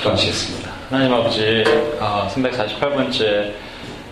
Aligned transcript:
기도하시겠습니다. 0.00 0.70
하나님 0.88 1.12
아버지, 1.12 1.64
아, 2.00 2.28
348번째 2.32 3.52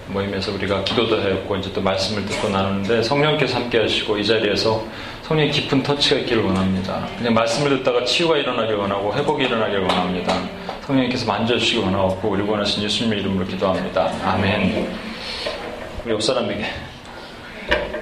모임에서 0.08 0.52
우리가 0.52 0.84
기도도 0.84 1.20
하였고, 1.20 1.56
이제 1.56 1.72
또 1.72 1.80
말씀을 1.80 2.24
듣고 2.26 2.48
나누는데 2.48 3.02
성령께서 3.02 3.56
함께 3.56 3.78
하시고 3.78 4.18
이 4.18 4.24
자리에서 4.24 4.84
성령의 5.28 5.50
깊은 5.52 5.82
터치가 5.82 6.16
있기를 6.20 6.42
원합니다. 6.42 7.06
그냥 7.18 7.34
말씀을 7.34 7.76
듣다가 7.78 8.02
치유가 8.02 8.38
일어나길 8.38 8.76
원하고 8.76 9.14
회복이 9.14 9.44
일어나길 9.44 9.80
원합니다. 9.80 10.34
성령님께서 10.86 11.26
만져주시기 11.26 11.80
원하고 11.80 12.28
우리 12.30 12.42
원하신 12.42 12.82
예수님의 12.84 13.20
이름으로 13.20 13.46
기도합니다. 13.46 14.10
아멘. 14.24 14.88
우리 16.06 16.14
옆 16.14 16.22
사람에게 16.22 16.64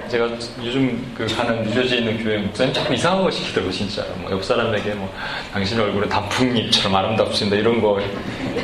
제가 0.07 0.29
요즘 0.63 1.13
그 1.17 1.27
가는 1.27 1.63
뉴저지에 1.63 1.97
있는 1.97 2.23
교회 2.23 2.37
목사님 2.37 2.73
자꾸 2.73 2.93
이상한 2.93 3.21
거 3.21 3.29
시키더라고 3.29 3.69
진짜 3.73 4.05
뭐 4.19 4.31
옆 4.31 4.41
사람에게 4.41 4.93
뭐 4.93 5.13
당신 5.51 5.77
얼굴에 5.81 6.07
단풍잎처럼 6.07 6.95
아름답습니다 6.95 7.57
이런 7.57 7.81
거 7.81 7.99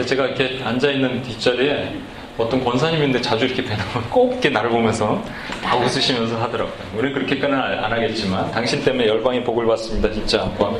제가 0.05 0.27
이렇게 0.27 0.63
앉아 0.63 0.89
있는 0.89 1.21
뒷자리에 1.21 1.99
어떤 2.37 2.63
권사님인데 2.63 3.21
자주 3.21 3.45
이렇게 3.45 3.61
뵈면 3.61 4.09
꼭 4.09 4.31
이렇게 4.31 4.49
나를 4.49 4.69
보면서 4.69 5.21
막 5.63 5.81
웃으시면서 5.81 6.37
하더라고요. 6.41 6.73
우리 6.95 7.11
그렇게까지는 7.13 7.59
안 7.59 7.91
하겠지만 7.91 8.51
당신 8.51 8.83
때문에 8.83 9.07
열방이 9.07 9.43
복을 9.43 9.65
받습니다. 9.65 10.11
진짜 10.11 10.41
한번 10.41 10.79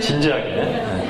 진지하게. 0.00 0.44
네. 0.44 1.08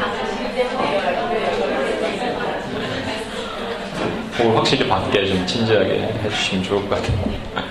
복을 4.38 4.56
확실히 4.56 4.88
받게 4.88 5.26
좀 5.26 5.46
진지하게 5.46 6.14
해주시면 6.24 6.64
좋을 6.64 6.88
것 6.88 6.96
같아요. 6.96 7.24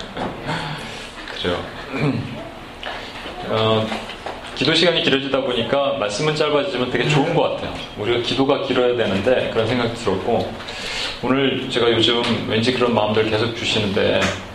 그죠. 1.32 1.64
어, 3.48 3.86
기도 4.54 4.74
시간이 4.74 5.02
길어지다 5.02 5.40
보니까 5.40 5.94
말씀은 5.98 6.36
짧아지지만 6.36 6.90
되게 6.90 7.08
좋은 7.08 7.34
것 7.34 7.42
같아요. 7.54 7.74
우리가 7.98 8.20
기도가 8.20 8.62
길어야 8.66 8.94
되는데 8.96 9.50
그런 9.52 9.66
생각이 9.66 9.94
들었고 9.94 10.52
오늘 11.22 11.68
제가 11.70 11.90
요즘 11.90 12.22
왠지 12.48 12.72
그런 12.72 12.94
마음들 12.94 13.28
계속 13.30 13.56
주시는데 13.56 14.20
어, 14.20 14.49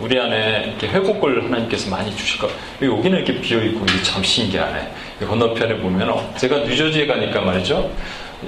우리 0.00 0.18
안에 0.18 0.64
이렇게 0.66 0.88
회복을 0.88 1.44
하나님께서 1.44 1.88
많이 1.90 2.14
주실 2.16 2.40
것. 2.40 2.50
여기는 2.80 3.18
이렇게 3.18 3.40
비어 3.40 3.62
있고 3.62 3.84
이게 3.88 4.02
참 4.02 4.22
신기하네. 4.22 4.92
건너편에 5.20 5.76
보면 5.76 6.36
제가 6.36 6.58
뉴저지에 6.58 7.06
가니까 7.06 7.40
말이죠. 7.40 7.90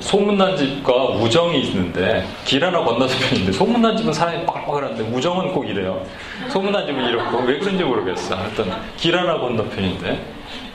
소문난 0.01 0.57
집과 0.57 1.11
우정이 1.11 1.61
있는데 1.69 2.27
길 2.45 2.65
하나 2.65 2.83
건너서 2.83 3.17
편인데 3.29 3.53
소문난 3.53 3.97
집은 3.97 4.13
사람이 4.13 4.45
빡빡하는데 4.45 5.05
우정은 5.05 5.53
꼭 5.53 5.69
이래요. 5.69 6.05
소문난 6.51 6.87
집은 6.87 7.05
이렇고 7.09 7.39
왜 7.43 7.59
그런지 7.59 7.85
모르겠어. 7.85 8.35
하여튼 8.35 8.73
길 8.97 9.17
하나 9.17 9.39
건너편인데 9.39 10.21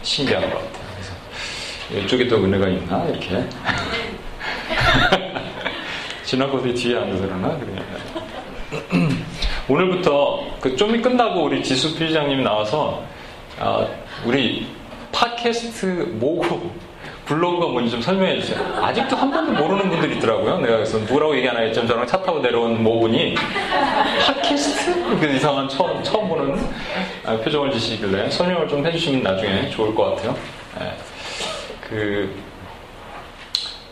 신기한 0.01 0.43
것 0.43 0.55
같아요. 0.55 0.71
그래서 1.89 2.05
이쪽에 2.05 2.27
또 2.29 2.37
은혜가 2.37 2.69
있나 2.69 3.05
이렇게 3.07 3.43
지나고도 6.23 6.73
뒤에 6.73 6.95
앉아서 6.97 7.23
그러나 7.23 7.57
그래. 7.57 9.09
오늘부터 9.69 10.43
그 10.59 10.75
좀이 10.75 10.99
끝나고 11.01 11.43
우리 11.43 11.63
지수 11.63 11.95
필장님이 11.95 12.43
나와서 12.43 13.03
아, 13.59 13.85
우리 14.25 14.65
팟캐스트 15.11 16.15
모고 16.19 16.71
블로그가 17.25 17.67
뭔지 17.67 17.91
좀 17.91 18.01
설명해 18.01 18.39
주세요. 18.39 18.59
아직도 18.81 19.15
한 19.15 19.29
번도 19.29 19.51
모르는 19.51 19.89
분들이 19.89 20.17
있더라고요. 20.17 20.57
내가 20.57 20.77
그래서 20.77 20.97
누구라고 20.97 21.35
얘기 21.37 21.47
안 21.47 21.55
하겠지만 21.55 21.87
저랑 21.87 22.07
차 22.07 22.19
타고 22.23 22.39
내려온 22.39 22.81
모분이 22.81 23.35
팟캐스트? 24.25 25.19
그 25.19 25.25
이상한 25.35 25.69
처음, 25.69 26.01
처음 26.01 26.27
보는 26.27 26.59
아, 27.25 27.37
표정을 27.37 27.71
지시길래 27.71 28.31
설명을 28.31 28.67
좀 28.67 28.83
해주시면 28.83 29.21
나중에 29.21 29.69
좋을 29.69 29.93
것 29.93 30.15
같아요. 30.15 30.35
네. 30.79 30.91
그 31.87 32.35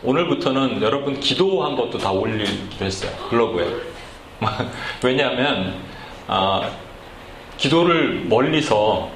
오늘부터는 0.02 0.82
여러분 0.82 1.20
기도한 1.20 1.76
것도 1.76 1.98
다 1.98 2.10
올리기로 2.10 2.86
했어요. 2.86 3.10
블로그에. 3.30 3.97
왜냐하면 5.02 5.74
아, 6.26 6.70
기도를 7.56 8.24
멀리서 8.28 9.10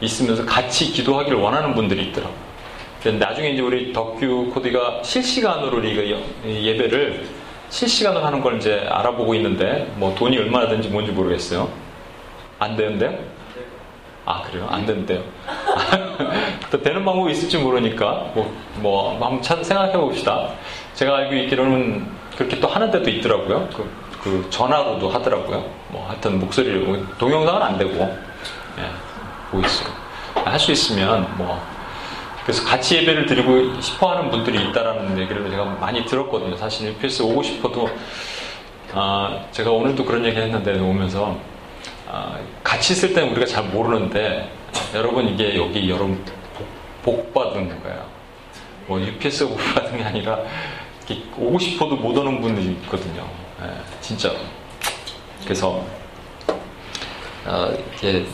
있으면서 0.00 0.44
같이 0.46 0.92
기도하기를 0.92 1.38
원하는 1.38 1.74
분들이 1.74 2.04
있더라고요. 2.04 2.50
나중에 3.18 3.50
이제 3.50 3.62
우리 3.62 3.92
덕규 3.92 4.50
코디가 4.52 5.02
실시간으로 5.02 5.78
우리가 5.78 6.02
예배를 6.44 7.26
실시간으로 7.70 8.24
하는 8.24 8.40
걸 8.40 8.56
이제 8.56 8.86
알아보고 8.90 9.34
있는데 9.36 9.90
뭐 9.96 10.14
돈이 10.14 10.36
얼마나 10.36 10.68
되는지 10.68 10.88
뭔지 10.88 11.12
모르겠어요. 11.12 11.70
안 12.58 12.76
되는데요? 12.76 13.18
아 14.26 14.42
그래요? 14.42 14.66
안 14.70 14.84
된대요. 14.84 15.22
또 16.70 16.80
되는 16.82 17.04
방법이 17.04 17.32
있을지 17.32 17.58
모르니까 17.58 18.30
뭐, 18.34 18.54
뭐 18.76 19.12
한번 19.12 19.40
찾, 19.40 19.64
생각해 19.64 19.92
봅시다. 19.92 20.50
제가 20.94 21.16
알고 21.16 21.34
있기로는 21.34 22.06
그렇게 22.36 22.60
또 22.60 22.68
하는 22.68 22.90
데도 22.90 23.08
있더라고요. 23.08 23.68
그, 23.74 23.90
그 24.22 24.46
전화로도 24.50 25.08
하더라고요. 25.08 25.64
뭐 25.88 26.06
하여튼 26.08 26.38
목소리를 26.38 26.80
뭐 26.80 27.06
동영상은 27.18 27.62
안 27.62 27.78
되고 27.78 27.94
예, 28.78 28.90
보이스로 29.50 29.90
할 30.44 30.58
수 30.58 30.72
있으면 30.72 31.26
뭐 31.36 31.60
그래서 32.44 32.64
같이 32.64 32.96
예배를 32.96 33.26
드리고 33.26 33.80
싶어 33.80 34.10
하는 34.10 34.30
분들이 34.30 34.60
있다라는 34.68 35.18
얘기를 35.18 35.48
제가 35.50 35.64
많이 35.80 36.04
들었거든요. 36.04 36.56
사실 36.56 36.88
UPS 36.88 37.22
오고 37.22 37.42
싶어도, 37.42 37.88
아, 38.92 39.44
제가 39.52 39.70
오늘도 39.70 40.04
그런 40.04 40.24
얘기 40.24 40.36
했는데 40.36 40.78
오면서, 40.80 41.38
아, 42.08 42.38
같이 42.64 42.94
있을 42.94 43.12
때는 43.12 43.30
우리가 43.32 43.46
잘 43.46 43.64
모르는데, 43.64 44.50
여러분 44.94 45.28
이게 45.28 45.56
여기 45.56 45.88
여러분 45.88 46.24
복, 47.04 47.32
받은 47.32 47.82
거예요. 47.82 48.04
뭐 48.86 49.00
UPS가 49.00 49.50
복 49.50 49.58
받은 49.74 49.98
게 49.98 50.02
아니라, 50.02 50.38
오고 51.38 51.58
싶어도 51.58 51.96
못 51.96 52.16
오는 52.16 52.40
분들이 52.40 52.72
있거든요. 52.82 53.24
예, 53.62 54.00
진짜. 54.00 54.32
그래서, 55.44 55.84
어, 57.46 57.72
이렇게 58.00 58.26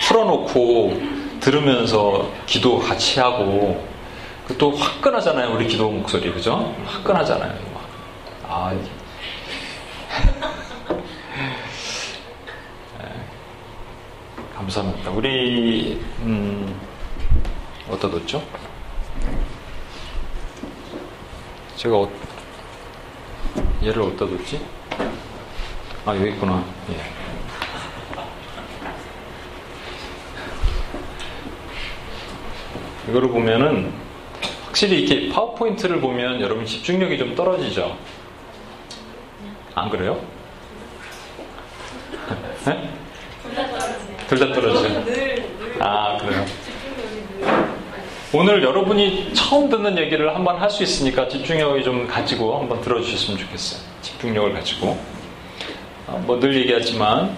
풀어놓고, 0.00 1.20
들으면서 1.40 2.30
기도 2.46 2.78
같이 2.78 3.18
하고 3.18 3.88
또 4.58 4.72
화끈하잖아요 4.72 5.54
우리 5.54 5.66
기도 5.66 5.90
목소리 5.90 6.32
그죠? 6.32 6.74
화끈하잖아요 6.84 7.58
아 8.46 8.72
네, 8.72 8.82
감사합니다 14.54 15.10
우리 15.10 16.00
음, 16.20 16.78
어디다 17.88 18.10
뒀죠? 18.10 18.42
제가 21.76 21.96
어, 21.96 22.10
얘를 23.82 24.02
어디다 24.02 24.26
뒀지? 24.26 24.60
아 26.06 26.14
여기 26.14 26.30
있구나 26.30 26.64
예. 26.90 27.20
이거를 33.10 33.28
보면은 33.28 33.92
확실히 34.66 35.00
이렇게 35.00 35.28
파워포인트를 35.30 36.00
보면 36.00 36.40
여러분 36.40 36.64
집중력이 36.64 37.18
좀 37.18 37.34
떨어지죠? 37.34 37.96
안 39.74 39.90
그래요? 39.90 40.20
네? 42.66 42.90
둘다 44.28 44.52
떨어지죠? 44.52 45.04
아, 45.80 46.18
그래요? 46.18 46.44
오늘 48.32 48.62
여러분이 48.62 49.34
처음 49.34 49.68
듣는 49.68 49.98
얘기를 49.98 50.32
한번 50.34 50.56
할 50.56 50.70
수 50.70 50.84
있으니까 50.84 51.26
집중력이 51.28 51.82
좀 51.82 52.06
가지고 52.06 52.58
한번 52.60 52.80
들어주셨으면 52.80 53.38
좋겠어요. 53.40 53.80
집중력을 54.02 54.52
가지고. 54.52 54.96
아, 56.06 56.12
뭐늘 56.26 56.54
얘기하지만 56.60 57.34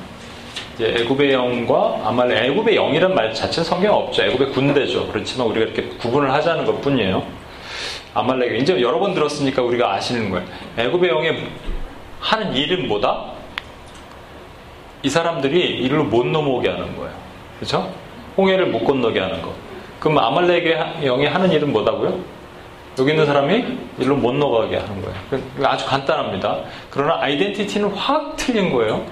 이제 0.74 0.94
애굽의 0.98 1.32
영과 1.32 1.98
아말렉 2.04 2.44
애굽의 2.44 2.74
영이란 2.76 3.14
말 3.14 3.32
자체는 3.32 3.64
성경 3.64 3.94
없죠. 3.94 4.22
애굽의 4.22 4.52
군대죠. 4.52 5.08
그렇지만 5.08 5.46
우리가 5.48 5.66
이렇게 5.66 5.96
구분을 5.96 6.30
하자는 6.30 6.66
것 6.66 6.80
뿐이에요. 6.82 7.26
아말렉 8.12 8.60
이제 8.60 8.78
여러 8.82 8.98
번 8.98 9.14
들었으니까 9.14 9.62
우리가 9.62 9.94
아시는 9.94 10.28
거예요. 10.30 10.46
애굽의 10.76 11.08
영의 11.08 11.48
하는 12.20 12.54
일은 12.54 12.86
뭐다? 12.88 13.32
이 15.02 15.08
사람들이 15.08 15.58
이리로 15.58 16.04
못 16.04 16.26
넘어오게 16.26 16.68
하는 16.68 16.94
거예요. 16.96 17.12
그렇죠? 17.58 17.90
홍해를 18.36 18.66
못 18.66 18.84
건너게 18.84 19.20
하는 19.20 19.40
거. 19.40 19.54
그럼 20.02 20.18
아말렉의 20.18 21.04
영이 21.04 21.26
하는 21.26 21.52
일은 21.52 21.70
뭐다고요? 21.72 22.18
여기 22.98 23.12
있는 23.12 23.24
사람이 23.24 23.78
일로 24.00 24.16
못 24.16 24.32
넘어가게 24.32 24.76
하는 24.76 25.00
거예요. 25.00 25.42
아주 25.64 25.86
간단합니다. 25.86 26.58
그러나 26.90 27.22
아이덴티티는 27.22 27.90
확 27.90 28.36
틀린 28.36 28.72
거예요. 28.72 29.06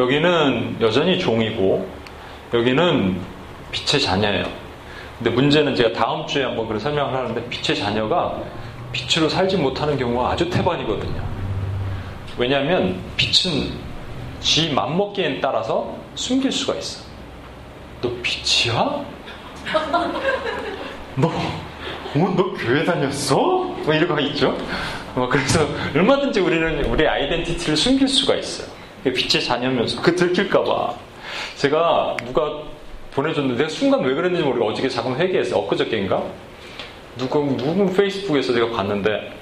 여기는 0.00 0.78
여전히 0.80 1.20
종이고 1.20 1.88
여기는 2.52 3.20
빛의 3.70 4.02
자녀예요. 4.02 4.46
근데 5.18 5.30
문제는 5.30 5.76
제가 5.76 5.92
다음 5.92 6.26
주에 6.26 6.42
한번 6.42 6.66
그런 6.66 6.80
설명을 6.80 7.14
하는데 7.14 7.48
빛의 7.48 7.78
자녀가 7.78 8.36
빛으로 8.90 9.28
살지 9.28 9.58
못하는 9.58 9.96
경우가 9.96 10.32
아주 10.32 10.50
태반이거든요. 10.50 11.22
왜냐하면 12.36 13.00
빛은 13.16 13.70
지 14.40 14.72
맘먹기에 14.72 15.40
따라서 15.40 15.94
숨길 16.16 16.50
수가 16.50 16.74
있어. 16.74 17.04
너 18.00 18.10
빛이야? 18.24 19.21
너, 21.16 21.28
어, 21.28 22.34
너 22.36 22.52
교회 22.54 22.84
다녔어? 22.84 23.36
뭐 23.36 23.94
이런 23.94 24.08
거 24.08 24.20
있죠? 24.20 24.56
어, 25.14 25.28
그래서 25.30 25.66
얼마든지 25.94 26.40
우리는 26.40 26.84
우리 26.86 27.06
아이덴티티를 27.06 27.76
숨길 27.76 28.08
수가 28.08 28.34
있어요. 28.36 28.68
빛의 29.04 29.42
자녀면서 29.44 30.00
그 30.00 30.14
들킬까봐 30.14 30.94
제가 31.56 32.16
누가 32.24 32.62
보내줬는데 33.12 33.68
순간 33.68 34.00
왜 34.04 34.14
그랬는지 34.14 34.44
모르고 34.44 34.68
어저께 34.68 34.88
잠깐 34.88 35.16
회개했어요. 35.16 35.58
엊그저께인가? 35.60 36.22
누구, 37.18 37.56
누구 37.56 37.92
페이스북에서 37.92 38.54
제가 38.54 38.70
봤는데 38.70 39.32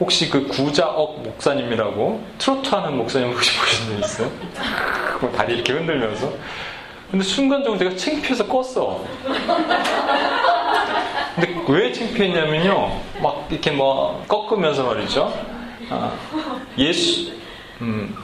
혹시 0.00 0.28
그 0.28 0.46
구자억 0.48 1.22
목사님이라고 1.22 2.26
트로트 2.38 2.74
하는 2.74 2.96
목사님 2.96 3.30
혹시 3.30 3.56
보신 3.58 4.00
적 4.00 4.04
있어요? 4.04 4.30
다리 5.36 5.54
이렇게 5.54 5.72
흔들면서 5.72 6.32
근데 7.14 7.24
순간적으로 7.26 7.78
제가 7.78 7.94
창피해서 7.94 8.44
껐어. 8.48 8.98
근데 11.36 11.64
왜 11.68 11.92
창피했냐면요. 11.92 13.00
막 13.22 13.46
이렇게 13.48 13.70
뭐 13.70 14.24
꺾으면서 14.26 14.82
말이죠. 14.82 15.32
아, 15.90 16.12
예수, 16.76 17.30
음, 17.82 18.16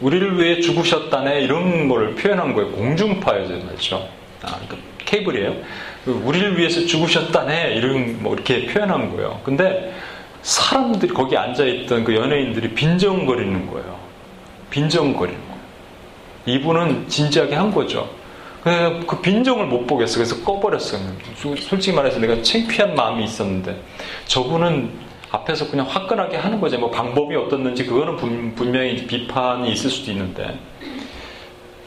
우리를 0.00 0.40
위해 0.40 0.60
죽으셨다네 0.60 1.42
이런 1.42 1.86
걸 1.86 2.16
표현한 2.16 2.54
거예요. 2.54 2.72
공중파예요, 2.72 3.64
말이죠. 3.64 4.08
아, 4.42 4.56
그러니까 4.56 4.76
케이블이에요. 5.04 5.54
우리를 6.06 6.58
위해서 6.58 6.84
죽으셨다네 6.84 7.74
이런 7.74 8.24
뭐 8.24 8.34
이렇게 8.34 8.66
표현한 8.66 9.14
거예요. 9.14 9.40
근데 9.44 9.94
사람들이 10.42 11.14
거기 11.14 11.36
앉아 11.36 11.64
있던 11.64 12.02
그 12.02 12.16
연예인들이 12.16 12.74
빈정거리는 12.74 13.70
거예요. 13.70 14.00
빈정거리는 14.70 15.40
거예요. 15.40 15.62
이분은 16.46 17.08
진지하게 17.08 17.54
한 17.54 17.70
거죠. 17.70 18.20
그 18.62 19.20
빈정을 19.20 19.66
못 19.66 19.86
보겠어. 19.86 20.16
그래서 20.16 20.42
꺼버렸어요. 20.44 21.00
솔직히 21.58 21.92
말해서 21.96 22.18
내가 22.20 22.40
창피한 22.42 22.94
마음이 22.94 23.24
있었는데 23.24 23.80
저분은 24.26 24.90
앞에서 25.30 25.68
그냥 25.68 25.86
화끈하게 25.88 26.36
하는 26.36 26.60
거죠. 26.60 26.78
뭐 26.78 26.90
방법이 26.90 27.34
어떻는지 27.34 27.84
그거는 27.86 28.16
분, 28.16 28.70
명히 28.70 29.06
비판이 29.06 29.72
있을 29.72 29.90
수도 29.90 30.12
있는데 30.12 30.58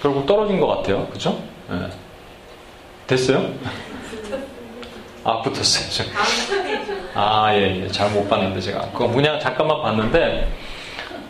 결국 0.02 0.26
떨어진 0.26 0.60
것 0.60 0.68
같아요. 0.68 1.08
그죠? 1.08 1.42
네. 1.70 1.88
됐어요? 3.08 3.54
아 5.24 5.42
붙었어요. 5.42 6.08
아 7.14 7.54
예, 7.54 7.84
예. 7.84 7.88
잘 7.88 8.12
못 8.12 8.28
봤는데 8.28 8.60
제가 8.60 8.82
그거 8.92 9.08
그냥 9.08 9.40
잠깐만 9.40 9.82
봤는데 9.82 10.52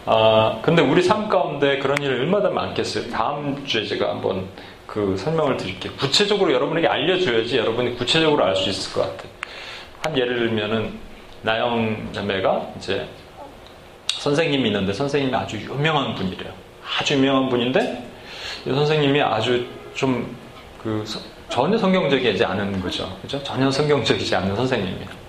아 0.05 0.59
근데 0.61 0.81
우리 0.81 1.01
삶 1.03 1.29
가운데 1.29 1.77
그런 1.79 2.01
일이 2.01 2.13
얼마나 2.13 2.49
많겠어요. 2.49 3.09
다음 3.11 3.63
주에 3.65 3.85
제가 3.85 4.09
한번 4.09 4.47
그 4.87 5.15
설명을 5.17 5.57
드릴게요. 5.57 5.93
구체적으로 5.97 6.53
여러분에게 6.53 6.87
알려줘야지 6.87 7.57
여러분이 7.57 7.95
구체적으로 7.95 8.43
알 8.45 8.55
수 8.55 8.69
있을 8.69 8.93
것 8.93 9.01
같아요. 9.01 9.29
한 10.03 10.17
예를 10.17 10.37
들면은 10.39 10.93
나영 11.41 12.09
자매가 12.13 12.73
이제 12.77 13.07
선생님이 14.07 14.67
있는데 14.69 14.93
선생님이 14.93 15.35
아주 15.35 15.57
유명한 15.57 16.15
분이래요. 16.15 16.51
아주 16.99 17.15
유명한 17.15 17.49
분인데 17.49 18.07
선생님이 18.65 19.21
아주 19.21 19.65
좀그 19.95 21.03
전혀 21.49 21.77
성경적이지 21.77 22.43
않은 22.43 22.81
거죠. 22.81 23.17
그죠? 23.21 23.41
전혀 23.43 23.69
성경적이지 23.69 24.35
않은 24.35 24.55
선생님이에요. 24.55 25.25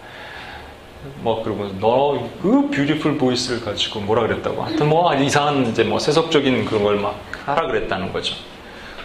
뭐 1.21 1.43
그리고 1.43 1.69
너 1.81 2.19
그 2.43 2.69
뷰티풀 2.71 3.17
보이스를 3.19 3.61
가지고 3.65 4.01
뭐라 4.01 4.23
그랬다고 4.27 4.63
하여튼 4.63 4.89
뭐 4.89 5.15
이상한 5.15 5.67
이제 5.67 5.83
뭐 5.85 5.99
세속적인 5.99 6.65
그런 6.65 6.83
걸 6.83 6.97
막 6.97 7.21
하라 7.47 7.67
그랬다는 7.69 8.13
거죠. 8.13 8.35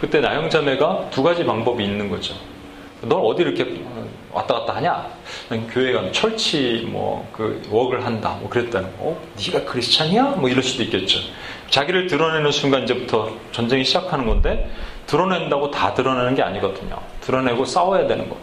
그때 0.02 0.20
나영 0.20 0.50
자매가 0.50 1.10
두 1.10 1.22
가지 1.22 1.44
방법이 1.44 1.84
있는 1.84 2.10
거죠. 2.10 2.34
넌 3.02 3.20
어디 3.20 3.42
이렇게 3.42 3.80
왔다 4.32 4.54
갔다 4.54 4.74
하냐? 4.74 5.06
교회 5.72 5.92
가 5.92 6.10
철치 6.10 6.88
뭐 6.90 7.24
그 7.32 7.62
웍을 7.70 8.04
한다. 8.04 8.36
뭐 8.40 8.50
그랬다는 8.50 8.88
거. 8.96 9.04
어? 9.04 9.22
네가 9.38 9.64
크리스찬이야? 9.64 10.22
뭐 10.38 10.48
이럴 10.48 10.60
수도 10.64 10.82
있겠죠. 10.82 11.20
자기를 11.70 12.08
드러내는 12.08 12.50
순간 12.50 12.82
이제부터 12.82 13.30
전쟁이 13.52 13.84
시작하는 13.84 14.26
건데 14.26 14.68
드러낸다고 15.06 15.70
다 15.70 15.94
드러내는 15.94 16.34
게 16.34 16.42
아니거든요. 16.42 16.96
드러내고 17.20 17.64
싸워야 17.64 18.08
되는 18.08 18.28
거. 18.28 18.36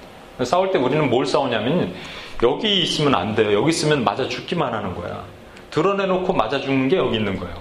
싸울 0.46 0.72
때 0.72 0.80
우리는 0.80 1.10
뭘 1.10 1.26
싸우냐면 1.26 1.94
여기 2.42 2.84
있으면 2.84 3.16
안 3.16 3.36
돼요. 3.36 3.52
여기 3.52 3.72
있으면 3.72 4.06
맞아 4.06 4.30
죽기만 4.30 4.74
하는 4.74 4.96
거야. 4.96 5.26
드러내놓고 5.72 6.32
맞아 6.32 6.58
죽는 6.62 6.88
게 6.88 6.96
여기 6.96 7.18
있는 7.18 7.38
거예요. 7.38 7.56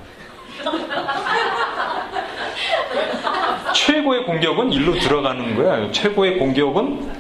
최고의 3.73 4.25
공격은 4.25 4.73
일로 4.73 4.95
들어가는 4.99 5.57
거야. 5.57 5.91
최고의 5.93 6.39
공격은 6.39 7.11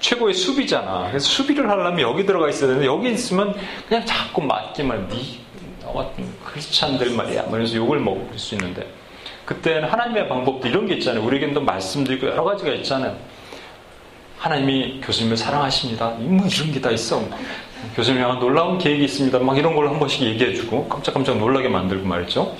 최고의 0.00 0.34
수비잖아. 0.34 1.08
그래서 1.08 1.26
수비를 1.26 1.68
하려면 1.68 2.00
여기 2.00 2.24
들어가 2.24 2.48
있어야 2.48 2.68
되는데 2.68 2.86
여기 2.86 3.10
있으면 3.10 3.54
그냥 3.88 4.04
자꾸 4.06 4.42
맞기만 4.42 5.08
네 5.08 5.16
같은 5.92 6.24
크리스찬들 6.44 7.10
말이야. 7.12 7.44
그래서 7.50 7.74
욕을 7.76 7.98
먹을 7.98 8.26
수 8.38 8.54
있는데 8.54 8.86
그때는 9.44 9.88
하나님의 9.88 10.28
방법도 10.28 10.68
이런 10.68 10.86
게 10.86 10.94
있잖아요. 10.94 11.24
우리에겐도 11.24 11.60
말씀도 11.62 12.12
있고 12.14 12.26
여러 12.28 12.44
가지가 12.44 12.70
있잖아요. 12.74 13.16
하나님이 14.38 15.00
교수님을 15.02 15.36
사랑하십니다. 15.36 16.10
뭐 16.18 16.46
이런 16.46 16.72
게 16.72 16.80
다 16.80 16.90
있어. 16.90 17.20
교수님 17.96 18.20
향한 18.22 18.38
놀라운 18.38 18.78
계획이 18.78 19.04
있습니다. 19.04 19.38
막 19.40 19.56
이런 19.58 19.74
걸 19.74 19.88
한 19.88 19.98
번씩 19.98 20.22
얘기해주고 20.22 20.88
깜짝깜짝 20.88 21.38
놀라게 21.38 21.68
만들고 21.68 22.06
말이죠. 22.06 22.54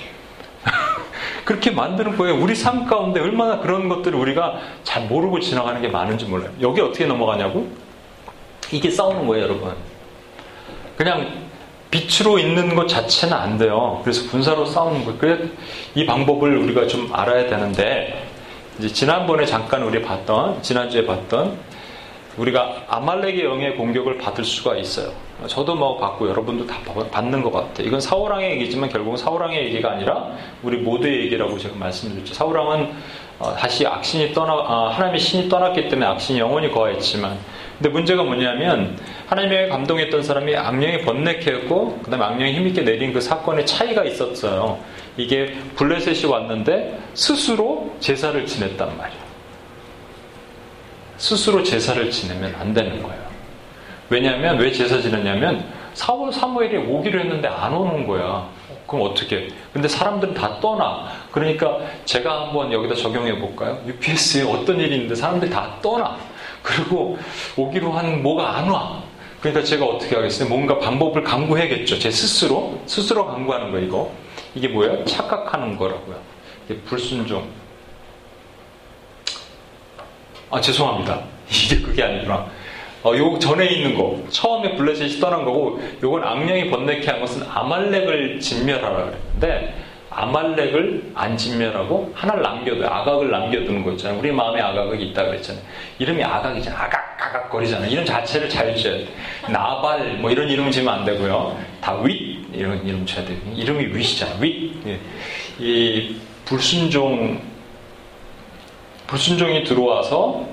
그렇게 1.48 1.70
만드는 1.70 2.18
거예요. 2.18 2.36
우리 2.38 2.54
삶 2.54 2.84
가운데 2.84 3.20
얼마나 3.20 3.60
그런 3.60 3.88
것들을 3.88 4.18
우리가 4.18 4.58
잘 4.84 5.06
모르고 5.06 5.40
지나가는 5.40 5.80
게 5.80 5.88
많은지 5.88 6.26
몰라요. 6.26 6.50
여기 6.60 6.82
어떻게 6.82 7.06
넘어가냐고? 7.06 7.66
이게 8.70 8.90
싸우는 8.90 9.26
거예요, 9.26 9.44
여러분. 9.44 9.74
그냥 10.98 11.26
빛으로 11.90 12.38
있는 12.38 12.74
것 12.74 12.86
자체는 12.86 13.34
안 13.34 13.56
돼요. 13.56 14.02
그래서 14.04 14.28
분사로 14.30 14.66
싸우는 14.66 15.06
거예요. 15.06 15.18
그래, 15.18 15.48
이 15.94 16.04
방법을 16.04 16.54
우리가 16.54 16.86
좀 16.86 17.08
알아야 17.14 17.48
되는데, 17.48 18.28
이제 18.78 18.88
지난번에 18.88 19.46
잠깐 19.46 19.84
우리 19.84 20.02
봤던, 20.02 20.62
지난주에 20.62 21.06
봤던, 21.06 21.56
우리가 22.38 22.84
아말렉의 22.88 23.44
영의 23.44 23.76
공격을 23.76 24.18
받을 24.18 24.44
수가 24.44 24.76
있어요. 24.76 25.12
저도 25.46 25.74
뭐 25.74 25.98
받고 25.98 26.28
여러분도 26.28 26.66
다 26.66 26.78
받는 27.10 27.42
것 27.42 27.52
같아요. 27.52 27.86
이건 27.86 28.00
사우랑의 28.00 28.52
얘기지만 28.52 28.88
결국은 28.88 29.16
사우랑의 29.16 29.66
얘기가 29.66 29.92
아니라 29.92 30.32
우리 30.62 30.78
모두의 30.78 31.24
얘기라고 31.24 31.58
제가 31.58 31.76
말씀드렸죠. 31.76 32.34
사우랑은 32.34 32.92
어, 33.38 33.54
다시 33.54 33.86
악신이 33.86 34.32
떠나 34.34 34.52
아, 34.52 34.90
하나님의 34.94 35.20
신이 35.20 35.48
떠났기 35.48 35.88
때문에 35.88 36.06
악신이 36.06 36.40
영원히 36.40 36.70
거하였지만 36.72 37.38
근데 37.78 37.90
문제가 37.90 38.24
뭐냐면 38.24 38.98
하나님의 39.28 39.68
감동했던 39.68 40.24
사람이 40.24 40.56
악령이 40.56 41.02
번뇌케했고 41.02 42.00
그다음에 42.02 42.24
악령이 42.24 42.54
힘있게 42.54 42.82
내린 42.82 43.12
그 43.12 43.20
사건의 43.20 43.64
차이가 43.64 44.02
있었어요. 44.04 44.80
이게 45.16 45.54
블레셋이 45.76 46.30
왔는데 46.30 46.98
스스로 47.14 47.94
제사를 48.00 48.44
지냈단 48.44 48.96
말이에요. 48.96 49.27
스스로 51.18 51.62
제사를 51.62 52.10
지내면 52.10 52.54
안 52.58 52.72
되는 52.72 53.02
거예요. 53.02 53.28
왜냐하면 54.08 54.58
왜 54.58 54.72
제사 54.72 55.00
지냈냐면 55.00 55.64
사울 55.92 56.32
사무엘이 56.32 56.76
오기로 56.78 57.20
했는데 57.20 57.48
안 57.48 57.74
오는 57.74 58.06
거야. 58.06 58.48
그럼 58.86 59.10
어떻게? 59.10 59.48
근데 59.72 59.86
사람들은 59.86 60.32
다 60.32 60.58
떠나. 60.60 61.08
그러니까 61.30 61.78
제가 62.06 62.46
한번 62.46 62.72
여기다 62.72 62.94
적용해 62.94 63.38
볼까요? 63.38 63.78
UPS에 63.86 64.50
어떤 64.50 64.80
일이 64.80 64.94
있는데 64.94 65.14
사람들이 65.14 65.50
다 65.50 65.74
떠나. 65.82 66.16
그리고 66.62 67.18
오기로 67.56 67.92
한 67.92 68.22
뭐가 68.22 68.56
안 68.56 68.68
와. 68.70 69.02
그러니까 69.40 69.62
제가 69.62 69.84
어떻게 69.84 70.16
하겠어요? 70.16 70.48
뭔가 70.48 70.78
방법을 70.78 71.22
강구해야겠죠. 71.22 71.98
제 71.98 72.10
스스로 72.10 72.80
스스로 72.86 73.26
강구하는 73.26 73.70
거 73.72 73.78
이거 73.78 74.12
이게 74.54 74.68
뭐예요? 74.68 75.04
착각하는 75.04 75.76
거라고요. 75.76 76.16
불순종. 76.86 77.46
아 80.50 80.60
죄송합니다. 80.60 81.20
이게 81.50 81.80
그게 81.82 82.02
아니구나. 82.02 82.46
어, 83.04 83.16
요 83.16 83.38
전에 83.38 83.66
있는 83.66 83.96
거 83.96 84.20
처음에 84.28 84.74
블레셋이 84.76 85.20
떠난 85.20 85.44
거고 85.44 85.80
요건 86.02 86.24
악령이 86.24 86.68
번뇌케 86.70 87.08
한 87.10 87.20
것은 87.20 87.44
아말렉을 87.48 88.40
진멸하라 88.40 89.04
그랬는데 89.04 89.74
아말렉을 90.10 91.12
안 91.14 91.36
진멸하고 91.36 92.10
하나를 92.14 92.42
남겨둬 92.42 92.86
아각을 92.86 93.30
남겨두는 93.30 93.84
거 93.84 93.92
있잖아요. 93.92 94.18
우리 94.18 94.32
마음에 94.32 94.60
아각이 94.60 95.02
있다 95.06 95.26
그랬잖아요. 95.26 95.62
이름이 96.00 96.24
아각이잖아. 96.24 96.76
아각 96.76 97.16
아각 97.20 97.50
거리잖아요. 97.50 97.88
이름 97.90 98.04
자체를 98.04 98.48
잘 98.48 98.74
지어야 98.74 98.98
돼. 98.98 99.06
나발 99.48 100.14
뭐 100.14 100.30
이런 100.30 100.48
이름 100.48 100.70
지면 100.70 100.92
안 100.94 101.04
되고요. 101.04 101.56
다 101.80 101.94
윗 102.02 102.48
이런 102.52 102.84
이름 102.84 103.06
쳐야 103.06 103.24
돼. 103.24 103.36
이름이 103.54 103.86
윗이잖아. 103.94 104.36
윗. 104.40 104.72
예. 104.86 104.98
이 105.60 106.16
불순종 106.46 107.40
불순종이 109.08 109.64
들어와서 109.64 110.46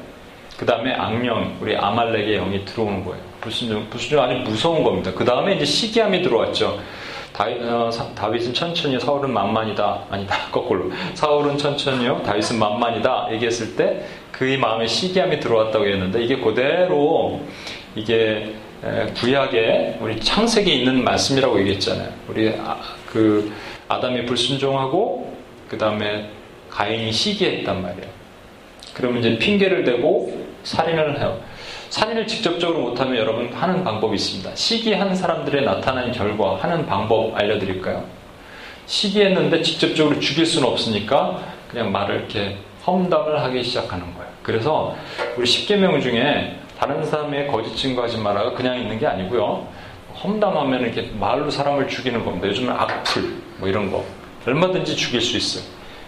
그 0.57 0.65
다음에 0.65 0.93
악령, 0.93 1.57
우리 1.62 1.75
아말렉의 1.75 2.38
영이 2.38 2.65
들어오는 2.65 3.03
거예요. 3.03 3.21
불순종, 3.41 3.89
불순종 3.89 4.24
아주 4.24 4.35
무서운 4.50 4.83
겁니다. 4.83 5.12
그 5.13 5.25
다음에 5.25 5.55
이제 5.55 5.65
시기함이 5.65 6.21
들어왔죠. 6.21 6.79
다윗, 7.33 7.62
어, 7.62 7.89
다윗은 8.15 8.53
천천히, 8.53 8.97
사울은 8.97 9.31
만만이다. 9.33 10.05
아니다, 10.09 10.38
거꾸로. 10.50 10.89
사울은 11.13 11.57
천천히요, 11.57 12.24
다윗은 12.24 12.57
만만이다. 12.57 13.27
얘기했을 13.33 13.75
때 13.75 14.05
그의 14.31 14.57
마음에 14.57 14.88
시기함이 14.88 15.41
들어왔다고 15.41 15.85
했는데 15.85 16.24
이게 16.24 16.38
그대로 16.38 17.41
이게 17.95 18.55
구약에 19.15 19.97
우리 20.00 20.19
창세기에 20.19 20.75
있는 20.75 21.03
말씀이라고 21.03 21.59
얘기했잖아요. 21.59 22.09
우리 22.29 22.53
아, 22.57 22.77
그 23.05 23.51
아담이 23.89 24.25
불순종하고 24.25 25.35
그 25.67 25.77
다음에 25.77 26.29
가인이 26.69 27.12
시기했단 27.12 27.81
말이에요. 27.81 28.15
그러면 28.96 29.20
이제 29.20 29.38
핑계를 29.38 29.84
대고 29.84 30.46
살인을 30.64 31.20
해요. 31.20 31.38
살인을 31.90 32.25
직접적으로 32.25 32.80
못하면 32.80 33.18
여러분 33.18 33.52
하는 33.54 33.84
방법이 33.84 34.16
있습니다. 34.16 34.56
시기한 34.56 35.14
사람들의 35.14 35.64
나타난 35.64 36.12
결과 36.12 36.56
하는 36.56 36.86
방법 36.86 37.36
알려드릴까요? 37.36 38.04
시기했는데 38.88 39.62
직접적으로 39.62 40.20
죽일 40.20 40.46
수는 40.46 40.68
없으니까 40.68 41.44
그냥 41.70 41.92
말을 41.92 42.16
이렇게 42.16 42.58
험담을 42.88 43.42
하기 43.44 43.64
시작하는 43.64 44.14
거예요. 44.14 44.30
그래서 44.42 44.96
우리 45.36 45.46
10계명 45.46 46.02
중에 46.02 46.58
다른 46.80 47.06
사람의 47.06 47.48
거짓 47.48 47.75
증거하지 47.75 48.18
마라 48.18 48.52
그냥 48.52 48.80
있는 48.80 48.98
게 48.98 49.08
아니고요. 49.08 49.68
험담하면 50.24 50.82
이렇게 50.82 51.10
말로 51.20 51.50
사람을 51.50 51.88
죽이는 51.88 52.24
겁니다. 52.24 52.48
요즘은 52.48 52.72
악플 52.72 53.24
뭐 53.58 53.68
이런 53.68 53.92
거 53.92 54.06
얼마든지 54.46 54.96
죽일 54.96 55.22
수 55.22 55.36
있어요. 55.36 55.64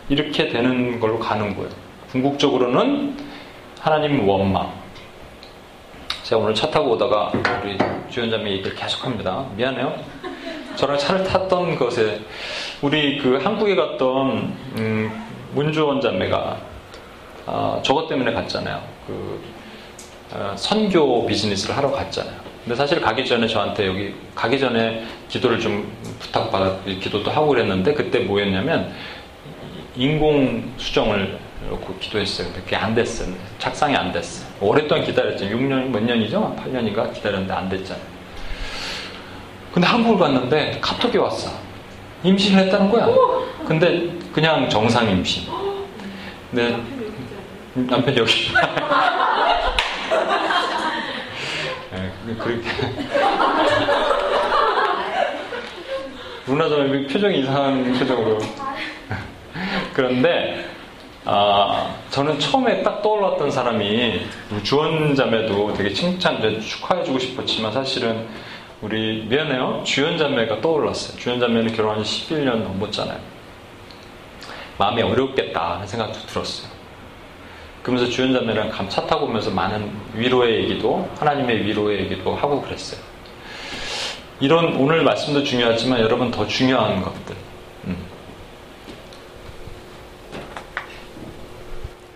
이렇게 0.10 0.48
되는 0.48 1.00
걸로 1.00 1.20
가는 1.20 1.56
거예요. 1.56 1.87
궁극적으로는 2.12 3.18
하나님 3.80 4.28
원망. 4.28 4.72
제가 6.24 6.42
오늘 6.42 6.54
차 6.54 6.70
타고 6.70 6.92
오다가 6.92 7.32
우리 7.64 7.78
주연자매 8.10 8.52
얘기를 8.52 8.76
계속합니다. 8.76 9.46
미안해요. 9.56 9.96
저랑 10.76 10.98
차를 10.98 11.24
탔던 11.24 11.78
것에 11.78 12.22
우리 12.82 13.18
그 13.18 13.38
한국에 13.38 13.76
갔던 13.76 14.56
음, 14.78 15.26
문주원 15.54 16.00
자매가 16.00 16.58
아, 17.46 17.80
저것 17.84 18.08
때문에 18.08 18.34
갔잖아요. 18.34 18.82
그 19.06 19.42
어, 20.32 20.54
선교 20.56 21.26
비즈니스를 21.26 21.76
하러 21.76 21.92
갔잖아요. 21.92 22.36
근데 22.64 22.76
사실 22.76 23.00
가기 23.02 23.26
전에 23.26 23.48
저한테 23.48 23.88
여기 23.88 24.14
가기 24.36 24.60
전에 24.60 25.06
기도를 25.30 25.60
좀 25.60 25.90
부탁받아 26.20 26.78
기도도 26.84 27.32
하고 27.32 27.48
그랬는데 27.48 27.94
그때 27.94 28.20
뭐였냐면 28.20 28.94
인공 29.96 30.74
수정을 30.78 31.40
놓고 31.66 31.98
기도했어요. 32.00 32.48
근데 32.48 32.62
그게 32.62 32.76
안 32.76 32.94
됐어요. 32.94 33.34
착상이 33.60 33.96
안 33.96 34.12
됐어요. 34.12 34.48
오랫동안 34.62 35.04
기다렸죠. 35.06 35.46
6년, 35.46 35.90
몇 35.90 36.04
년이죠? 36.04 36.56
8년인가 36.60 37.14
기다렸는데 37.14 37.54
안 37.54 37.68
됐잖아요. 37.70 38.06
근데 39.74 39.88
한국을 39.88 40.20
갔는데 40.20 40.80
카톡이 40.82 41.18
왔어. 41.18 41.52
임신을 42.24 42.64
했다는 42.66 42.90
거야. 42.90 43.08
근데 43.68 44.10
그냥 44.34 44.70
정상 44.70 45.10
임신. 45.10 45.44
근데 46.52 46.78
남편이 47.76 48.18
여기. 48.18 48.34
네, 51.92 52.36
그렇게. 52.40 52.70
루나자매 56.48 57.08
표정이 57.08 57.40
이상한 57.40 57.94
표정으로. 57.94 58.40
그런데 59.94 60.66
아, 61.30 61.94
저는 62.10 62.40
처음에 62.40 62.84
딱 62.84 63.02
떠올랐던 63.02 63.52
사람이 63.52 64.22
주원 64.64 65.14
자매도 65.14 65.74
되게 65.74 65.92
칭찬, 65.92 66.40
축하해주고 66.62 67.20
싶었지만 67.20 67.74
사실은 67.74 68.26
우리 68.82 69.26
미안해요. 69.28 69.82
주연 69.84 70.18
자매가 70.18 70.62
떠올랐어요. 70.62 71.18
주연 71.20 71.38
자매는 71.38 71.74
결혼한 71.74 72.02
지 72.06 72.30
11년 72.30 72.64
넘었잖아요. 72.64 73.20
마음이 74.78 75.02
어렵겠다 75.02 75.74
하는 75.74 75.86
생각도 75.86 76.18
들었어요. 76.28 76.70
그러면서 77.84 78.10
주연 78.10 78.32
자매랑 78.32 78.70
감차 78.70 79.06
타고 79.06 79.26
오면서 79.26 79.52
많은 79.52 79.92
위로의 80.14 80.64
얘기도 80.64 81.10
하나님의 81.20 81.66
위로의 81.66 82.06
얘기도 82.06 82.36
하고 82.36 82.62
그랬어요. 82.62 83.02
이런 84.40 84.78
오늘 84.78 85.04
말씀도 85.04 85.44
중요하지만 85.44 86.00
여러분 86.00 86.32
더 86.32 86.48
중요한 86.48 87.02
것들 87.02 87.47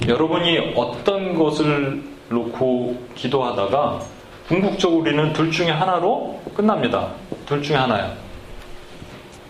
여러분이 0.07 0.73
어떤 0.75 1.35
것을 1.37 2.03
놓고 2.29 3.07
기도하다가 3.15 4.01
궁극적으로 4.47 5.01
우리는 5.01 5.31
둘 5.33 5.51
중에 5.51 5.69
하나로 5.69 6.41
끝납니다. 6.55 7.09
둘 7.45 7.61
중에 7.61 7.75
하나예요. 7.77 8.13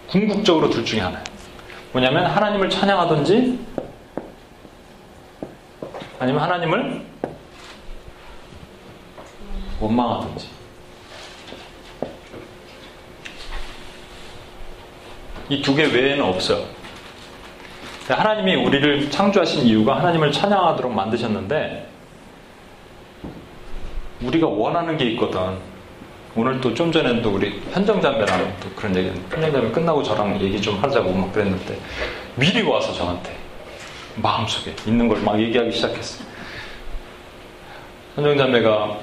궁극적으로 0.09 0.69
둘 0.69 0.83
중에 0.83 0.99
하나예요. 0.99 1.23
뭐냐면 1.93 2.25
하나님을 2.25 2.69
찬양하든지 2.69 3.59
아니면 6.19 6.41
하나님을 6.43 7.01
원망하든지. 9.79 10.47
이 15.49 15.61
두 15.61 15.75
개 15.75 15.83
외에는 15.85 16.23
없어요. 16.23 16.63
하나님이 18.13 18.55
우리를 18.55 19.09
창조하신 19.09 19.65
이유가 19.65 19.97
하나님을 19.97 20.31
찬양하도록 20.31 20.91
만드셨는데 20.93 21.87
우리가 24.21 24.47
원하는 24.47 24.97
게 24.97 25.05
있거든. 25.11 25.57
오늘 26.35 26.61
또 26.61 26.73
좀 26.73 26.91
전에도 26.91 27.29
우리 27.31 27.61
현정자매랑 27.71 28.55
또 28.61 28.69
그런 28.75 28.95
얘기, 28.95 29.09
현정자매 29.29 29.71
끝나고 29.71 30.01
저랑 30.01 30.39
얘기 30.41 30.61
좀 30.61 30.81
하자고 30.81 31.11
막 31.11 31.33
그랬는데 31.33 31.77
미리 32.35 32.61
와서 32.61 32.93
저한테 32.93 33.35
마음속에 34.15 34.73
있는 34.87 35.07
걸 35.09 35.19
막 35.21 35.39
얘기하기 35.39 35.71
시작했어요. 35.71 36.25
현정자매가 38.15 38.97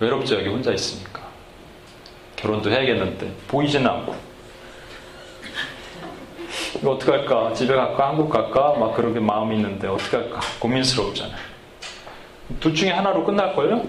외롭죠, 0.00 0.36
여기 0.36 0.48
혼자 0.48 0.72
있으니까. 0.72 1.22
결혼도 2.36 2.70
해야겠는데 2.70 3.32
보이지는 3.48 3.88
않고 3.90 4.14
이거 6.80 6.92
어떻게 6.92 7.12
할까? 7.12 7.52
집에 7.54 7.74
갈까? 7.74 8.08
한국 8.08 8.28
갈까? 8.30 8.74
막 8.78 8.94
그렇게 8.94 9.20
마음이 9.20 9.56
있는데 9.56 9.88
어떻게 9.88 10.16
할까? 10.16 10.40
고민스럽잖아요. 10.60 11.36
둘 12.60 12.74
중에 12.74 12.90
하나로 12.90 13.24
끝날걸요? 13.24 13.82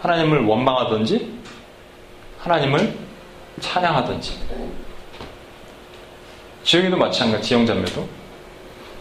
하나님을 0.00 0.44
원망하든지 0.44 1.34
하나님을 2.38 2.94
찬양하든지 3.60 4.38
지영이도 6.62 6.96
마찬가지 6.96 7.48
지영자매도 7.48 8.06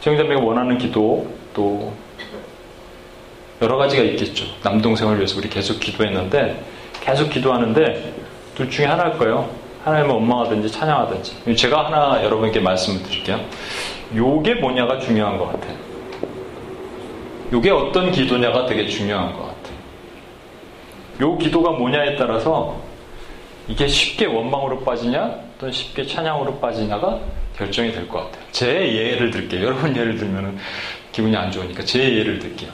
지영자매가 0.02 0.42
원하는 0.42 0.78
기도 0.78 1.28
또 1.54 1.94
여러 3.62 3.78
가지가 3.78 4.04
있겠죠. 4.04 4.46
남동생을 4.64 5.18
위해서 5.18 5.38
우리 5.38 5.50
계속 5.50 5.80
기도했는데 5.80 6.64
계속 7.02 7.30
기도하는데 7.30 8.14
둘 8.56 8.70
중에 8.70 8.86
하나일 8.86 9.18
거예요. 9.18 9.50
하나님을 9.86 10.16
원망하든지 10.16 10.72
찬양하든지. 10.72 11.56
제가 11.56 11.86
하나 11.86 12.24
여러분께 12.24 12.60
말씀을 12.60 13.04
드릴게요. 13.04 13.40
요게 14.16 14.56
뭐냐가 14.56 14.98
중요한 15.00 15.38
것 15.38 15.52
같아요. 15.52 15.78
요게 17.54 17.70
어떤 17.70 18.12
기도냐가 18.12 18.66
되게 18.66 18.88
중요한 18.88 19.32
것 19.34 19.44
같아요. 19.44 19.76
요 21.22 21.38
기도가 21.38 21.72
뭐냐에 21.72 22.16
따라서 22.16 22.82
이게 23.68 23.88
쉽게 23.88 24.26
원망으로 24.26 24.80
빠지냐 24.84 25.36
또는 25.60 25.72
쉽게 25.72 26.06
찬양으로 26.08 26.60
빠지냐가 26.60 27.20
결정이 27.56 27.92
될 27.92 28.08
것 28.08 28.26
같아요. 28.26 28.44
제 28.52 28.68
예를 28.92 29.30
들게요. 29.30 29.66
여러분 29.70 29.96
예를 29.96 30.18
들면 30.18 30.58
기분이 31.12 31.36
안 31.38 31.52
좋으니까 31.52 31.84
제 31.86 32.00
예를 32.18 32.40
들게요. 32.40 32.72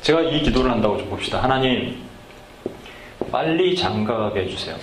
제가 0.00 0.22
이 0.22 0.42
기도를 0.42 0.70
한다고 0.70 0.96
좀 0.96 1.10
봅시다. 1.10 1.42
하나님, 1.42 1.96
빨리 3.30 3.76
장가가게 3.76 4.40
해주세요. 4.44 4.74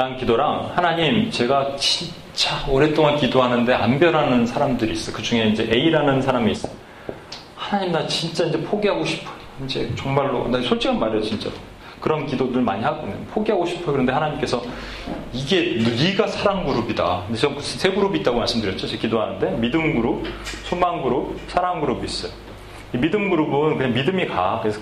라는 0.00 0.16
기도랑 0.16 0.72
하나님 0.74 1.30
제가 1.30 1.76
진짜 1.76 2.64
오랫동안 2.66 3.18
기도하는데 3.18 3.74
안 3.74 3.98
변하는 3.98 4.46
사람들이 4.46 4.92
있어. 4.92 5.12
그 5.12 5.20
중에 5.20 5.48
이제 5.48 5.68
A라는 5.70 6.22
사람이 6.22 6.52
있어. 6.52 6.70
하나님 7.54 7.92
나 7.92 8.06
진짜 8.06 8.46
이제 8.46 8.58
포기하고 8.62 9.04
싶어. 9.04 9.30
이제 9.62 9.92
정말로 9.96 10.48
나 10.48 10.58
솔직한 10.62 10.98
말이에요 10.98 11.20
진짜. 11.20 11.50
그런 12.00 12.24
기도들 12.26 12.62
많이 12.62 12.82
하거든요. 12.82 13.14
포기하고 13.26 13.66
싶어 13.66 13.92
그런데 13.92 14.10
하나님께서 14.10 14.62
이게 15.34 15.76
네가 15.82 16.28
사랑 16.28 16.64
그룹이다. 16.64 17.24
근데 17.26 17.60
세 17.60 17.90
그룹이 17.90 18.20
있다고 18.20 18.38
말씀드렸죠. 18.38 18.86
제가 18.86 19.02
기도하는데 19.02 19.50
믿음 19.58 19.96
그룹, 19.96 20.24
소망 20.64 21.02
그룹, 21.02 21.38
사랑 21.48 21.78
그룹이 21.82 22.06
있어요. 22.06 22.32
이 22.94 22.96
믿음 22.96 23.28
그룹은 23.28 23.76
그냥 23.76 23.92
믿음이 23.92 24.28
가. 24.28 24.60
그래서 24.62 24.80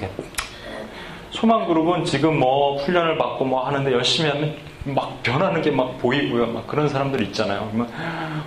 소망 1.31 1.67
그룹은 1.67 2.05
지금 2.05 2.39
뭐 2.39 2.77
훈련을 2.85 3.19
받고 3.19 3.45
뭐 3.47 3.67
하는데 3.67 3.93
열심히 3.93 4.31
하면 4.31 4.69
막 4.95 5.23
변하는 5.23 5.63
게 5.63 5.71
막 5.71 5.99
보이고요. 5.99 6.47
막 6.47 6.67
그런 6.67 6.89
사람들 6.89 7.21
있잖아요. 7.29 7.71
막, 7.73 7.89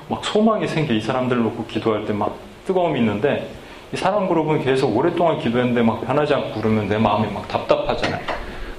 막 0.10 0.24
소망이 0.26 0.68
생겨 0.68 0.94
이 0.94 1.02
사람들을 1.02 1.42
놓고 1.44 1.66
기도할 1.68 2.06
때 2.06 2.14
막 2.14 2.36
뜨거움이 2.66 3.00
있는데 3.00 3.50
이 3.94 3.98
사람 3.98 4.28
그룹은 4.28 4.64
계속 4.64 4.96
오랫동안 4.96 5.40
기도했는데 5.40 5.82
막 5.82 6.06
변하지 6.06 6.34
않고 6.34 6.62
그러면 6.62 6.88
내 6.88 6.98
마음이 6.98 7.32
막 7.34 7.48
답답하잖아요. 7.48 8.22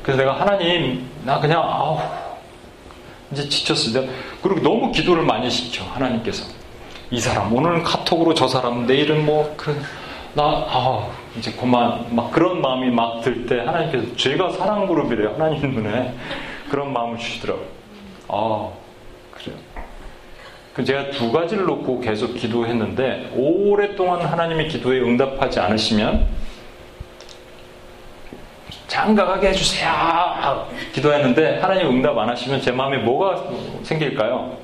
그래서 0.03 0.19
내가 0.23 0.41
하나님 0.41 1.07
나 1.25 1.39
그냥 1.41 1.63
아우 1.63 1.99
이제 3.31 3.49
지쳤어요. 3.49 4.05
그리고 4.43 4.61
너무 4.61 4.93
기도를 4.93 5.23
많이 5.25 5.51
시켜 5.51 5.85
하나님께서 5.85 6.45
이 7.11 7.21
사람 7.21 7.53
오늘은 7.55 7.83
카톡으로 7.83 8.35
저 8.35 8.49
사람 8.49 8.87
내일은 8.87 9.25
뭐 9.27 9.53
그런 9.57 9.81
나 10.35 10.43
아, 10.45 11.09
이제 11.37 11.53
그만 11.53 12.07
막 12.11 12.31
그런 12.33 12.61
마음이 12.63 12.91
막 12.91 13.21
들 13.23 13.47
때 13.47 13.61
하나님께서 13.61 14.17
죄가 14.17 14.51
사랑 14.53 14.87
그룹이래요 14.87 15.35
하나님 15.37 15.75
눈에 15.75 16.15
그런 16.73 16.91
마음을 16.91 17.19
주시더라고요. 17.19 17.67
아 18.29 18.71
그래요. 19.33 19.59
그 20.73 20.83
제가 20.83 21.11
두 21.11 21.31
가지를 21.31 21.67
놓고 21.67 22.01
계속 22.01 22.33
기도했는데 22.33 23.35
오랫동안 23.37 24.23
하나님의 24.23 24.69
기도에 24.69 25.01
응답하지 25.01 25.61
않으시면 25.61 26.27
장가가게 28.87 29.49
해주세요 29.49 30.67
기도했는데 30.95 31.59
하나님 31.59 31.89
응답 31.89 32.17
안 32.17 32.31
하시면 32.31 32.63
제 32.63 32.73
마음에 32.73 32.97
뭐가 32.97 33.51
생길까요? 33.83 34.57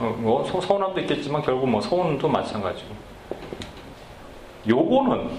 어, 0.00 0.16
뭐 0.18 0.44
서운함도 0.44 0.98
있겠지만 1.02 1.42
결국 1.42 1.68
뭐 1.68 1.80
서운도 1.80 2.28
마찬가지고. 2.28 2.92
요거는 4.68 5.30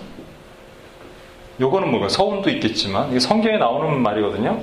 요거는 1.59 1.91
뭐가 1.91 2.07
서운도 2.09 2.49
있겠지만 2.51 3.09
이게 3.11 3.19
성경에 3.19 3.57
나오는 3.57 4.01
말이거든요. 4.01 4.61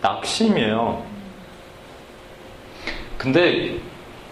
낙심이에요. 0.00 1.02
근데 3.18 3.76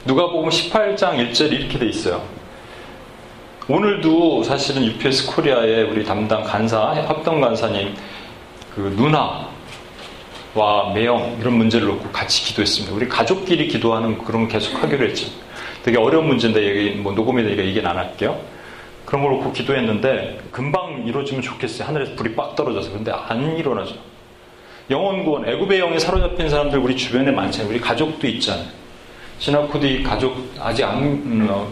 누가 0.05 0.31
보면 0.31 0.51
18장 0.51 1.17
1절 1.17 1.53
이렇게 1.53 1.79
돼 1.79 1.87
있어요. 1.87 2.23
오늘도 3.67 4.43
사실은 4.43 4.85
UPS 4.85 5.35
코리아의 5.35 5.85
우리 5.85 6.05
담당 6.05 6.45
간사, 6.45 7.07
합동 7.09 7.41
간사님 7.41 7.95
그 8.75 8.95
누나 8.97 9.49
와 10.55 10.93
매형 10.93 11.39
이런 11.41 11.55
문제를 11.55 11.89
놓고 11.89 12.11
같이 12.13 12.45
기도했습니다. 12.45 12.95
우리 12.95 13.09
가족끼리 13.09 13.67
기도하는 13.69 14.19
그런 14.19 14.47
거 14.47 14.53
계속 14.53 14.81
하기로 14.83 15.07
했죠. 15.07 15.27
되게 15.83 15.99
어려운 15.99 16.27
문제인데 16.27 16.69
여기 16.69 16.91
뭐 16.91 17.13
녹음에 17.13 17.43
되니까 17.43 17.65
얘기는 17.65 17.89
안 17.89 17.97
할게요. 17.97 18.39
그런 19.15 19.23
걸 19.23 19.33
놓고 19.35 19.53
기도했는데 19.53 20.41
금방 20.51 21.05
이루어지면 21.07 21.41
좋겠어요. 21.41 21.87
하늘에서 21.87 22.15
불이 22.17 22.35
빡 22.35 22.57
떨어져서 22.57 22.91
근데 22.91 23.13
안 23.13 23.57
일어나죠. 23.57 23.95
영원구원, 24.91 25.49
애굽의 25.49 25.79
영에 25.79 26.01
사로잡힌 26.01 26.49
사람들 26.49 26.81
우리 26.81 26.97
주변에 26.97 27.31
많잖아요. 27.31 27.71
우리 27.71 27.81
가족도 27.81 28.27
있잖아요. 28.27 28.67
시나코디 29.39 30.03
가족 30.03 30.37
아직 30.59 30.83
안, 30.83 30.99
음, 30.99 31.47
어, 31.49 31.71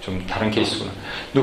좀 0.00 0.20
다른 0.26 0.50
케이스구나. 0.50 0.90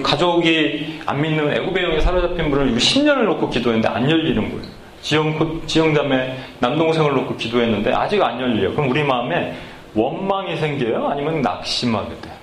가족이 0.03 0.99
안 1.05 1.21
믿는 1.21 1.53
애굽의 1.55 1.81
영에 1.81 2.01
사로잡힌 2.01 2.51
분을 2.51 2.75
10년을 2.75 3.23
놓고 3.23 3.49
기도했는데 3.49 3.87
안 3.87 4.09
열리는 4.11 4.41
거예요. 4.49 4.65
지영, 5.01 5.61
지영자매 5.65 6.37
남동생을 6.59 7.13
놓고 7.13 7.37
기도했는데 7.37 7.93
아직 7.93 8.21
안 8.21 8.37
열려요. 8.41 8.73
그럼 8.73 8.89
우리 8.89 9.01
마음에 9.01 9.55
원망이 9.95 10.57
생겨요? 10.57 11.07
아니면 11.07 11.41
낙심하게 11.41 12.09
돼요? 12.21 12.33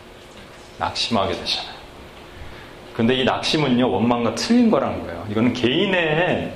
낙심하게 0.79 1.35
되잖아요. 1.35 1.74
근데 2.95 3.15
이 3.15 3.25
낙심은요, 3.25 3.91
원망과 3.91 4.37
틀린 4.37 4.71
거라는 4.71 5.03
거예요. 5.03 5.27
이거는 5.31 5.53
개인의 5.53 6.53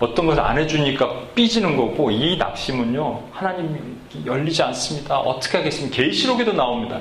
어떤 0.00 0.26
것을 0.26 0.42
안 0.42 0.58
해주니까 0.58 1.10
삐지는 1.34 1.76
거고, 1.76 2.10
이 2.10 2.36
낙심은요, 2.36 3.22
하나님이 3.32 3.78
열리지 4.26 4.62
않습니다. 4.64 5.18
어떻게 5.18 5.58
하겠습니까? 5.58 5.96
계시록에도 5.96 6.52
나옵니다. 6.52 7.00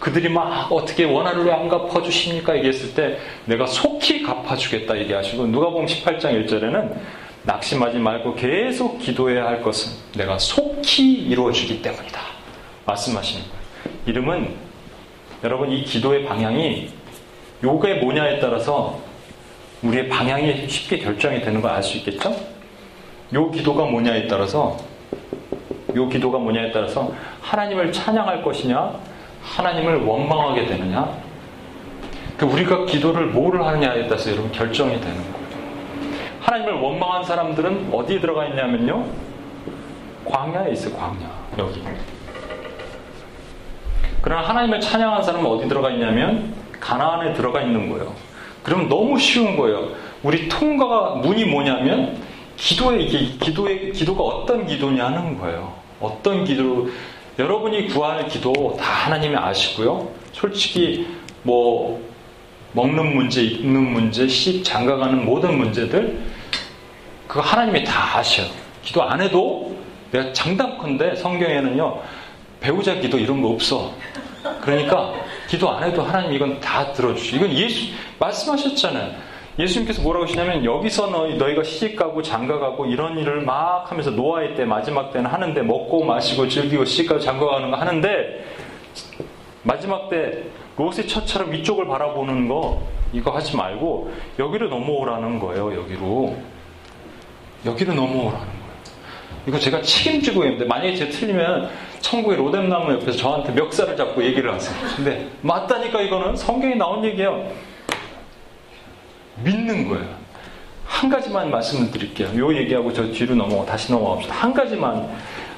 그들이 0.00 0.28
막 0.28 0.72
어떻게 0.72 1.04
원한을 1.04 1.44
왜 1.44 1.52
안 1.52 1.68
갚아주십니까? 1.68 2.56
얘기했을 2.56 2.94
때 2.94 3.18
내가 3.44 3.66
속히 3.66 4.22
갚아주겠다 4.22 4.98
얘기하시고, 4.98 5.46
누가 5.46 5.68
보면 5.68 5.86
18장 5.86 6.46
1절에는 6.46 6.94
낙심하지 7.44 7.98
말고 7.98 8.34
계속 8.34 8.98
기도해야 8.98 9.44
할 9.44 9.62
것은 9.62 9.92
내가 10.16 10.38
속히 10.38 11.12
이루어주기 11.12 11.82
때문이다. 11.82 12.20
말씀하시는 12.86 13.42
거예요. 13.42 13.98
이름은 14.06 14.54
여러분 15.44 15.70
이 15.70 15.84
기도의 15.84 16.24
방향이 16.24 16.88
요게 17.62 17.94
뭐냐에 17.94 18.38
따라서 18.40 18.98
우리의 19.82 20.08
방향이 20.08 20.68
쉽게 20.68 20.98
결정이 20.98 21.40
되는 21.40 21.60
걸 21.60 21.70
알 21.72 21.82
수 21.82 21.96
있겠죠? 21.98 22.34
요 23.34 23.50
기도가 23.50 23.84
뭐냐에 23.84 24.26
따라서 24.26 24.76
요 25.94 26.08
기도가 26.08 26.38
뭐냐에 26.38 26.72
따라서 26.72 27.12
하나님을 27.40 27.92
찬양할 27.92 28.42
것이냐 28.42 28.94
하나님을 29.42 30.04
원망하게 30.04 30.66
되느냐 30.66 31.16
그 32.36 32.46
우리가 32.46 32.84
기도를 32.86 33.26
뭐를 33.26 33.64
하느냐에 33.64 34.06
따라서 34.08 34.30
여러분 34.30 34.50
결정이 34.52 35.00
되는 35.00 35.16
거예요. 35.16 35.42
하나님을 36.40 36.72
원망한 36.74 37.24
사람들은 37.24 37.90
어디에 37.92 38.20
들어가 38.20 38.46
있냐면요. 38.46 39.06
광야에 40.24 40.72
있어요, 40.72 40.94
광야. 40.96 41.30
여기. 41.58 41.82
그러나 44.20 44.48
하나님을 44.48 44.80
찬양한 44.80 45.22
사람은 45.22 45.46
어디 45.50 45.68
들어가 45.68 45.90
있냐면 45.90 46.52
가나안에 46.82 47.32
들어가 47.32 47.62
있는 47.62 47.88
거예요. 47.88 48.12
그럼 48.62 48.88
너무 48.88 49.18
쉬운 49.18 49.56
거예요. 49.56 49.90
우리 50.22 50.48
통과가 50.48 51.16
문이 51.16 51.44
뭐냐면 51.46 52.20
기도의 52.56 53.06
기도의 53.06 53.92
기도가 53.92 54.22
어떤 54.22 54.66
기도냐는 54.66 55.38
거예요. 55.38 55.72
어떤 56.00 56.44
기도 56.44 56.88
여러분이 57.38 57.86
구하는 57.86 58.28
기도 58.28 58.76
다 58.78 58.84
하나님이 58.84 59.36
아시고요. 59.36 60.08
솔직히 60.32 61.06
뭐 61.44 62.02
먹는 62.72 63.14
문제, 63.14 63.42
입는 63.42 63.92
문제, 63.92 64.26
씹 64.26 64.64
장가가는 64.64 65.24
모든 65.24 65.56
문제들 65.58 66.20
그거 67.26 67.40
하나님이 67.40 67.84
다 67.84 68.18
아셔. 68.18 68.42
기도 68.82 69.02
안 69.02 69.20
해도 69.20 69.76
내가 70.10 70.32
장담컨대 70.32 71.16
성경에는요 71.16 72.00
배우자 72.60 72.96
기도 72.96 73.18
이런 73.18 73.40
거 73.40 73.48
없어. 73.50 73.92
그러니까 74.60 75.14
기도 75.52 75.68
안 75.68 75.84
해도 75.84 76.00
하나님 76.00 76.32
이건 76.32 76.58
다 76.60 76.94
들어주시. 76.94 77.36
이건 77.36 77.52
예수 77.52 77.92
말씀하셨잖아요. 78.18 79.12
예수님께서 79.58 80.00
뭐라고 80.00 80.24
하시냐면 80.24 80.64
여기서 80.64 81.08
너희, 81.08 81.36
너희가 81.36 81.62
시집가고 81.62 82.22
장가가고 82.22 82.86
이런 82.86 83.18
일을 83.18 83.42
막 83.42 83.84
하면서 83.90 84.10
노아의 84.12 84.54
때 84.54 84.64
마지막 84.64 85.12
때는 85.12 85.30
하는데 85.30 85.60
먹고 85.60 86.04
마시고 86.04 86.48
즐기고 86.48 86.86
시집가고 86.86 87.20
장가가는 87.20 87.70
거 87.70 87.76
하는데 87.76 88.46
마지막 89.62 90.08
때 90.08 90.44
롯의 90.78 91.06
처처럼 91.06 91.54
이쪽을 91.54 91.86
바라보는 91.86 92.48
거 92.48 92.80
이거 93.12 93.30
하지 93.32 93.54
말고 93.54 94.10
여기로 94.38 94.70
넘어오라는 94.70 95.38
거예요. 95.38 95.74
여기로 95.82 96.34
여기로 97.66 97.92
넘어오라는 97.92 98.46
거예요. 98.46 98.61
이거 99.46 99.58
제가 99.58 99.82
책임지고 99.82 100.44
있는데 100.44 100.64
만약에 100.64 100.94
제가 100.94 101.10
틀리면 101.10 101.70
천국의 102.00 102.38
로뎀나무 102.38 102.92
옆에서 102.92 103.12
저한테 103.12 103.52
멱살을 103.52 103.96
잡고 103.96 104.22
얘기를 104.24 104.52
하세요. 104.52 104.74
근데 104.96 105.28
맞다니까 105.42 106.00
이거는 106.02 106.36
성경에 106.36 106.74
나온 106.76 107.04
얘기예요. 107.04 107.50
믿는 109.42 109.88
거예요. 109.88 110.06
한 110.86 111.10
가지만 111.10 111.50
말씀을 111.50 111.90
드릴게요. 111.90 112.28
요 112.36 112.54
얘기하고 112.54 112.92
저 112.92 113.10
뒤로 113.10 113.34
넘어가 113.34 113.64
다시 113.64 113.90
넘어갑시다. 113.90 114.34
한 114.34 114.52
가지만 114.54 115.08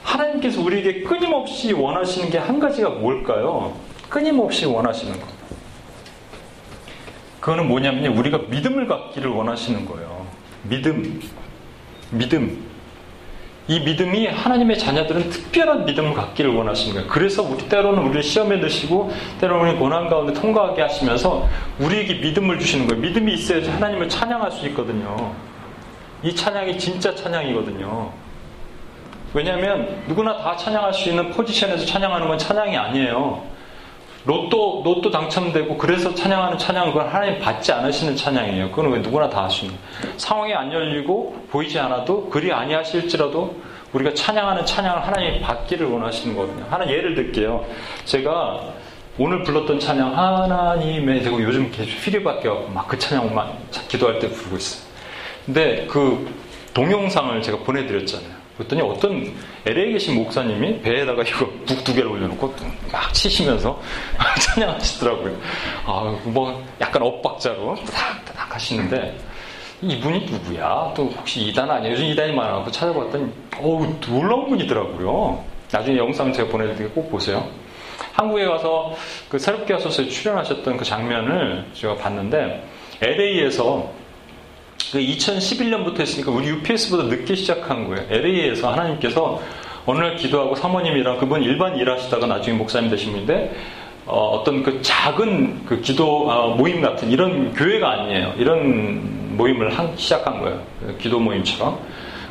하나님께서 0.03 0.63
우리에게 0.63 1.03
끊임없이 1.03 1.73
원하시는 1.73 2.31
게 2.31 2.39
한 2.39 2.59
가지가 2.61 2.91
뭘까요? 2.91 3.75
끊임없이 4.09 4.65
원하시는 4.67 5.13
거. 5.19 5.27
그거는 7.41 7.69
뭐냐면 7.69 8.17
우리가 8.17 8.39
믿음을 8.49 8.87
갖기를 8.87 9.29
원하시는 9.31 9.85
거예요. 9.87 10.27
믿음. 10.63 11.21
믿음. 12.11 12.65
이 13.67 13.81
믿음이 13.81 14.27
하나님의 14.27 14.79
자녀들은 14.79 15.31
특별한 15.31 15.87
믿음을 15.87 16.13
갖기를 16.13 16.55
원하시는 16.55 16.95
거예요. 16.95 17.09
그래서 17.09 17.43
우리 17.43 17.67
때로는 17.67 18.03
우리를 18.03 18.23
시험에 18.23 18.61
드시고 18.61 19.11
때로는 19.41 19.79
고난 19.79 20.09
가운데 20.11 20.35
통과하게 20.35 20.83
하시면서 20.83 21.49
우리에게 21.79 22.15
믿음을 22.15 22.59
주시는 22.59 22.87
거예요. 22.87 23.01
믿음이 23.01 23.33
있어야지 23.33 23.71
하나님을 23.71 24.09
찬양할 24.09 24.53
수 24.53 24.67
있거든요. 24.69 25.33
이 26.23 26.35
찬양이 26.35 26.79
진짜 26.79 27.15
찬양이거든요. 27.15 28.11
왜냐하면 29.33 30.03
누구나 30.07 30.37
다 30.37 30.57
찬양할 30.57 30.93
수 30.93 31.09
있는 31.09 31.31
포지션에서 31.31 31.87
찬양하는 31.87 32.29
건 32.29 32.39
찬양이 32.39 32.77
아니에요. 32.77 33.54
로또 34.25 34.83
로또 34.85 35.11
당첨되고 35.11 35.77
그래서 35.77 36.15
찬양하는 36.15 36.57
찬양은 36.57 36.93
그건 36.93 37.09
하나님 37.09 37.39
받지 37.41 37.73
않으시는 37.73 38.17
찬양이에요. 38.17 38.71
그건 38.71 38.91
왜 38.93 38.99
누구나 39.01 39.29
다 39.29 39.45
하시는 39.45 39.75
상황이 40.17 40.55
안 40.55 40.73
열리고 40.73 41.47
보이지 41.51 41.79
않아도 41.79 42.29
그리 42.31 42.51
아니하실지라도 42.53 43.55
우리가 43.93 44.15
찬양하는 44.15 44.65
찬양을 44.65 45.07
하나님이 45.07 45.41
받기를 45.41 45.87
원하시는 45.87 46.35
거거든요. 46.35 46.67
하나 46.71 46.89
예를 46.89 47.15
들게요. 47.15 47.65
제가 48.07 48.61
오늘 49.19 49.45
불렀던 49.45 49.79
찬양 49.79 50.19
하나님의 50.19 51.23
되고 51.23 51.41
요즘 51.43 51.71
계속 51.71 52.01
필요밖에 52.01 52.49
없고 52.49 52.73
막그 52.73 52.99
찬양만 52.99 53.53
기도할 53.89 54.19
때 54.19 54.29
부르고 54.29 54.57
있어요. 54.57 54.83
근데 55.47 55.87
그 55.89 56.35
동영상을 56.73 57.41
제가 57.43 57.59
보내드렸잖아요. 57.59 58.44
그랬더니 58.57 58.83
어떤 58.83 59.33
LA에 59.67 59.93
계신 59.93 60.15
목사님이 60.17 60.81
배에다가 60.81 61.23
이거 61.23 61.47
북 61.67 61.83
두 61.85 61.93
개를 61.95 62.09
올려놓고 62.11 62.55
막 62.93 63.13
치시면서 63.13 63.81
찬양하시더라고요. 64.41 65.37
아, 65.85 66.19
뭐 66.25 66.65
약간 66.81 67.03
엇박자로 67.03 67.75
타닥타닥 67.77 68.55
하시는데 68.55 69.19
이분이 69.83 70.27
누구야? 70.27 70.93
또 70.97 71.07
혹시 71.17 71.43
이단 71.43 71.71
아니에요? 71.71 71.93
요즘 71.93 72.07
이단이 72.07 72.33
많아갖고 72.33 72.71
찾아봤더니 72.71 73.31
어우 73.61 73.87
놀라운 74.01 74.49
분이더라고요. 74.49 75.45
나중에 75.71 75.99
영상 75.99 76.33
제가 76.33 76.49
보내드릴게요. 76.49 76.91
꼭 76.91 77.11
보세요. 77.11 77.47
한국에 78.13 78.47
가서 78.47 78.95
그 79.29 79.39
새롭게 79.39 79.75
하소서에 79.75 80.09
출연하셨던 80.09 80.77
그 80.77 80.85
장면을 80.85 81.67
제가 81.75 81.97
봤는데 81.97 82.65
LA에서 83.03 83.91
그 83.91 83.94
2011년부터 85.01 86.01
했으니까 86.01 86.31
우리 86.31 86.49
UPS보다 86.49 87.05
늦게 87.05 87.35
시작한 87.35 87.89
거예요. 87.89 88.07
LA에서 88.11 88.73
하나님께서 88.73 89.41
어느 89.87 89.99
날 89.99 90.17
기도하고 90.17 90.55
사모님이랑 90.55 91.19
그분 91.19 91.43
일반 91.43 91.77
일하시다가 91.77 92.27
나중에 92.27 92.57
목사님 92.57 92.91
되신 92.91 93.13
분인데 93.13 93.55
어, 94.07 94.43
떤그 94.45 94.83
작은 94.83 95.65
그 95.65 95.81
기도 95.81 96.29
어, 96.29 96.55
모임 96.55 96.83
같은 96.83 97.11
이런 97.11 97.53
교회가 97.55 97.91
아니에요. 97.91 98.35
이런 98.37 99.37
모임을 99.37 99.77
한, 99.77 99.97
시작한 99.97 100.41
거예요. 100.41 100.61
그 100.81 100.97
기도 100.99 101.19
모임처럼. 101.19 101.79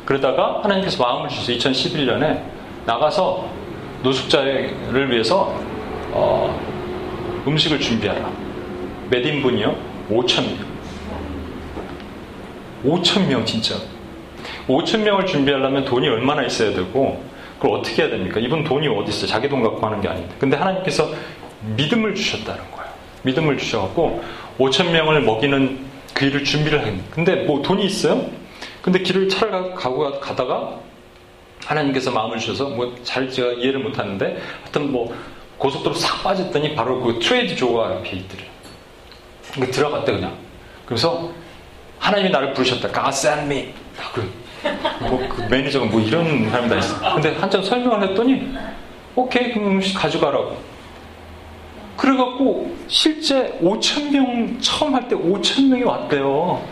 그러다가 0.04 0.60
하나님께서 0.62 1.02
마음을 1.02 1.28
주셔서 1.28 1.52
2011년에 1.52 2.40
나가서 2.86 3.48
노숙자를 4.02 5.10
위해서 5.10 5.54
어, 6.12 6.54
음식을 7.46 7.80
준비하라. 7.80 8.30
몇 9.10 9.18
인분이요? 9.24 9.74
5천 10.10 10.42
명. 10.42 10.73
5천 12.84 13.26
명 13.26 13.44
진짜. 13.44 13.76
5천 14.68 14.98
명을 15.00 15.26
준비하려면 15.26 15.84
돈이 15.84 16.08
얼마나 16.08 16.42
있어야 16.44 16.74
되고 16.74 17.22
그걸 17.58 17.78
어떻게 17.78 18.02
해야 18.02 18.10
됩니까? 18.10 18.40
이분 18.40 18.64
돈이 18.64 18.88
어디 18.88 19.10
있어요? 19.10 19.26
자기 19.28 19.48
돈 19.48 19.62
갖고 19.62 19.84
하는 19.86 20.00
게 20.00 20.08
아닌데. 20.08 20.34
근데 20.38 20.56
하나님께서 20.56 21.08
믿음을 21.76 22.14
주셨다는 22.14 22.70
거예요. 22.72 22.90
믿음을 23.22 23.56
주셔갖고 23.58 24.22
5천 24.58 24.90
명을 24.90 25.22
먹이는 25.22 25.78
그 26.12 26.26
일을 26.26 26.44
준비를 26.44 26.80
하는. 26.80 27.02
근데 27.10 27.36
뭐 27.44 27.62
돈이 27.62 27.84
있어요? 27.86 28.26
근데 28.82 28.98
길을 29.00 29.28
차를 29.28 29.74
가고 29.74 30.20
가다가 30.20 30.78
하나님께서 31.64 32.10
마음을 32.10 32.38
주셔서 32.38 32.68
뭐 32.70 32.94
잘 33.02 33.30
제가 33.30 33.52
이해를 33.54 33.80
못하는데 33.80 34.38
하여튼 34.62 34.92
뭐 34.92 35.14
고속도로 35.56 35.94
싹 35.94 36.22
빠졌더니 36.22 36.74
바로 36.74 37.00
그 37.00 37.18
트레이더 37.18 37.56
조가 37.56 37.86
앞에 37.86 38.10
있더래요. 38.10 38.48
그 39.54 39.70
들어갔대 39.70 40.12
그냥. 40.12 40.36
그래서 40.84 41.30
하나님이 42.04 42.28
나를 42.30 42.52
부르셨다. 42.52 42.88
God 42.92 43.08
sent 43.16 43.44
me. 43.46 43.72
그, 44.12 44.30
뭐, 45.00 45.26
그 45.26 45.40
매니저가 45.48 45.86
뭐 45.86 46.00
이런 46.02 46.50
사람이 46.50 46.68
다 46.68 46.76
있어. 46.76 47.14
근데 47.14 47.34
한참 47.36 47.62
설명을 47.62 48.10
했더니, 48.10 48.52
오케이, 49.16 49.52
그럼 49.54 49.80
가져가라고. 49.96 50.54
그래갖고, 51.96 52.76
실제 52.88 53.58
5천 53.62 54.10
명, 54.10 54.58
처음 54.60 54.94
할 54.94 55.08
때 55.08 55.16
5천 55.16 55.68
명이 55.68 55.82
왔대요. 55.84 56.62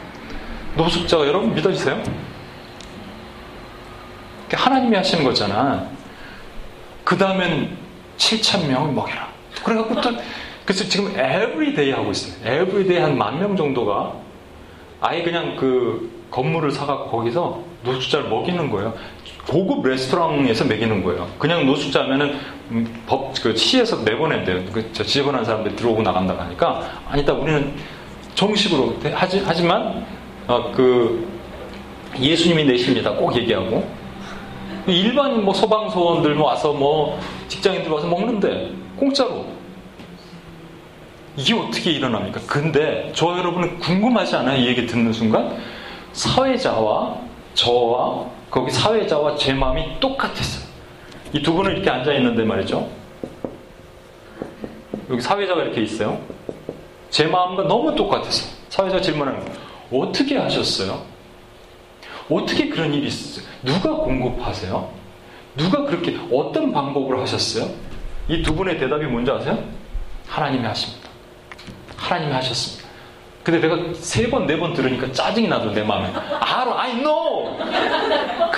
노숙자가 0.76 1.26
여러분 1.26 1.54
믿어지세요? 1.54 2.02
하나님이 4.52 4.94
하시는 4.96 5.24
거잖아. 5.24 5.86
그 7.04 7.16
다음엔 7.16 7.74
7천 8.18 8.66
명을 8.66 8.92
먹여라. 8.92 9.28
그래갖고 9.64 9.98
또, 10.02 10.10
그래서 10.66 10.84
지금 10.84 11.18
every 11.18 11.63
day 11.63 11.90
하고 11.92 12.10
있어요. 12.10 12.34
every 12.44 12.78
day 12.78 12.98
한 12.98 13.16
만 13.16 13.38
명 13.40 13.56
정도가 13.56 14.12
아예 15.02 15.22
그냥 15.22 15.56
그 15.56 16.10
건물을 16.30 16.70
사갖고 16.70 17.10
거기서 17.10 17.60
노숙자를 17.82 18.30
먹이는 18.30 18.70
거예요. 18.70 18.94
고급 19.48 19.84
레스토랑에서 19.84 20.64
먹이는 20.64 21.02
거예요. 21.02 21.28
그냥 21.38 21.66
노숙자면은 21.66 22.38
음, 22.70 23.02
법, 23.06 23.34
그 23.42 23.56
시에서 23.56 23.96
내보낸대요. 24.02 24.64
그, 24.72 24.88
저 24.92 25.02
지저분한 25.02 25.44
사람들 25.44 25.74
들어오고 25.74 26.02
나간다고 26.02 26.40
하니까, 26.40 26.82
아니다, 27.10 27.32
우리는 27.32 27.72
정식으로, 28.36 28.94
하지, 29.12 29.42
하지만, 29.44 30.06
어, 30.46 30.70
그, 30.72 31.28
예수님이 32.20 32.64
내십니다. 32.64 33.10
꼭 33.10 33.36
얘기하고. 33.36 33.84
일반 34.86 35.44
뭐 35.44 35.52
소방서원들 35.52 36.36
와서 36.36 36.72
뭐 36.72 37.18
직장인들 37.48 37.90
와서 37.90 38.06
먹는데, 38.06 38.72
공짜로. 38.96 39.46
이게 41.36 41.54
어떻게 41.54 41.90
일어납니까? 41.92 42.40
근데 42.46 43.10
저 43.14 43.36
여러분은 43.38 43.78
궁금하지 43.78 44.36
않아요? 44.36 44.60
이 44.60 44.66
얘기 44.66 44.86
듣는 44.86 45.12
순간 45.12 45.56
사회자와 46.12 47.16
저와 47.54 48.26
거기 48.50 48.70
사회자와 48.70 49.36
제 49.36 49.54
마음이 49.54 49.98
똑같았어요. 50.00 50.70
이 51.34 51.42
두 51.42 51.54
분은 51.54 51.72
이렇게 51.72 51.88
앉아 51.88 52.12
있는데 52.14 52.44
말이죠. 52.44 52.86
여기 55.08 55.20
사회자가 55.20 55.62
이렇게 55.62 55.82
있어요. 55.82 56.20
제 57.08 57.26
마음과 57.26 57.62
너무 57.64 57.94
똑같았어요. 57.94 58.50
사회자 58.68 59.00
질문하는. 59.00 59.40
어떻게 59.90 60.36
하셨어요? 60.38 61.02
어떻게 62.30 62.68
그런 62.68 62.92
일이 62.92 63.06
있었어요? 63.06 63.46
누가 63.62 63.90
공급하세요? 63.94 64.90
누가 65.56 65.84
그렇게 65.84 66.18
어떤 66.32 66.72
방법으로 66.72 67.20
하셨어요? 67.22 67.68
이 68.28 68.42
두 68.42 68.54
분의 68.54 68.78
대답이 68.78 69.04
뭔지 69.06 69.30
아세요? 69.30 69.58
하나님이 70.28 70.64
하십니다. 70.64 71.01
하나님이 72.02 72.32
하셨습니다. 72.32 72.88
근데 73.44 73.60
내가 73.60 73.76
세 73.94 74.28
번, 74.30 74.46
네 74.46 74.56
번 74.56 74.72
들으니까 74.74 75.10
짜증이 75.12 75.48
나도 75.48 75.72
내 75.72 75.82
마음에. 75.82 76.12
알아, 76.14 76.80
I 76.80 76.92
know! 76.94 77.58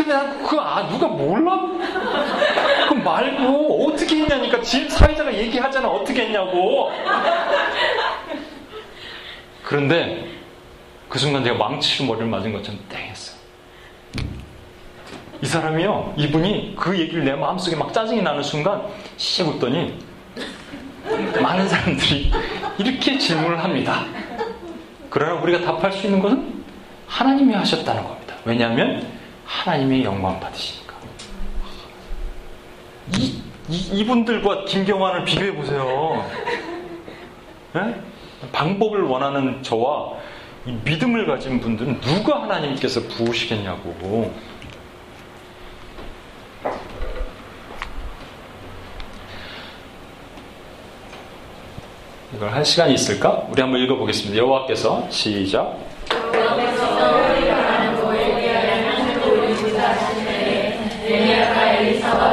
난 0.07 0.42
그거 0.44 0.61
아, 0.61 0.87
누가 0.88 1.07
몰라? 1.09 1.59
그 2.88 2.94
말고, 2.94 3.88
어떻게 3.88 4.16
했냐니까. 4.16 4.61
집 4.61 4.90
사회자가 4.90 5.33
얘기하잖아. 5.35 5.88
어떻게 5.88 6.26
했냐고. 6.26 6.92
그런데 9.62 10.28
그 11.09 11.18
순간 11.18 11.42
내가 11.42 11.57
망치로 11.57 12.07
머리를 12.07 12.26
맞은 12.28 12.52
것처럼 12.52 12.78
땡 12.90 13.00
했어요. 13.07 13.37
이 15.40 15.46
사람이요, 15.46 16.14
이분이 16.16 16.76
그 16.78 16.98
얘기를 16.98 17.24
내 17.24 17.33
마음속에 17.33 17.76
막 17.76 17.92
짜증이 17.92 18.20
나는 18.22 18.42
순간, 18.42 18.83
씩 19.16 19.46
웃더니, 19.48 19.98
많은 21.40 21.69
사람들이 21.69 22.33
이렇게 22.79 23.19
질문을 23.19 23.62
합니다. 23.62 24.05
그러나 25.11 25.40
우리가 25.40 25.61
답할 25.61 25.93
수 25.93 26.07
있는 26.07 26.21
것은 26.21 26.64
하나님이 27.07 27.55
하셨다는 27.55 28.03
겁니다. 28.03 28.35
왜냐하면 28.45 29.07
하나님의 29.45 30.05
영광 30.05 30.40
받으시니까. 30.40 30.95
이, 33.17 33.43
이, 33.69 34.05
분들과 34.05 34.64
김경환을 34.64 35.25
비교해 35.25 35.55
보세요. 35.55 36.25
네? 37.75 37.95
방법을 38.53 39.03
원하는 39.03 39.62
저와 39.62 40.14
믿음을 40.85 41.27
가진 41.27 41.61
분들은 41.61 42.01
누가 42.01 42.43
하나님께서 42.43 43.01
부으시겠냐고. 43.03 44.33
이걸 52.35 52.53
할 52.53 52.64
시간이 52.64 52.94
있을까? 52.94 53.47
우리 53.49 53.61
한번 53.62 53.81
읽어보겠습니다. 53.81 54.37
여호와께서 54.37 55.07
시작. 55.11 55.79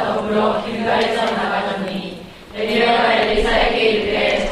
더불어 0.04 0.64
길갈에서 0.64 1.24
나가더니 1.24 2.20
엘리야가 2.54 3.14
엘리사에게 3.14 3.90
이르되 3.90 4.46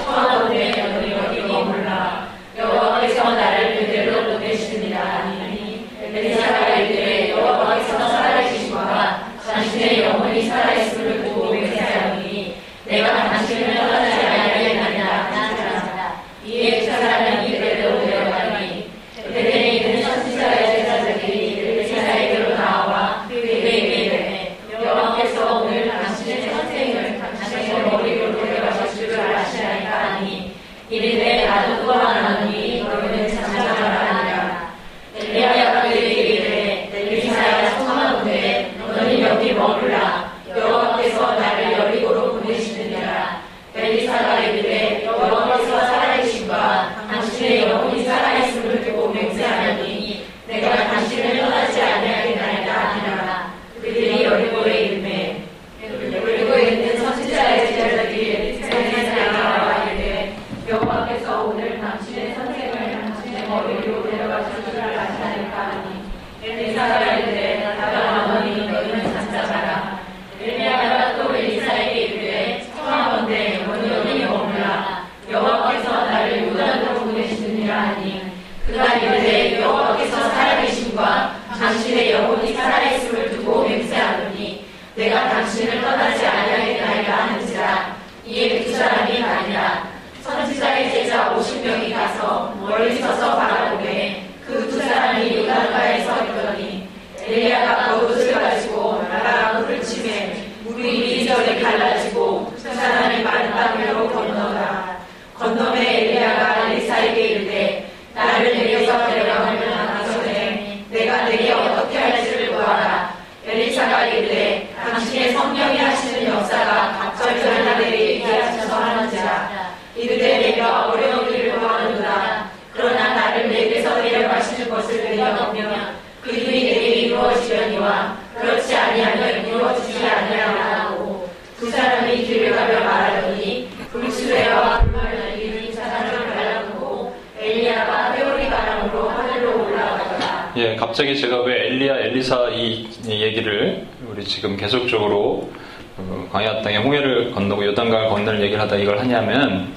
갑자기 141.01 141.19
제가 141.19 141.41
왜 141.45 141.69
엘리야, 141.69 141.97
엘리사 141.97 142.51
이 142.51 142.87
얘기를 143.09 143.87
우리 144.07 144.23
지금 144.23 144.55
계속적으로 144.55 145.51
어, 145.97 146.29
광야 146.31 146.61
땅에 146.61 146.77
홍해를 146.77 147.31
건너고 147.31 147.65
요단강을 147.65 148.11
건너는 148.11 148.43
얘기를 148.43 148.61
하다 148.61 148.77
이걸 148.77 148.99
하냐면 148.99 149.73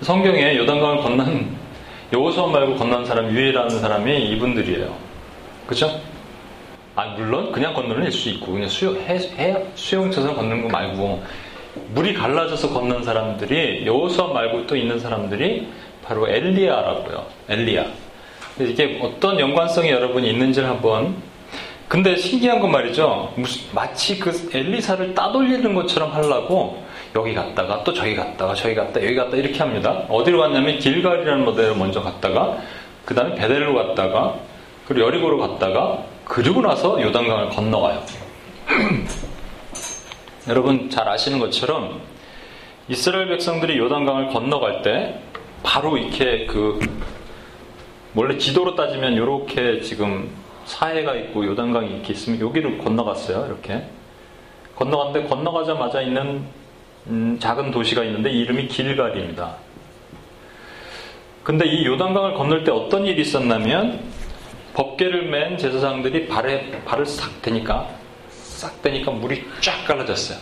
성경에 0.00 0.56
요단강을 0.56 0.96
건넌 0.96 1.56
여호수아 2.12 2.48
말고 2.48 2.74
건넌 2.74 3.04
사람 3.04 3.30
유일한 3.30 3.70
사람이 3.70 4.30
이분들이에요. 4.32 4.92
그죠? 5.68 6.00
아 6.96 7.04
물론 7.16 7.52
그냥 7.52 7.72
건너는 7.72 8.10
수 8.10 8.28
있고 8.30 8.54
그냥 8.54 8.68
수영 8.68 8.96
해, 8.96 9.14
해 9.38 9.64
수영쳐서 9.76 10.34
건너는 10.34 10.64
거 10.64 10.68
말고 10.70 11.22
물이 11.94 12.14
갈라져서 12.14 12.70
건넌 12.70 13.04
사람들이 13.04 13.86
여호수아 13.86 14.32
말고 14.32 14.66
또 14.66 14.74
있는 14.74 14.98
사람들이 14.98 15.68
바로 16.02 16.28
엘리야라고요. 16.28 17.26
엘리야. 17.48 18.03
이게 18.60 19.00
어떤 19.02 19.40
연관성이 19.40 19.90
여러분이 19.90 20.30
있는지를 20.30 20.68
한번 20.68 21.16
근데 21.88 22.16
신기한 22.16 22.60
건 22.60 22.70
말이죠. 22.70 23.34
마치 23.72 24.18
그 24.18 24.50
엘리사를 24.52 25.14
따돌리는 25.14 25.74
것처럼 25.74 26.12
하려고 26.12 26.82
여기 27.14 27.34
갔다가 27.34 27.84
또 27.84 27.92
저기 27.92 28.16
갔다가 28.16 28.54
저기 28.54 28.74
갔다 28.74 29.02
여기 29.02 29.14
갔다 29.14 29.36
이렇게 29.36 29.58
합니다. 29.58 30.04
어디로 30.08 30.40
갔냐면 30.40 30.78
길갈이라는 30.78 31.44
모델을 31.44 31.76
먼저 31.76 32.00
갔다가 32.02 32.58
그 33.04 33.14
다음에 33.14 33.34
베델로 33.34 33.74
갔다가 33.74 34.36
그리고 34.86 35.06
여리고로 35.06 35.38
갔다가 35.38 36.02
그리고 36.24 36.60
나서 36.62 37.00
요단강을 37.00 37.50
건너가요. 37.50 38.02
여러분 40.48 40.90
잘 40.90 41.08
아시는 41.08 41.38
것처럼 41.38 42.00
이스라엘 42.88 43.28
백성들이 43.28 43.78
요단강을 43.78 44.28
건너갈 44.28 44.82
때 44.82 45.20
바로 45.62 45.96
이렇게 45.96 46.46
그 46.46 46.80
원래 48.14 48.38
지도로 48.38 48.76
따지면 48.76 49.14
이렇게 49.14 49.80
지금 49.80 50.30
사해가 50.66 51.14
있고 51.16 51.44
요단강이 51.46 51.90
이렇게 51.94 52.12
있으면 52.12 52.40
여기를 52.40 52.78
건너갔어요. 52.78 53.46
이렇게 53.46 53.84
건너갔는데 54.76 55.28
건너가자마자 55.28 56.00
있는 56.00 56.44
음, 57.08 57.38
작은 57.40 57.70
도시가 57.70 58.04
있는데 58.04 58.30
이름이 58.30 58.68
길갈입니다. 58.68 59.56
근데 61.42 61.66
이 61.66 61.84
요단강을 61.84 62.34
건널 62.34 62.64
때 62.64 62.70
어떤 62.70 63.04
일이 63.04 63.20
있었냐면 63.20 64.00
법계를 64.74 65.26
맨 65.28 65.58
제사장들이 65.58 66.26
발에 66.28 66.70
발을 66.84 67.04
싹 67.04 67.42
대니까 67.42 67.88
싹 68.30 68.80
대니까 68.80 69.10
물이 69.10 69.44
쫙 69.60 69.84
갈라졌어요. 69.86 70.38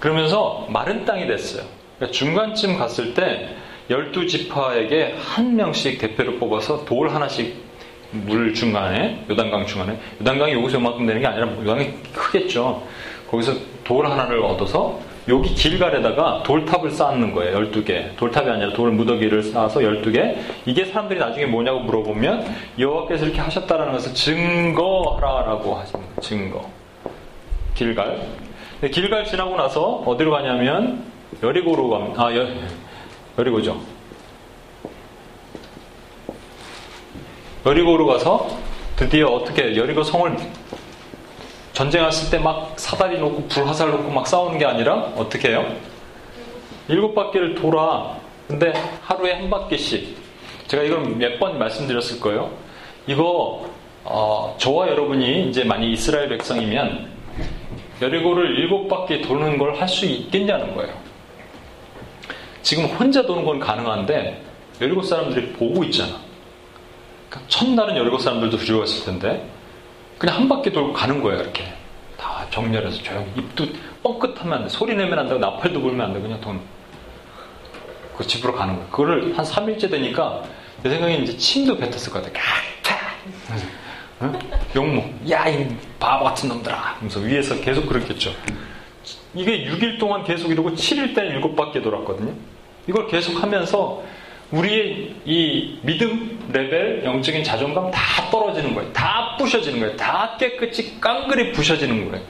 그러면서 0.00 0.66
마른 0.70 1.04
땅이 1.04 1.26
됐어요. 1.26 1.64
그러니까 1.96 2.16
중간쯤 2.16 2.78
갔을 2.78 3.12
때 3.12 3.56
열두 3.88 4.26
지파에게 4.26 5.14
한 5.18 5.56
명씩 5.56 5.98
대표를 5.98 6.38
뽑아서 6.38 6.84
돌 6.84 7.08
하나씩 7.08 7.64
물 8.10 8.54
중간에 8.54 9.24
요단강 9.28 9.66
중간에 9.66 9.98
요단강이 10.20 10.52
여기서 10.54 10.78
요만큼 10.78 11.06
되는 11.06 11.20
게 11.20 11.26
아니라 11.26 11.48
요단강이 11.48 11.90
크겠죠. 12.12 12.82
거기서 13.30 13.54
돌 13.84 14.06
하나를 14.06 14.42
얻어서 14.42 14.98
여기 15.28 15.52
길갈에다가 15.54 16.44
돌탑을 16.44 16.90
쌓는 16.90 17.32
거예요. 17.32 17.58
12개. 17.58 18.16
돌탑이 18.16 18.48
아니라 18.48 18.72
돌 18.72 18.92
무더기를 18.92 19.42
쌓아서 19.42 19.80
12개. 19.80 20.36
이게 20.66 20.84
사람들이 20.84 21.18
나중에 21.18 21.46
뭐냐고 21.46 21.80
물어보면 21.80 22.46
여호와께서 22.78 23.26
이렇게 23.26 23.40
하셨다라는 23.40 23.92
것을 23.92 24.14
증거하라라고 24.14 25.74
하십니다. 25.74 26.20
증거. 26.20 26.70
길갈. 27.74 28.20
길갈 28.92 29.24
지나고 29.24 29.56
나서 29.56 30.02
어디로 30.06 30.30
가냐면 30.30 31.02
여리고로 31.42 31.90
갑니다. 31.90 32.26
아, 32.26 32.36
여, 32.36 32.46
여리고죠. 33.38 33.80
여리고로 37.64 38.06
가서 38.06 38.48
드디어 38.96 39.28
어떻게 39.28 39.76
여리고 39.76 40.02
성을 40.02 40.36
전쟁했을 41.72 42.30
때 42.30 42.38
막 42.42 42.72
사다리 42.78 43.18
놓고 43.18 43.48
불화살 43.48 43.90
놓고 43.90 44.10
막 44.10 44.26
싸우는 44.26 44.58
게 44.58 44.64
아니라 44.64 44.94
어떻게 45.16 45.48
해요? 45.50 45.66
일곱 46.88 47.14
바퀴를 47.14 47.54
돌아. 47.56 48.16
근데 48.48 48.72
하루에 49.02 49.32
한 49.32 49.50
바퀴씩. 49.50 50.16
제가 50.68 50.82
이걸 50.84 51.00
몇 51.16 51.38
번 51.38 51.58
말씀드렸을 51.58 52.20
거예요. 52.20 52.50
이거 53.06 53.66
어, 54.04 54.54
저와 54.58 54.88
여러분이 54.88 55.48
이제 55.48 55.64
많이 55.64 55.92
이스라엘 55.92 56.28
백성이면 56.28 57.10
여리고를 58.00 58.58
일곱 58.60 58.88
바퀴 58.88 59.20
도는 59.20 59.58
걸 59.58 59.74
할 59.74 59.88
수 59.88 60.06
있겠냐는 60.06 60.74
거예요. 60.74 60.94
지금 62.66 62.86
혼자 62.86 63.24
도는 63.24 63.44
건 63.44 63.60
가능한데 63.60 64.42
여리고 64.80 65.00
사람들이 65.00 65.52
보고 65.52 65.84
있잖아. 65.84 66.18
그러니까 67.30 67.48
첫날은 67.48 67.96
여리고 67.96 68.18
사람들도 68.18 68.56
두려웠을 68.56 69.04
텐데 69.04 69.48
그냥 70.18 70.34
한 70.34 70.48
바퀴 70.48 70.72
돌고 70.72 70.92
가는 70.92 71.22
거예요, 71.22 71.42
이렇게. 71.42 71.72
다 72.18 72.44
정렬해서 72.50 73.00
조용히. 73.04 73.28
입도 73.36 73.66
뻥끗하면 74.02 74.52
안 74.52 74.62
돼. 74.64 74.68
소리 74.68 74.96
내면 74.96 75.16
안 75.16 75.28
되고, 75.28 75.38
나팔도 75.38 75.80
불면 75.80 76.08
안 76.08 76.12
돼. 76.12 76.20
그냥 76.20 76.40
돈. 76.40 76.60
그 78.16 78.26
집으로 78.26 78.52
가는 78.52 78.74
거예요. 78.74 78.88
그거를 78.90 79.38
한 79.38 79.44
3일째 79.44 79.88
되니까, 79.88 80.42
내 80.82 80.90
생각에 80.90 81.18
이제 81.18 81.36
침도 81.36 81.76
뱉었을 81.76 82.12
것 82.12 82.20
같아. 82.20 82.40
어? 84.18 84.32
용모. 84.74 85.04
야, 85.30 85.46
이 85.46 85.68
바보 86.00 86.24
같은 86.24 86.48
놈들아. 86.48 86.74
하면서 86.74 87.20
위에서 87.20 87.60
계속 87.60 87.86
그랬겠죠. 87.86 88.32
이게 89.34 89.66
6일 89.66 90.00
동안 90.00 90.24
계속 90.24 90.50
이러고 90.50 90.72
7일 90.72 91.14
때는 91.14 91.40
7바퀴 91.40 91.80
돌았거든요. 91.80 92.55
이걸 92.86 93.06
계속 93.08 93.42
하면서 93.42 94.02
우리의 94.52 95.14
이 95.24 95.78
믿음 95.82 96.38
레벨, 96.52 97.04
영적인 97.04 97.42
자존감 97.42 97.90
다 97.90 98.30
떨어지는 98.30 98.74
거예요. 98.74 98.92
다 98.92 99.36
부셔지는 99.38 99.80
거예요. 99.80 99.96
다 99.96 100.36
깨끗이 100.38 101.00
깡그리 101.00 101.52
부셔지는 101.52 102.10
거예요. 102.10 102.24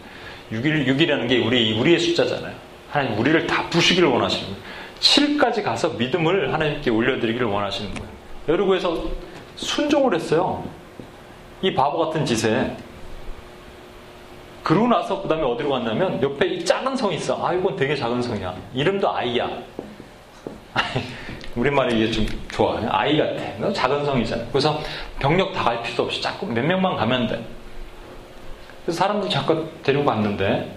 6일, 0.53 0.87
6이라는 0.87 1.29
게 1.29 1.39
우리, 1.39 1.79
우리의 1.79 1.99
숫자잖아요. 1.99 2.55
하나님 2.91 3.19
우리를 3.19 3.47
다 3.47 3.69
부시기를 3.69 4.09
원하시는 4.09 4.47
거예요. 4.47 4.63
7까지 5.01 5.63
가서 5.63 5.91
믿음을 5.91 6.55
하나님께 6.55 6.91
올려드리기를 6.91 7.47
원하시는 7.47 7.93
거예요. 7.93 8.09
여러구에서 8.49 9.05
순종을 9.57 10.15
했어요. 10.15 10.65
이 11.61 11.75
바보 11.75 11.99
같은 11.99 12.25
짓에. 12.25 12.77
그러고 14.63 14.89
나서 14.89 15.21
그 15.23 15.29
다음에 15.29 15.43
어디로 15.43 15.69
갔냐면 15.69 16.21
옆에 16.23 16.47
이 16.47 16.65
작은 16.65 16.97
성이 16.97 17.17
있어. 17.17 17.45
아, 17.47 17.53
이건 17.53 17.77
되게 17.77 17.95
작은 17.95 18.23
성이야. 18.23 18.55
이름도 18.75 19.15
아이야. 19.15 19.49
우리말이 21.57 21.97
이게 21.97 22.11
좀 22.13 22.27
좋아. 22.51 22.81
아이 22.91 23.17
같아. 23.17 23.73
작은 23.73 24.05
성이잖아. 24.05 24.45
그래서 24.51 24.81
병력 25.19 25.53
다 25.53 25.65
갈 25.65 25.83
필요도 25.83 26.05
없이 26.05 26.21
자꾸 26.23 26.47
몇 26.47 26.65
명만 26.65 26.97
가면 26.97 27.27
돼. 27.29 27.45
그래서 28.85 28.99
사람들 28.99 29.29
잠깐 29.31 29.69
데리고 29.83 30.05
갔는데 30.05 30.77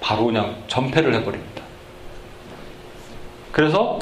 바로 0.00 0.26
그냥 0.26 0.56
전폐를 0.68 1.14
해버립니다. 1.14 1.62
그래서 3.52 3.98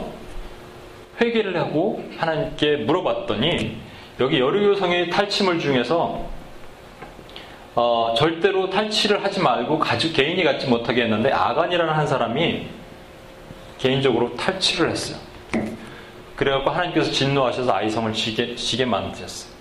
회개를 1.21 1.59
하고 1.59 2.05
하나님께 2.19 2.77
물어봤더니 2.79 3.77
여기 4.21 4.41
여리고 4.41 4.75
성의 4.75 5.11
탈취물 5.11 5.59
중에서 5.61 6.27
어, 7.75 8.15
절대로 8.17 8.69
탈취를 8.71 9.23
하지 9.25 9.41
말고 9.41 9.79
가족 9.79 10.13
개인이 10.13 10.43
갖지 10.43 10.67
못하게 10.67 11.05
했는데 11.05 11.31
아간이라는 11.33 11.95
한 11.95 12.07
사람이 12.07 12.67
개인적으로 13.79 14.35
탈취를 14.37 14.91
했어요. 14.91 15.19
그래갖고 16.37 16.71
하나님께서 16.71 17.11
진노하셔서 17.11 17.73
아이성을 17.73 18.13
지게, 18.13 18.55
지게 18.55 18.85
만드셨어요. 18.85 19.53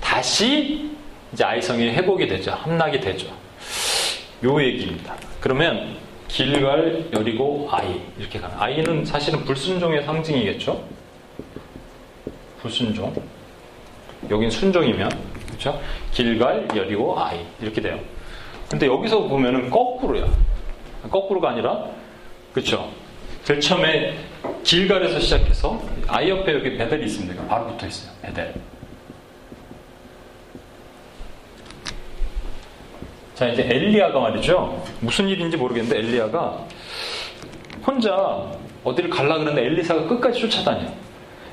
다시 0.00 0.90
이제 1.32 1.44
아이성이 1.44 1.90
회복이 1.90 2.26
되죠. 2.26 2.52
함락이 2.52 3.00
되죠. 3.00 3.28
요 4.44 4.62
얘기입니다. 4.62 5.14
그러면 5.40 5.96
길갈, 6.28 7.08
여리고, 7.12 7.68
아이 7.70 8.00
이렇게 8.18 8.38
가는. 8.38 8.56
아이는 8.58 9.04
사실은 9.04 9.44
불순종의 9.44 10.04
상징이겠죠. 10.04 10.82
불순종. 12.60 13.14
여긴 14.30 14.50
순종이면 14.50 15.10
그렇죠? 15.48 15.80
길갈, 16.12 16.68
여리고, 16.74 17.18
아이 17.18 17.44
이렇게 17.60 17.80
돼요. 17.80 17.98
근데 18.70 18.86
여기서 18.86 19.20
보면은 19.22 19.70
거꾸로야. 19.70 20.28
거꾸로가 21.10 21.50
아니라 21.50 21.86
그렇죠. 22.52 22.90
제일 23.48 23.60
처음에 23.60 24.14
길갈에서 24.62 25.18
시작해서 25.20 25.82
아이 26.06 26.28
옆에 26.28 26.52
여기 26.52 26.76
베델이 26.76 27.06
있습니다. 27.06 27.46
바로 27.46 27.68
붙어 27.68 27.86
있어요. 27.86 28.12
베델. 28.20 28.52
자, 33.34 33.48
이제 33.48 33.62
엘리야가 33.62 34.20
말이죠. 34.20 34.84
무슨 35.00 35.28
일인지 35.28 35.56
모르겠는데 35.56 35.98
엘리야가 35.98 36.66
혼자 37.86 38.52
어디를 38.84 39.08
갈라 39.08 39.38
그러는데 39.38 39.62
엘리사가 39.62 40.06
끝까지 40.08 40.40
쫓아다녀. 40.40 40.92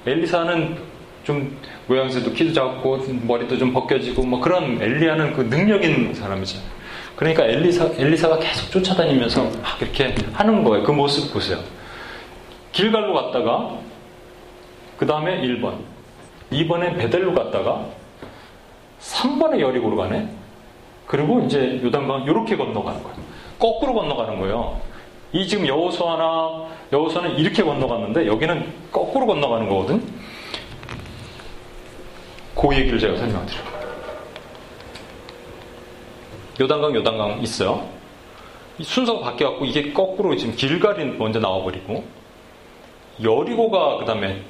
엘리사는 0.06 0.78
좀 1.24 1.58
모양새도 1.88 2.34
키도 2.34 2.52
작고 2.52 3.06
머리도 3.22 3.58
좀 3.58 3.72
벗겨지고 3.72 4.26
뭐 4.26 4.42
그런 4.42 4.82
엘리야는 4.82 5.32
그 5.32 5.50
능력 5.50 5.82
있는 5.82 6.14
사람이죠. 6.14 6.60
그러니까 7.16 7.46
엘리사 7.46 7.92
엘리사가 7.98 8.40
계속 8.40 8.70
쫓아다니면서 8.70 9.44
막 9.62 9.82
이렇게 9.82 10.14
하는 10.34 10.62
거예요. 10.66 10.84
그 10.84 10.92
모습 10.92 11.32
보세요. 11.32 11.58
길갈로 12.76 13.14
갔다가 13.14 13.78
그 14.98 15.06
다음에 15.06 15.42
1번, 15.42 15.78
2번에 16.52 16.98
베델로 16.98 17.34
갔다가 17.34 17.86
3번에 19.00 19.62
여리고로 19.62 19.96
가네. 19.96 20.30
그리고 21.08 21.40
이제 21.42 21.80
요단강 21.82 22.24
이렇게 22.24 22.58
건너가는 22.58 23.02
거예요. 23.02 23.18
거꾸로 23.58 23.94
건너가는 23.94 24.40
거예요. 24.42 24.82
이 25.32 25.48
지금 25.48 25.66
여호수아나 25.68 26.68
여호수아는 26.92 27.38
이렇게 27.38 27.64
건너갔는데 27.64 28.28
여기는 28.28 28.74
거꾸로 28.92 29.26
건너가는 29.26 29.70
거거든. 29.70 30.06
그 32.56 32.76
얘기를 32.76 33.00
제가 33.00 33.16
설명드려요. 33.16 33.64
요단강 36.60 36.96
요단강 36.96 37.42
있어요. 37.42 37.88
순서가 38.82 39.22
바뀌어갖고 39.22 39.64
이게 39.64 39.94
거꾸로 39.94 40.36
지금 40.36 40.56
길갈이 40.56 41.06
먼저 41.18 41.40
나와버리고 41.40 42.04
여리고가 43.22 43.98
그 43.98 44.06
다음에 44.06 44.42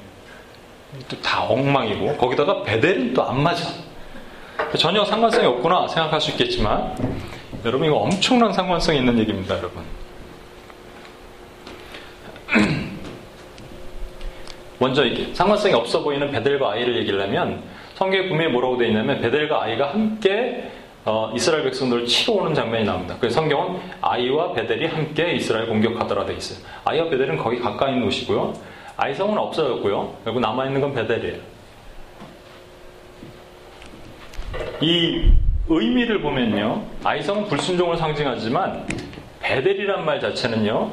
다 1.22 1.44
엉망이고 1.44 2.16
거기다가 2.16 2.62
베델은 2.62 3.14
또 3.14 3.22
안 3.22 3.42
맞아. 3.42 3.64
전혀 4.78 5.04
상관성이 5.04 5.46
없구나 5.46 5.86
생각할 5.88 6.20
수 6.20 6.30
있겠지만 6.32 6.96
여러분 7.64 7.86
이거 7.86 7.96
엄청난 7.96 8.52
상관성이 8.52 8.98
있는 8.98 9.18
얘기입니다, 9.18 9.56
여러분. 9.58 9.82
먼저 14.78 15.04
이게 15.04 15.32
상관성이 15.34 15.74
없어 15.74 16.02
보이는 16.02 16.30
베델과 16.30 16.72
아이를 16.72 16.96
얘기를 16.98 17.20
하면 17.22 17.62
성경에 17.94 18.28
분명히 18.28 18.52
뭐라고 18.52 18.76
되어 18.76 18.88
있냐면 18.88 19.20
베델과 19.20 19.62
아이가 19.62 19.90
함께 19.92 20.70
어, 21.08 21.30
이스라엘 21.36 21.62
백성들을 21.62 22.04
치러 22.06 22.34
오는 22.34 22.52
장면이 22.52 22.84
나옵니다. 22.84 23.14
그래서 23.20 23.36
성경은 23.36 23.80
아이와 24.00 24.52
베델이 24.54 24.86
함께 24.86 25.34
이스라엘 25.34 25.68
공격하더라 25.68 26.26
되어 26.26 26.36
있어요. 26.36 26.58
아이와 26.84 27.08
베델은 27.10 27.36
거기 27.38 27.60
가까이 27.60 27.92
있는 27.92 28.06
곳이고요. 28.06 28.54
아이성은 28.96 29.38
없어졌고요. 29.38 30.14
결국 30.24 30.40
남아있는 30.40 30.80
건 30.80 30.94
베델이에요. 30.94 31.38
이 34.80 35.30
의미를 35.68 36.20
보면요. 36.22 36.82
아이성은 37.04 37.46
불순종을 37.46 37.96
상징하지만 37.96 38.86
베델이란 39.42 40.04
말 40.04 40.20
자체는요. 40.20 40.90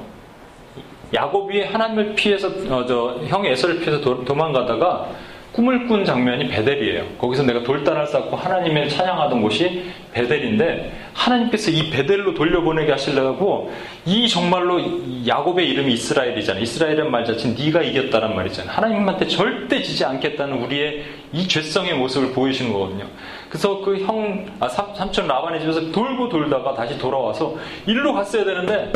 야곱이 1.11 1.63
하나님을 1.63 2.13
피해서 2.13 2.49
어, 2.69 2.85
저 2.85 3.19
형 3.27 3.45
에서를 3.45 3.79
피해서 3.79 3.99
도, 3.99 4.23
도망가다가 4.23 5.09
꿈을 5.53 5.87
꾼 5.87 6.03
장면이 6.03 6.47
베델이에요. 6.47 7.05
거기서 7.19 7.43
내가 7.43 7.61
돌단을 7.61 8.07
쌓고 8.07 8.35
하나님을 8.35 8.89
찬양하던 8.89 9.41
곳이 9.43 9.83
베델인데 10.11 10.91
하나님께서 11.13 11.69
이 11.69 11.91
베델로 11.91 12.33
돌려보내게 12.33 12.91
하시려고 12.91 13.71
이 14.03 14.27
정말로 14.27 14.81
야곱의 15.27 15.69
이름이 15.69 15.93
이스라엘이잖아요. 15.93 16.63
이스라엘은 16.63 17.11
말 17.11 17.23
자체는 17.23 17.55
네가 17.55 17.83
이겼다란 17.83 18.35
말이잖아요. 18.35 18.75
하나님한테 18.75 19.27
절대 19.27 19.83
지지 19.83 20.03
않겠다는 20.03 20.63
우리의 20.63 21.03
이 21.31 21.47
죄성의 21.47 21.93
모습을 21.99 22.33
보이시는 22.33 22.73
거거든요. 22.73 23.05
그래서 23.47 23.79
그 23.81 23.99
형, 23.99 24.47
아, 24.59 24.67
삼촌 24.67 25.27
라반의 25.27 25.61
집에서 25.61 25.91
돌고 25.91 26.29
돌다가 26.29 26.73
다시 26.73 26.97
돌아와서 26.97 27.55
일로 27.85 28.13
갔어야 28.13 28.43
되는데 28.43 28.91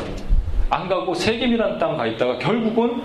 안 0.71 0.89
가고 0.89 1.13
세겜이란 1.13 1.77
땅 1.77 1.95
가 1.97 2.07
있다가 2.07 2.39
결국은 2.39 3.03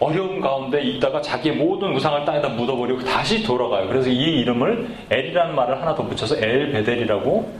어려움 0.00 0.40
가운데 0.40 0.82
있다가 0.82 1.20
자기의 1.20 1.56
모든 1.56 1.94
우상을 1.94 2.24
땅에다 2.24 2.48
묻어버리고 2.48 3.04
다시 3.04 3.42
돌아가요. 3.42 3.86
그래서 3.86 4.08
이 4.08 4.40
이름을 4.40 4.88
엘이라는 5.10 5.54
말을 5.54 5.80
하나 5.80 5.94
더 5.94 6.02
붙여서 6.02 6.36
엘베델이라고 6.38 7.52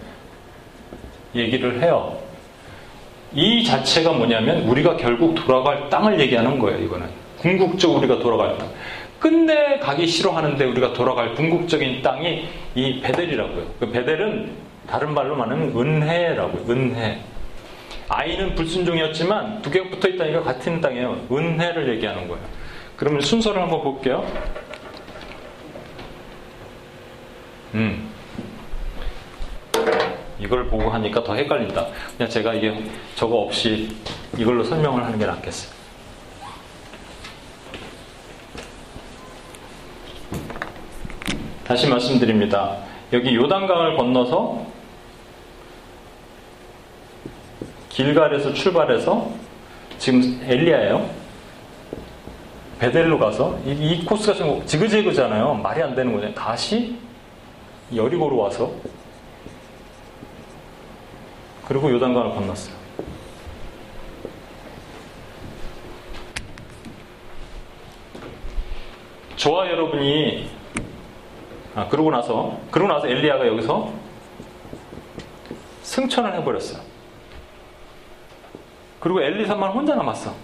얘기를 1.34 1.82
해요. 1.82 2.16
이 3.34 3.62
자체가 3.62 4.12
뭐냐면 4.12 4.62
우리가 4.62 4.96
결국 4.96 5.34
돌아갈 5.34 5.88
땅을 5.90 6.18
얘기하는 6.18 6.58
거예요. 6.58 6.78
이거는 6.82 7.06
궁극적 7.38 7.96
우리가 7.96 8.18
돌아갈 8.18 8.56
땅. 8.58 8.68
끝내 9.20 9.78
가기 9.78 10.06
싫어하는데 10.06 10.64
우리가 10.64 10.94
돌아갈 10.94 11.34
궁극적인 11.34 12.00
땅이 12.02 12.48
이 12.74 13.00
베델이라고요. 13.00 13.64
그 13.78 13.90
베델은 13.90 14.50
다른 14.88 15.12
말로 15.12 15.36
말하면 15.36 15.72
은혜라고요. 15.76 16.64
은혜. 16.70 17.18
아이는 18.12 18.56
불순종이었지만 18.56 19.62
두 19.62 19.70
개가 19.70 19.88
붙어 19.88 20.08
있다니까 20.08 20.42
같은 20.42 20.80
땅이에요. 20.80 21.28
은혜를 21.30 21.88
얘기하는 21.94 22.26
거예요. 22.26 22.44
그러면 22.96 23.20
순서를 23.20 23.62
한번 23.62 23.82
볼게요. 23.82 24.26
음. 27.74 28.10
이걸 30.40 30.66
보고 30.66 30.90
하니까 30.90 31.22
더 31.22 31.36
헷갈린다. 31.36 31.86
그냥 32.16 32.28
제가 32.28 32.54
이게 32.54 32.82
저거 33.14 33.36
없이 33.36 33.96
이걸로 34.36 34.64
설명을 34.64 35.04
하는 35.04 35.16
게 35.16 35.24
낫겠어요. 35.26 35.72
다시 41.62 41.88
말씀드립니다. 41.88 42.78
여기 43.12 43.36
요단강을 43.36 43.96
건너서 43.96 44.66
길갈에서 47.90 48.54
출발해서 48.54 49.30
지금 49.98 50.40
엘리야예요. 50.42 51.10
베델로 52.78 53.18
가서 53.18 53.58
이, 53.66 53.72
이 53.72 54.04
코스가 54.06 54.34
좀 54.34 54.64
지그재그잖아요. 54.64 55.54
말이 55.54 55.82
안 55.82 55.94
되는 55.94 56.12
거죠. 56.14 56.32
다시 56.34 56.96
여리고로 57.94 58.38
와서 58.38 58.72
그리고 61.66 61.90
요단강을 61.92 62.30
건넜어요. 62.30 62.80
저와 69.36 69.70
여러분이 69.70 70.50
아 71.74 71.88
그러고 71.88 72.10
나서 72.10 72.58
그러고 72.70 72.92
나서 72.92 73.08
엘리야가 73.08 73.46
여기서 73.46 73.92
승천을 75.82 76.34
해버렸어요. 76.36 76.89
그리고 79.00 79.22
엘리사만 79.22 79.70
혼자 79.72 79.94
남았어. 79.94 80.34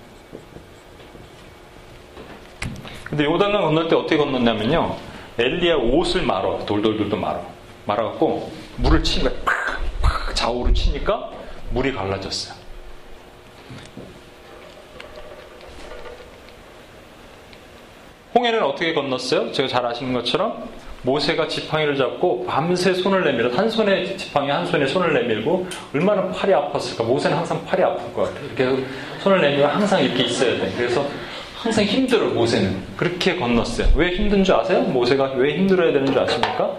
근데 3.04 3.24
요단강 3.24 3.62
건널 3.62 3.88
때 3.88 3.94
어떻게 3.94 4.16
건넜냐면요. 4.16 4.96
엘리야 5.38 5.76
옷을 5.76 6.22
말어. 6.22 6.64
돌돌돌돌 6.66 7.20
말어. 7.20 7.44
말아갖고 7.84 8.50
물을 8.78 9.02
치니까 9.04 9.30
팍 9.44 9.76
팍 10.02 10.34
좌우로 10.34 10.72
치니까 10.72 11.30
물이 11.70 11.92
갈라졌어요. 11.92 12.56
홍해는 18.34 18.62
어떻게 18.62 18.92
건넜어요? 18.92 19.52
제가 19.52 19.68
잘 19.68 19.86
아시는 19.86 20.12
것처럼 20.12 20.68
모세가 21.06 21.46
지팡이를 21.46 21.96
잡고 21.96 22.44
밤새 22.46 22.92
손을 22.92 23.24
내밀어 23.24 23.48
한 23.50 23.70
손에 23.70 24.16
지팡이 24.16 24.50
한 24.50 24.66
손에 24.66 24.86
손을 24.86 25.14
내밀고 25.14 25.66
얼마나 25.94 26.28
팔이 26.28 26.52
아팠을까 26.52 27.04
모세는 27.04 27.36
항상 27.36 27.64
팔이 27.64 27.82
아플 27.82 28.12
것 28.12 28.22
같아요 28.24 28.44
이렇게 28.46 28.84
손을 29.20 29.40
내밀어 29.40 29.68
항상 29.68 30.02
이렇게 30.02 30.24
있어야 30.24 30.58
돼 30.58 30.72
그래서 30.76 31.06
항상 31.54 31.84
힘들어 31.84 32.26
모세는 32.30 32.82
그렇게 32.96 33.36
건넜어요 33.36 33.92
왜 33.94 34.10
힘든 34.16 34.42
줄 34.42 34.56
아세요? 34.56 34.80
모세가 34.80 35.34
왜 35.36 35.54
힘들어야 35.54 35.92
되는 35.92 36.06
줄 36.06 36.18
아십니까? 36.18 36.72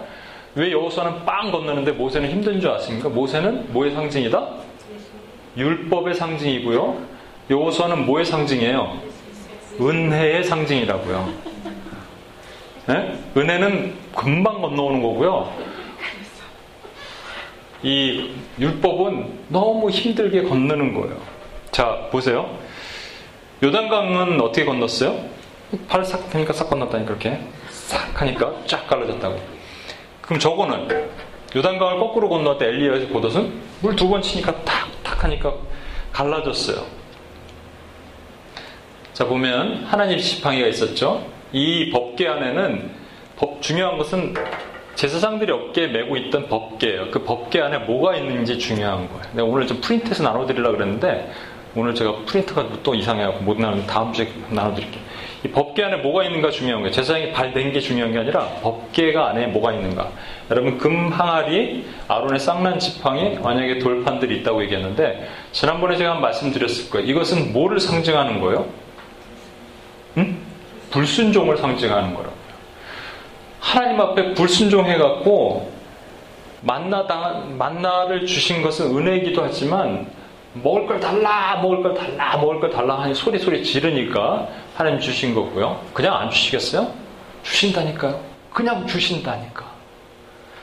왜 0.54 0.72
여호수아는 0.72 1.24
빵 1.24 1.50
건너는데 1.50 1.92
모세는 1.92 2.30
힘든 2.30 2.60
줄 2.60 2.70
아십니까? 2.70 3.08
모세는 3.08 3.72
뭐의 3.72 3.94
상징이다? 3.94 4.46
율법의 5.56 6.14
상징이고요 6.14 6.98
여호수아는 7.50 8.04
뭐의 8.04 8.26
상징이에요? 8.26 8.98
은혜의 9.80 10.44
상징이라고요 10.44 11.48
네? 12.88 13.18
은혜는 13.36 13.94
금방 14.14 14.62
건너오는 14.62 15.02
거고요. 15.02 15.52
이 17.82 18.30
율법은 18.58 19.40
너무 19.48 19.90
힘들게 19.90 20.42
건너는 20.44 20.94
거예요. 20.94 21.16
자, 21.70 22.08
보세요. 22.10 22.58
요단강은 23.62 24.40
어떻게 24.40 24.64
건넜어요? 24.64 25.22
팔을 25.86 26.04
싹 26.04 26.30
펴니까 26.30 26.52
싹 26.54 26.70
건넜다니까, 26.70 27.08
그렇게. 27.08 27.38
싹 27.68 28.20
하니까 28.22 28.52
쫙 28.66 28.86
갈라졌다고. 28.86 29.38
그럼 30.22 30.38
저거는 30.40 31.08
요단강을 31.54 31.98
거꾸로 31.98 32.28
건너때 32.30 32.66
엘리야의 32.66 33.08
보옷은 33.08 33.52
물 33.82 33.94
두 33.96 34.08
번 34.08 34.22
치니까 34.22 34.64
탁, 34.64 34.88
탁 35.02 35.22
하니까 35.24 35.52
갈라졌어요. 36.12 36.84
자, 39.12 39.26
보면 39.26 39.84
하나님 39.84 40.18
지팡이가 40.18 40.66
있었죠. 40.68 41.26
이 41.52 41.90
법계 41.90 42.28
안에는 42.28 42.90
법, 43.36 43.62
중요한 43.62 43.96
것은 43.96 44.34
제사장들이 44.94 45.52
어깨에 45.52 45.86
메고 45.86 46.16
있던 46.16 46.48
법계예요. 46.48 47.10
그 47.10 47.22
법계 47.22 47.60
안에 47.60 47.78
뭐가 47.78 48.16
있는지 48.16 48.58
중요한 48.58 49.08
거예요. 49.08 49.22
내가 49.32 49.44
오늘 49.46 49.66
좀 49.66 49.80
프린트해서 49.80 50.24
나눠드리려고 50.24 50.76
그랬는데 50.76 51.30
오늘 51.76 51.94
제가 51.94 52.16
프린트가 52.26 52.66
또 52.82 52.94
이상해갖고 52.94 53.44
못 53.44 53.60
나누는 53.60 53.86
다음 53.86 54.12
주에 54.12 54.28
나눠드릴게요. 54.50 55.00
이 55.44 55.48
법계 55.48 55.84
안에 55.84 55.98
뭐가 55.98 56.24
있는가 56.24 56.50
중요한 56.50 56.82
거예요. 56.82 56.92
제사장이 56.92 57.32
발댄 57.32 57.72
게 57.72 57.78
중요한 57.78 58.12
게 58.12 58.18
아니라 58.18 58.40
법계가 58.60 59.28
안에 59.28 59.46
뭐가 59.46 59.72
있는가. 59.72 60.10
여러분 60.50 60.78
금 60.78 61.12
항아리, 61.12 61.84
아론의 62.08 62.40
쌍난 62.40 62.80
지팡이, 62.80 63.38
만약에 63.38 63.78
돌판들이 63.78 64.38
있다고 64.38 64.62
얘기했는데 64.64 65.28
지난번에 65.52 65.96
제가 65.96 66.14
한 66.14 66.20
말씀드렸을 66.20 66.90
거예요. 66.90 67.06
이것은 67.06 67.52
뭐를 67.52 67.78
상징하는 67.78 68.40
거예요? 68.40 68.66
응? 70.88 70.90
불순종을 70.90 71.56
상징하는 71.56 72.14
거라고요. 72.14 72.38
하나님 73.60 74.00
앞에 74.00 74.34
불순종해갖고 74.34 75.72
만나 76.62 77.06
당 77.06 77.56
만나를 77.56 78.26
주신 78.26 78.62
것은 78.62 78.96
은혜이기도 78.96 79.42
하지만 79.42 80.06
먹을 80.54 80.86
걸 80.86 81.00
달라, 81.00 81.60
먹을 81.62 81.82
걸 81.82 81.94
달라, 81.94 82.36
먹을 82.38 82.60
걸 82.60 82.70
달라 82.70 83.00
하니 83.00 83.14
소리 83.14 83.38
소리 83.38 83.62
지르니까 83.62 84.48
하나님 84.74 84.98
주신 84.98 85.34
거고요. 85.34 85.80
그냥 85.92 86.16
안 86.16 86.30
주시겠어요? 86.30 86.92
주신다니까요. 87.42 88.20
그냥 88.52 88.86
주신다니까. 88.86 89.66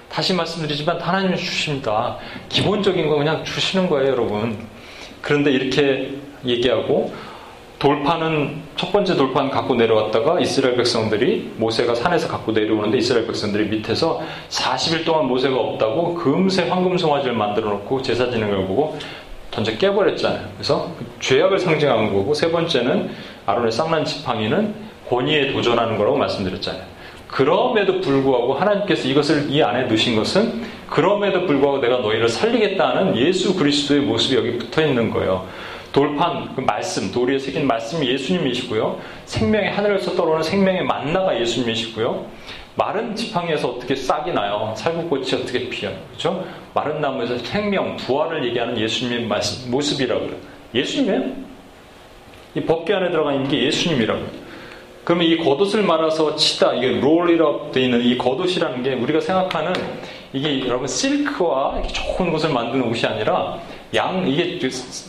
다시 0.09 0.33
말씀드리지만 0.33 0.99
하나님이 0.99 1.37
주십니다. 1.37 2.17
기본적인 2.49 3.07
거 3.09 3.15
그냥 3.17 3.43
주시는 3.43 3.89
거예요, 3.89 4.11
여러분. 4.11 4.67
그런데 5.21 5.51
이렇게 5.51 6.15
얘기하고 6.45 7.13
돌판은 7.79 8.63
첫 8.77 8.91
번째 8.91 9.15
돌판 9.15 9.51
갖고 9.51 9.75
내려왔다가 9.75 10.39
이스라엘 10.39 10.75
백성들이 10.77 11.53
모세가 11.57 11.95
산에서 11.95 12.27
갖고 12.27 12.51
내려오는데 12.51 12.97
이스라엘 12.97 13.27
백성들이 13.27 13.67
밑에서 13.69 14.21
40일 14.49 15.05
동안 15.05 15.25
모세가 15.27 15.55
없다고 15.55 16.15
금세 16.15 16.69
황금 16.69 16.97
송아지를 16.97 17.35
만들어 17.35 17.69
놓고 17.69 18.01
제사 18.01 18.29
걸 18.29 18.65
보고 18.65 18.97
던져 19.51 19.77
깨버렸잖아요. 19.77 20.47
그래서 20.55 20.91
죄악을 21.19 21.59
상징하는 21.59 22.13
거고 22.13 22.33
세 22.33 22.51
번째는 22.51 23.11
아론의 23.45 23.71
쌍난 23.71 24.05
지팡이는 24.05 24.73
권위에 25.09 25.51
도전하는 25.51 25.97
거라고 25.97 26.17
말씀드렸잖아요. 26.17 26.95
그럼에도 27.27 27.99
불구하고 28.01 28.53
하나님께서 28.53 29.07
이것을 29.07 29.49
이 29.49 29.61
안에 29.61 29.83
넣으신 29.83 30.15
것은 30.15 30.63
그럼에도 30.89 31.45
불구하고 31.45 31.79
내가 31.79 31.97
너희를 31.97 32.29
살리겠다는 32.29 33.17
예수 33.17 33.55
그리스도의 33.55 34.01
모습이 34.01 34.35
여기 34.35 34.57
붙어 34.57 34.85
있는 34.85 35.11
거예요. 35.11 35.45
돌판, 35.95 36.53
그 36.53 36.59
말씀, 36.59 37.09
도리에 37.09 37.39
새긴 37.39 37.65
말씀이 37.65 38.05
예수님이시고요. 38.05 38.99
생명의 39.23 39.71
하늘에서 39.71 40.13
떨어오는 40.13 40.43
생명의 40.43 40.83
만나가 40.83 41.39
예수님이시고요. 41.39 42.25
마른 42.75 43.15
지팡이에서 43.15 43.69
어떻게 43.69 43.95
싹이 43.95 44.33
나요? 44.33 44.73
살구꽃이 44.75 45.27
어떻게 45.41 45.69
피어요? 45.69 45.95
그죠? 46.11 46.45
마른 46.73 46.99
나무에서 46.99 47.37
생명, 47.37 47.95
부활을 47.95 48.45
얘기하는 48.49 48.77
예수님의 48.77 49.29
모습이라고요. 49.69 50.31
예수님이에요? 50.73 51.31
이 52.55 52.61
법계 52.61 52.93
안에 52.93 53.11
들어가 53.11 53.31
있는 53.31 53.47
게 53.47 53.63
예수님이라고요. 53.63 54.27
그러면 55.05 55.27
이 55.27 55.37
겉옷을 55.37 55.81
말아서 55.83 56.35
치다, 56.35 56.73
이게 56.73 56.99
롤이라고 56.99 57.71
되어 57.71 57.83
있는 57.83 58.01
이 58.01 58.17
겉옷이라는 58.17 58.83
게 58.83 58.95
우리가 58.95 59.21
생각하는 59.21 59.71
이게 60.33 60.59
여러분 60.67 60.87
실크와 60.89 61.83
좋은 61.83 62.33
옷을 62.33 62.49
만드는 62.49 62.85
옷이 62.89 63.05
아니라 63.05 63.59
양 63.93 64.27
이게 64.27 64.59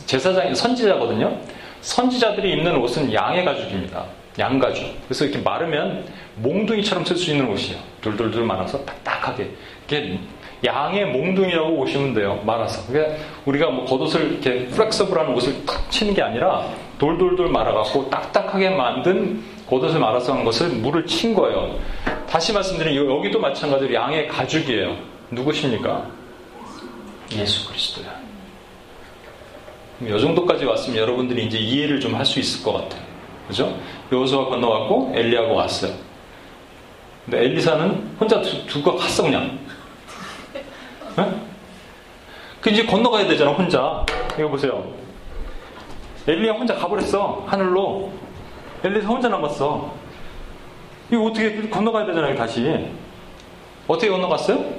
제사장이 0.05 0.55
선지자거든요. 0.55 1.37
선지자들이 1.81 2.53
입는 2.53 2.77
옷은 2.77 3.13
양의 3.13 3.45
가죽입니다. 3.45 4.05
양 4.39 4.59
가죽. 4.59 4.85
그래서 5.07 5.25
이렇게 5.25 5.41
마르면 5.41 6.05
몽둥이처럼 6.35 7.05
쓸 7.05 7.15
수 7.15 7.31
있는 7.31 7.49
옷이에요. 7.49 7.79
돌돌돌 8.01 8.43
말아서 8.43 8.83
딱딱하게. 8.85 9.49
이게 9.85 10.19
양의 10.63 11.05
몽둥이라고 11.07 11.75
보시면 11.75 12.13
돼요. 12.13 12.41
말아서. 12.45 12.91
그러니까 12.91 13.15
우리가 13.45 13.69
뭐 13.69 13.85
겉옷을 13.85 14.31
이렇게 14.33 14.67
플렉서블한 14.67 15.33
옷을 15.33 15.65
탁 15.65 15.89
치는 15.89 16.13
게 16.13 16.21
아니라 16.21 16.67
돌돌돌 16.99 17.49
말아갖고 17.49 18.09
딱딱하게 18.09 18.71
만든 18.71 19.43
겉옷을 19.67 19.99
말아서 19.99 20.33
한 20.33 20.43
것을 20.43 20.69
물을 20.69 21.05
친 21.05 21.33
거예요. 21.33 21.77
다시 22.29 22.53
말씀드리면 22.53 23.05
여기도 23.17 23.39
마찬가지로 23.39 23.93
양의 23.93 24.27
가죽이에요. 24.27 24.95
누구십니까? 25.31 26.05
예수 27.33 27.67
그리스도야. 27.67 28.26
이 30.01 30.07
정도까지 30.19 30.65
왔으면 30.65 30.97
여러분들이 30.99 31.45
이제 31.45 31.57
이해를 31.57 31.99
좀 31.99 32.15
할 32.15 32.25
수 32.25 32.39
있을 32.39 32.63
것 32.63 32.73
같아요. 32.73 33.01
그죠? 33.47 33.75
여호수아 34.11 34.45
건너왔고 34.45 35.11
엘리야가 35.15 35.47
왔어요. 35.53 35.93
근데 37.25 37.43
엘리사는 37.45 38.15
혼자 38.19 38.41
두, 38.41 38.81
고 38.83 38.95
갔어 38.95 39.23
그냥. 39.23 39.59
네? 41.15 41.31
그 42.61 42.69
이제 42.69 42.85
건너가야 42.85 43.27
되잖아 43.27 43.51
혼자. 43.51 44.05
이거 44.37 44.49
보세요. 44.49 44.93
엘리야 46.27 46.53
혼자 46.53 46.75
가버렸어 46.75 47.45
하늘로. 47.47 48.11
엘리사 48.83 49.07
혼자 49.07 49.29
남았어. 49.29 49.93
이거 51.11 51.23
어떻게 51.25 51.69
건너가야 51.69 52.05
되잖아요 52.05 52.35
다시. 52.35 52.87
어떻게 53.87 54.09
건너갔어요? 54.09 54.76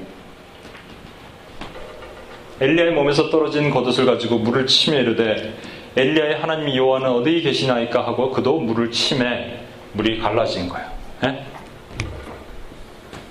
엘리야의 2.60 2.92
몸에서 2.92 3.30
떨어진 3.30 3.70
겉옷을 3.70 4.04
가지고 4.04 4.38
물을 4.38 4.66
치며 4.66 4.98
이르되 4.98 5.54
엘리야의 5.96 6.36
하나님 6.36 6.74
여호와는 6.74 7.08
어디 7.08 7.40
계시나이까 7.40 8.06
하고 8.06 8.30
그도 8.30 8.58
물을 8.58 8.90
치매 8.90 9.58
물이 9.92 10.18
갈라진 10.18 10.68
거예요. 10.68 10.86
예? 11.24 11.44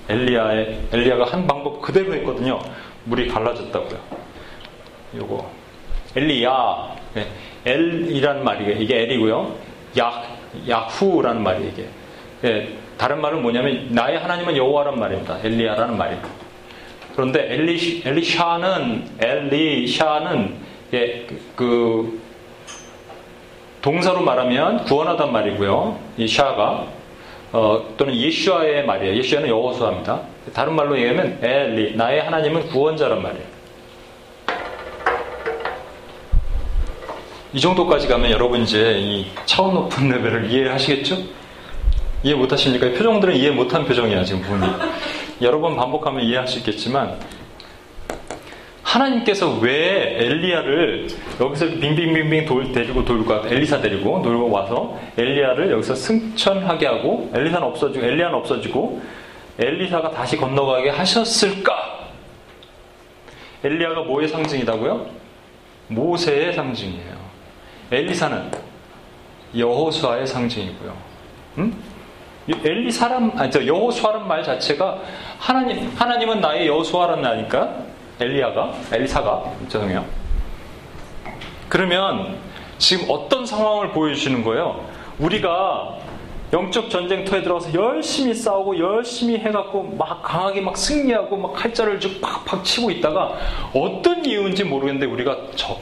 엘리야의 0.10 0.80
엘리야가 0.94 1.26
한 1.26 1.46
방법 1.46 1.82
그대로 1.82 2.14
했거든요. 2.14 2.60
물이 3.06 3.28
갈라졌다고요. 3.28 4.00
요거 5.18 5.52
엘리야 6.16 6.96
예. 7.18 7.28
엘이란 7.66 8.44
말이에요. 8.44 8.82
이게 8.82 9.02
엘이고요. 9.02 9.56
야 10.00 10.24
야후라는 10.68 11.44
말이에요. 11.44 11.70
이게 11.70 11.88
예. 12.46 12.70
다른 12.98 13.22
말은 13.22 13.42
뭐냐면 13.42 13.90
나의 13.92 14.20
하나님은 14.20 14.56
여호와란 14.56 14.98
말입니다. 15.00 15.38
엘리야라는 15.44 15.98
말이에요. 15.98 16.47
그런데 17.18 17.52
엘리, 17.52 18.04
엘리샤는, 18.06 19.10
엘리샤는, 19.20 20.56
예, 20.94 21.26
그, 21.56 22.22
동사로 23.82 24.22
말하면 24.22 24.84
구원하단 24.84 25.32
말이고요. 25.32 25.98
이 26.18 26.28
샤가. 26.28 26.86
어, 27.54 27.84
또는 27.98 28.16
예슈아의 28.16 28.86
말이에요. 28.86 29.16
예슈아는 29.16 29.50
여호수아입니다. 29.50 30.22
다른 30.54 30.76
말로 30.76 30.96
얘기하면 30.96 31.40
엘리, 31.42 31.96
나의 31.96 32.22
하나님은 32.22 32.68
구원자란 32.68 33.24
말이에요. 33.24 33.46
이 37.52 37.60
정도까지 37.60 38.08
가면 38.08 38.30
여러분 38.30 38.62
이제 38.62 38.96
이 39.00 39.26
차원 39.48 39.74
높은 39.74 40.08
레벨을 40.08 40.52
이해하시겠죠? 40.52 41.18
이해 42.22 42.36
못하십니까? 42.36 42.90
표정들은 42.90 43.36
이해 43.36 43.50
못한 43.50 43.86
표정이야 43.86 44.24
지금 44.24 44.44
보니. 44.44 44.68
여러 45.42 45.60
번 45.60 45.76
반복하면 45.76 46.24
이해할 46.24 46.48
수 46.48 46.60
있겠지만 46.60 47.20
하나님께서 48.82 49.60
왜 49.60 50.18
엘리야를 50.20 51.08
여기서 51.40 51.66
빙빙빙빙 51.66 52.46
돌, 52.46 52.72
데리고 52.72 53.04
돌고 53.04 53.48
엘리사 53.48 53.82
데리고 53.82 54.20
놀고 54.20 54.50
와서 54.50 54.98
엘리야를 55.18 55.72
여기서 55.72 55.94
승천하게 55.94 56.88
하고 56.88 57.30
엘리사는 57.34 57.68
없어지고 57.68 58.06
엘리야는 58.06 58.36
없어지고 58.36 59.02
엘리사가 59.60 60.12
다시 60.12 60.38
건너가게 60.38 60.90
하셨을까? 60.90 62.08
엘리야가 63.64 64.04
뭐의 64.04 64.28
상징이다고요? 64.30 65.08
모세의 65.90 66.54
상징이에요. 66.54 67.18
엘리사는 67.92 68.52
여호수아의 69.58 70.28
상징이고요. 70.28 70.98
음? 71.58 71.84
엘리 72.50 72.92
사람, 72.92 73.32
아니, 73.38 73.52
저 73.52 73.66
여호수아란 73.66 74.28
말 74.28 74.44
자체가 74.44 75.00
하나님, 75.38 75.90
하나님은 75.96 76.40
나의 76.40 76.68
여호수아란 76.68 77.22
나니까 77.22 77.76
엘리야가, 78.20 78.74
엘리사가, 78.92 79.44
죄송해요. 79.68 80.06
그러면 81.70 82.38
지금 82.78 83.06
어떤 83.10 83.46
상황을 83.46 83.92
보여주시는 83.92 84.44
거예요? 84.44 84.86
우리가 85.20 85.98
영적 86.54 86.90
전쟁터에 86.90 87.44
들어가서 87.44 87.74
열심히 87.74 88.34
싸우고 88.34 88.80
열심히 88.80 89.38
해갖고 89.38 89.96
막 89.98 90.24
강하게 90.24 90.62
막 90.62 90.78
승리하고 90.78 91.36
막 91.36 91.54
칼자를 91.54 92.00
쭉 92.00 92.22
팍팍 92.22 92.64
치고 92.64 92.90
있다가 92.92 93.34
어떤 93.74 94.24
이유인지 94.24 94.64
모르겠는데 94.64 95.08
우리가 95.08 95.38
저, 95.56 95.78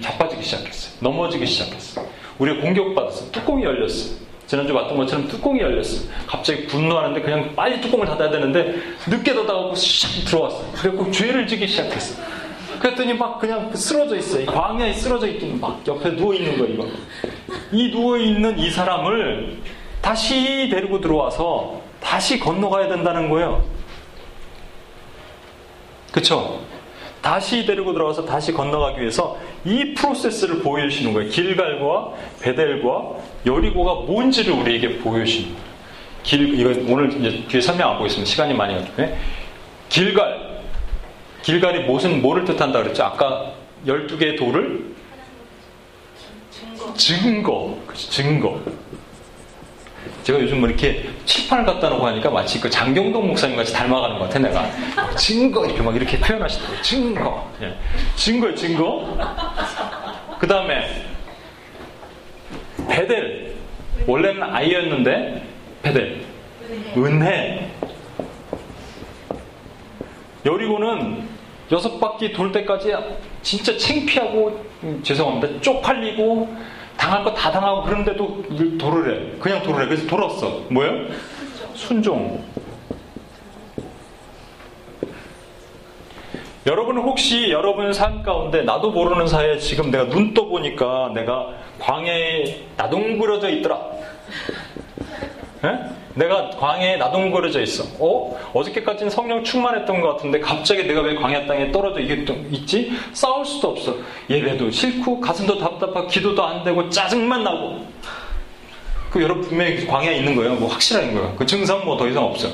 자빠지기 0.00 0.42
시작했어요. 0.42 0.98
넘어지기 1.00 1.44
시작했어요. 1.46 2.06
우리가 2.38 2.60
공격받았어. 2.60 3.32
뚜껑이 3.32 3.64
열렸어. 3.64 4.27
지난주 4.48 4.72
봤던 4.72 4.96
것처럼 4.96 5.28
뚜껑이 5.28 5.60
열렸어. 5.60 6.08
갑자기 6.26 6.66
분노하는데 6.66 7.20
그냥 7.20 7.54
빨리 7.54 7.82
뚜껑을 7.82 8.06
닫아야 8.06 8.30
되는데 8.30 8.76
늦게 9.06 9.34
닫아가고 9.34 9.74
샥 9.74 10.26
들어왔어. 10.26 10.72
그래갖고 10.72 11.10
죄를 11.10 11.46
지기 11.46 11.68
시작했어. 11.68 12.22
그랬더니 12.80 13.12
막 13.12 13.38
그냥 13.38 13.70
쓰러져 13.76 14.16
있어요. 14.16 14.46
광야에 14.46 14.94
쓰러져 14.94 15.26
있긴 15.26 15.60
막 15.60 15.86
옆에 15.86 16.16
누워 16.16 16.32
있는 16.32 16.56
거예요. 16.58 16.72
이거. 16.72 16.88
이 17.72 17.90
누워 17.90 18.16
있는 18.16 18.58
이 18.58 18.70
사람을 18.70 19.58
다시 20.00 20.70
데리고 20.70 20.98
들어와서 20.98 21.82
다시 22.00 22.40
건너가야 22.40 22.88
된다는 22.88 23.28
거예요. 23.28 23.62
그쵸? 26.10 26.60
다시 27.22 27.66
데리고 27.66 27.92
들어와서 27.92 28.24
다시 28.24 28.52
건너가기 28.52 29.00
위해서 29.00 29.38
이 29.64 29.94
프로세스를 29.94 30.60
보여주시는 30.60 31.12
거예요. 31.12 31.30
길갈과 31.30 32.12
베델과 32.40 33.02
여리고가 33.46 34.06
뭔지를 34.06 34.52
우리에게 34.52 34.98
보여주시는 34.98 35.48
거예요. 35.54 35.68
길, 36.22 36.60
이거 36.60 36.92
오늘 36.92 37.12
이제 37.14 37.44
뒤에 37.48 37.60
설명 37.60 37.92
안 37.92 37.98
보겠습니다. 37.98 38.28
시간이 38.30 38.54
많이 38.54 38.74
가기 38.74 38.94
때문에. 38.96 39.18
길갈. 39.88 40.48
길갈이 41.42 41.84
무슨, 41.84 42.20
뭐를 42.20 42.44
뜻한다 42.44 42.82
그랬죠? 42.82 43.04
아까 43.04 43.52
12개의 43.86 44.38
돌을? 44.38 44.94
증거. 46.50 46.94
증거. 46.94 47.78
그치, 47.86 48.10
증거. 48.10 48.60
제가 50.28 50.42
요즘 50.42 50.60
뭐 50.60 50.68
이렇게 50.68 51.08
칠판을 51.24 51.64
갖다 51.64 51.88
놓고 51.88 52.06
하니까 52.06 52.28
마치 52.28 52.60
그 52.60 52.68
장경동 52.68 53.28
목사님 53.28 53.56
같이 53.56 53.72
닮아가는 53.72 54.18
것 54.18 54.24
같아, 54.24 54.38
내가. 54.38 54.70
증거, 55.16 55.64
이렇게 55.64 55.80
막 55.80 55.96
이렇게 55.96 56.18
표현하시더라고요. 56.18 56.82
증거. 56.82 57.50
예. 57.62 57.74
증거요, 58.14 58.54
증거. 58.54 59.16
그 60.38 60.46
다음에, 60.46 60.86
베델. 62.90 63.54
원래는 64.06 64.42
아이였는데, 64.42 65.46
베델. 65.80 66.26
은혜. 66.98 67.70
여리고는 70.44 71.26
여섯 71.72 71.98
바퀴 71.98 72.32
돌 72.34 72.52
때까지 72.52 72.92
진짜 73.40 73.74
창피하고, 73.78 74.62
음, 74.82 75.00
죄송합니다. 75.02 75.58
쪽팔리고, 75.62 76.54
당할 76.98 77.22
거 77.24 77.32
다 77.32 77.50
당하고 77.50 77.84
그런데도 77.84 78.42
돌을 78.78 79.32
해. 79.34 79.38
그냥 79.38 79.62
돌을 79.62 79.84
해. 79.84 79.86
그래서 79.88 80.06
돌았어. 80.06 80.62
뭐예요? 80.68 81.06
순종. 81.74 82.44
여러분은 86.66 87.00
혹시 87.02 87.50
여러분 87.50 87.92
삶 87.94 88.22
가운데 88.22 88.62
나도 88.62 88.90
모르는 88.90 89.26
사이에 89.26 89.58
지금 89.58 89.90
내가 89.90 90.06
눈 90.08 90.34
떠보니까 90.34 91.12
내가 91.14 91.48
광야에 91.78 92.66
나동그려져 92.76 93.48
있더라. 93.50 93.80
에? 95.64 95.68
내가 96.14 96.50
광야에 96.50 96.96
나동거려져 96.96 97.60
있어. 97.62 97.84
어? 97.98 98.38
어저께까지는 98.54 99.10
성령 99.10 99.42
충만했던 99.44 100.00
것 100.00 100.16
같은데 100.16 100.40
갑자기 100.40 100.84
내가 100.84 101.00
왜 101.00 101.14
광야 101.14 101.46
땅에 101.46 101.70
떨어져 101.72 102.00
있지? 102.00 102.92
싸울 103.12 103.44
수도 103.44 103.68
없어. 103.70 103.94
예배도 104.30 104.70
싫고 104.70 105.20
가슴도 105.20 105.58
답답하고 105.58 106.06
기도도 106.08 106.44
안 106.44 106.64
되고 106.64 106.88
짜증만 106.90 107.42
나고. 107.44 107.86
그 109.10 109.22
여러분 109.22 109.42
분명히 109.42 109.86
광야에 109.86 110.16
있는 110.18 110.36
거예요. 110.36 110.54
뭐 110.54 110.68
확실한 110.68 111.14
거예요. 111.14 111.34
그 111.36 111.46
증상 111.46 111.84
뭐 111.84 111.96
더 111.96 112.06
이상 112.06 112.24
없어. 112.24 112.48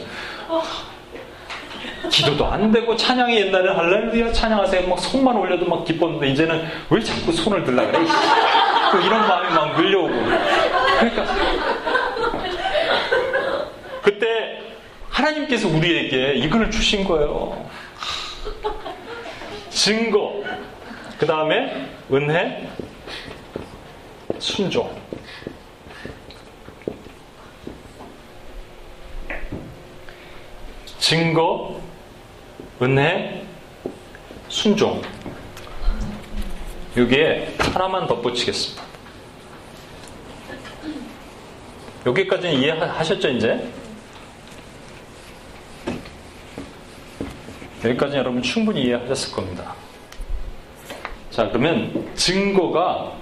기도도 2.11 2.47
안 2.47 2.71
되고 2.71 2.95
찬양이 2.97 3.35
옛날에 3.37 3.73
할렐루야 3.75 4.33
찬양하세요. 4.33 4.89
막 4.89 4.99
손만 5.01 5.37
올려도 5.37 5.67
막 5.67 5.85
기뻤는데 5.85 6.29
이제는 6.29 6.65
왜 6.91 7.01
자꾸 7.03 7.33
손을 7.33 7.65
들라 7.65 7.87
그래? 7.87 7.99
그 8.93 9.01
이런 9.03 9.27
마음이 9.27 9.55
막 9.55 9.81
밀려오고. 9.81 10.15
그러니까 10.99 11.25
그때 14.03 14.61
하나님께서 15.25 15.69
우리에게 15.69 16.35
이걸 16.35 16.71
주신 16.71 17.05
거예요. 17.05 17.69
증거. 19.71 20.43
그 21.19 21.27
다음에 21.27 21.89
은혜, 22.13 22.69
순종. 24.39 24.95
증거, 30.99 31.81
은혜, 32.83 33.47
순종. 34.49 35.01
여기에 36.97 37.55
하나만 37.59 38.07
덧붙이겠습니다. 38.07 38.85
여기까지는 42.07 42.55
이해하셨죠, 42.55 43.29
이제? 43.31 43.84
여기까지 47.85 48.17
여러분 48.17 48.43
충분히 48.43 48.83
이해하셨을 48.85 49.33
겁니다. 49.35 49.75
자, 51.31 51.49
그러면 51.49 52.09
증거가 52.15 53.13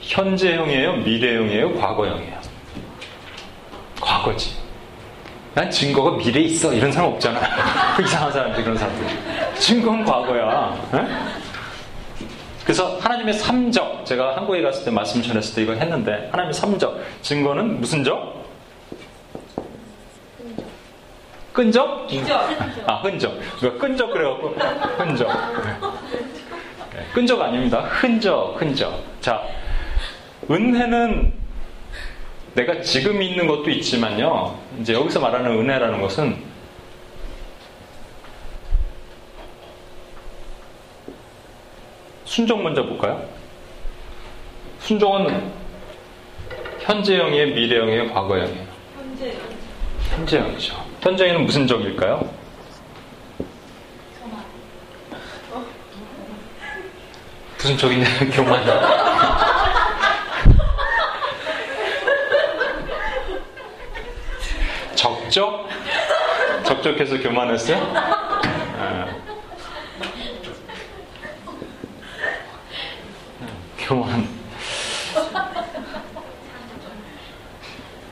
현재형이에요? 0.00 0.96
미래형이에요? 0.98 1.74
과거형이에요? 1.74 2.38
과거지. 4.00 4.56
난 5.54 5.70
증거가 5.70 6.16
미래에 6.16 6.44
있어. 6.44 6.72
이런 6.74 6.92
사람 6.92 7.12
없잖아. 7.12 7.40
그 7.96 8.02
이상한 8.02 8.32
사람들, 8.32 8.62
그런 8.62 8.76
사람들. 8.76 9.06
증거는 9.58 10.04
과거야. 10.04 10.76
에? 10.94 10.98
그래서 12.64 12.96
하나님의 12.98 13.34
삼적, 13.34 14.04
제가 14.04 14.36
한국에 14.36 14.62
갔을 14.62 14.84
때 14.84 14.90
말씀 14.90 15.22
전했을 15.22 15.54
때 15.54 15.62
이거 15.62 15.72
했는데, 15.72 16.28
하나님의 16.30 16.54
삼적, 16.54 17.00
증거는 17.22 17.80
무슨 17.80 18.02
적? 18.02 18.43
끈적? 21.54 22.08
아, 22.84 22.94
흔적. 22.96 23.40
누가 23.60 23.78
끈적 23.78 24.10
그래갖고, 24.12 24.48
흔적. 24.98 25.28
네, 26.92 27.06
끈적 27.14 27.40
아닙니다. 27.40 27.80
흔적, 27.82 28.60
흔적. 28.60 29.02
자, 29.20 29.40
은혜는 30.50 31.32
내가 32.54 32.80
지금 32.82 33.22
있는 33.22 33.46
것도 33.46 33.70
있지만요. 33.70 34.58
이제 34.80 34.92
여기서 34.92 35.20
말하는 35.20 35.52
은혜라는 35.52 36.00
것은 36.00 36.42
순종 42.24 42.64
먼저 42.64 42.84
볼까요? 42.84 43.24
순종은 44.80 45.52
현재형이에요, 46.80 47.54
미래형이에요, 47.54 48.12
과거형이에요? 48.12 48.66
현재형. 48.96 49.40
현재형이죠. 50.10 50.93
현재형은 51.04 51.44
무슨 51.44 51.66
적일까요? 51.66 52.32
무슨 57.58 57.76
적이냐, 57.76 58.06
교만. 58.32 58.64
적적? 64.94 65.68
적적해서 66.64 67.18
교만했어요? 67.18 67.76
아. 68.78 69.06
교만. 73.76 74.43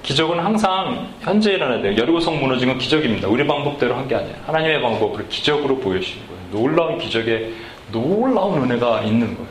기적은 0.02 0.40
항상 0.40 1.08
현재 1.20 1.52
일어나야 1.52 1.80
돼요. 1.80 1.96
여리고성 1.96 2.40
무너진 2.40 2.68
건 2.68 2.78
기적입니다. 2.78 3.28
우리 3.28 3.46
방법대로 3.46 3.94
한 3.94 4.08
게 4.08 4.16
아니에요. 4.16 4.34
하나님의 4.46 4.82
방법을 4.82 5.28
기적으로 5.28 5.78
보여주시는 5.78 6.26
거예요. 6.26 6.40
놀라운 6.50 6.98
기적에 6.98 7.52
놀라운 7.92 8.62
은혜가 8.64 9.02
있는 9.02 9.34
거예요. 9.36 9.48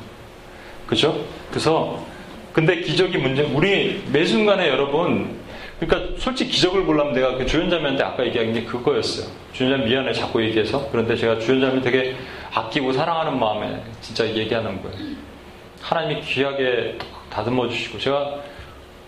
그죠? 0.87 1.23
그래서 1.49 2.03
근데 2.51 2.81
기적이 2.81 3.17
문제 3.19 3.43
우리 3.43 4.03
매 4.11 4.25
순간에 4.25 4.67
여러분 4.67 5.39
그러니까 5.79 6.13
솔직히 6.19 6.51
기적을 6.51 6.83
보려면 6.85 7.13
내가 7.13 7.35
그 7.37 7.45
주연자매한테 7.45 8.03
아까 8.03 8.25
얘기한 8.25 8.53
게 8.53 8.63
그거였어요. 8.65 9.27
주연자 9.53 9.85
미안해 9.85 10.11
자꾸 10.13 10.43
얘기해서 10.43 10.87
그런데 10.91 11.15
제가 11.15 11.39
주연자매 11.39 11.81
되게 11.81 12.15
아끼고 12.53 12.91
사랑하는 12.91 13.39
마음에 13.39 13.81
진짜 14.01 14.27
얘기하는 14.27 14.81
거예요. 14.83 14.97
하나님이 15.81 16.21
귀하게 16.21 16.97
다듬어 17.31 17.69
주시고 17.69 17.97
제가 17.99 18.35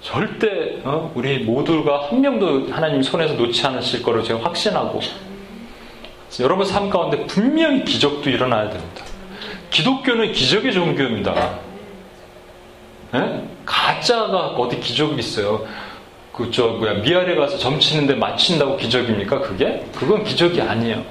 절대 0.04 0.82
어? 0.84 1.12
우리 1.16 1.40
모두가 1.40 2.10
한 2.10 2.20
명도 2.20 2.72
하나님 2.72 3.02
손에서 3.02 3.36
놓지 3.36 3.66
않으실 3.66 4.04
거를 4.04 4.24
제가 4.24 4.44
확신하고 4.44 5.00
여러분 6.42 6.66
삶 6.66 6.90
가운데 6.90 7.26
분명히 7.26 7.86
기적도 7.86 8.30
일어나야 8.30 8.70
됩니다. 8.70 9.06
기독교는 9.70 10.34
기적의 10.34 10.74
종교입니다. 10.74 11.60
네? 13.14 13.48
가짜가 13.66 14.48
어디 14.50 14.80
기적이 14.80 15.20
있어요. 15.20 15.66
그, 16.34 16.50
저, 16.52 16.70
뭐야, 16.70 16.96
미아래 16.96 17.36
가서 17.36 17.58
점치는데 17.58 18.16
맞춘다고 18.16 18.78
기적입니까? 18.78 19.42
그게? 19.42 19.86
그건 19.96 20.24
기적이 20.24 20.62
아니에요. 20.62 21.06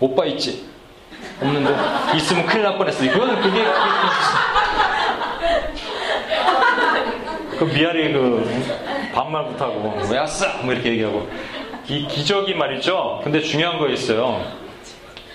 오빠 0.00 0.24
있지? 0.24 0.73
없는데 1.40 1.74
있으면 2.16 2.46
큰일 2.46 2.62
날 2.64 2.78
뻔했어. 2.78 3.04
이거는 3.04 3.36
그게, 3.42 3.64
그게 3.64 3.70
그 7.58 7.64
미아리 7.64 8.12
그 8.12 8.48
반말부터 9.14 9.64
하고 9.64 9.94
왜 10.10 10.18
왔어? 10.18 10.46
뭐 10.62 10.72
이렇게 10.72 10.90
얘기하고 10.90 11.28
이 11.88 12.06
기적이 12.06 12.54
말이죠. 12.54 13.20
근데 13.22 13.40
중요한 13.40 13.78
거 13.78 13.88
있어요. 13.88 14.44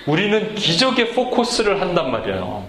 우리는 0.06 0.56
기적에 0.56 1.10
포커스를 1.12 1.82
한단 1.82 2.12
말이에요. 2.12 2.64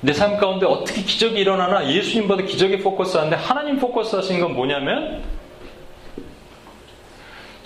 내 0.00 0.12
삶 0.12 0.36
가운데 0.36 0.66
어떻게 0.66 1.02
기적이 1.02 1.40
일어나나 1.40 1.88
예수님보다 1.90 2.42
기적에 2.44 2.78
포커스 2.80 3.16
하는데 3.16 3.36
하나님 3.36 3.78
포커스 3.78 4.16
하신 4.16 4.40
건 4.40 4.54
뭐냐면 4.54 5.22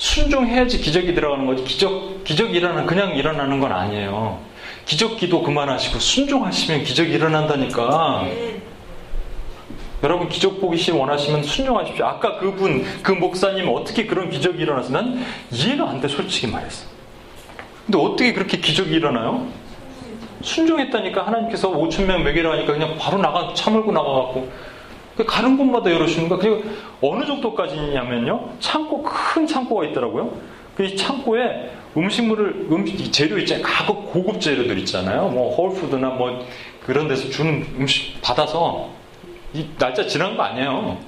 순종해야지 0.01 0.81
기적이 0.81 1.15
들어가는 1.15 1.45
거지. 1.45 1.63
기적, 1.63 2.25
기적이 2.25 2.57
일어나는, 2.57 2.87
그냥 2.87 3.15
일어나는 3.15 3.61
건 3.61 3.71
아니에요. 3.71 4.41
기적 4.87 5.19
기도 5.19 5.43
그만하시고 5.43 5.99
순종하시면 5.99 6.85
기적이 6.85 7.13
일어난다니까. 7.13 8.23
네. 8.25 8.63
여러분 10.03 10.31
기적 10.31 10.59
보기 10.59 10.91
원하시면 10.91 11.43
순종하십시오. 11.43 12.07
아까 12.07 12.39
그분, 12.39 12.83
그 13.03 13.13
목사님 13.13 13.69
어떻게 13.69 14.07
그런 14.07 14.31
기적이 14.31 14.63
일어나서 14.63 14.91
난 14.91 15.23
이해가 15.51 15.91
안 15.91 16.01
돼, 16.01 16.09
솔직히 16.09 16.47
말해서. 16.47 16.87
근데 17.85 17.99
어떻게 17.99 18.33
그렇게 18.33 18.57
기적이 18.57 18.95
일어나요? 18.95 19.49
순종했다니까 20.41 21.27
하나님께서 21.27 21.71
5천 21.73 22.07
명 22.07 22.25
먹이라 22.25 22.53
하니까 22.53 22.73
그냥 22.73 22.97
바로 22.99 23.19
나가, 23.19 23.53
차물고 23.53 23.93
나가갖고 23.93 24.51
그 24.51 24.51
가는 25.25 25.57
곳마다 25.57 25.91
열어주는 25.93 26.29
거. 26.29 26.39
그리고 26.39 26.63
어느 27.01 27.25
정도까지냐면요. 27.25 28.51
창고, 28.61 29.03
큰 29.03 29.47
창고가 29.47 29.87
있더라고요. 29.87 30.33
그 30.77 30.95
창고에 30.97 31.71
음식물을, 31.97 32.69
음식, 32.71 33.13
재료 33.13 33.39
있잖아요. 33.39 33.65
가급 33.65 34.13
고급 34.13 34.41
재료들 34.41 34.79
있잖아요. 34.79 35.29
뭐, 35.29 35.55
홀푸드나 35.55 36.11
뭐, 36.11 36.47
그런 36.85 37.09
데서 37.09 37.29
주는 37.29 37.67
음식 37.79 38.21
받아서, 38.23 38.89
이 39.53 39.67
날짜 39.79 40.07
지난 40.07 40.37
거 40.37 40.45
아니에요. 40.45 40.99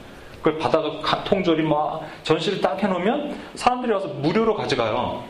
그걸 0.42 0.58
받아가 0.58 1.22
통조리 1.22 1.62
막 1.62 2.02
전시를 2.24 2.60
딱 2.60 2.82
해놓으면 2.82 3.36
사람들이 3.54 3.92
와서 3.92 4.08
무료로 4.08 4.56
가져가요. 4.56 5.22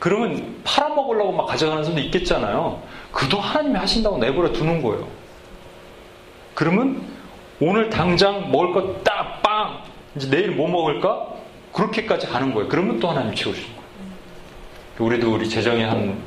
그러면 0.00 0.56
팔아먹으려고 0.64 1.32
막 1.32 1.46
가져가는 1.46 1.84
사람도 1.84 2.02
있겠잖아요. 2.06 2.82
그도 3.12 3.38
하나님이 3.38 3.76
하신다고 3.76 4.18
내버려 4.18 4.52
두는 4.52 4.82
거예요. 4.82 5.06
그러면 6.54 7.02
오늘 7.60 7.88
당장 7.90 8.50
먹을 8.50 8.72
거 8.72 9.02
딱 9.02 9.42
빵! 9.42 9.78
이제 10.16 10.28
내일 10.30 10.50
뭐 10.50 10.68
먹을까? 10.68 11.26
그렇게까지 11.72 12.26
가는 12.26 12.52
거예요. 12.54 12.68
그러면 12.68 13.00
또 13.00 13.08
하나님 13.08 13.34
채우시는 13.34 13.68
거예요. 13.68 13.80
우리도 14.98 15.34
우리 15.34 15.48
재정에 15.48 15.84
한 15.84 16.18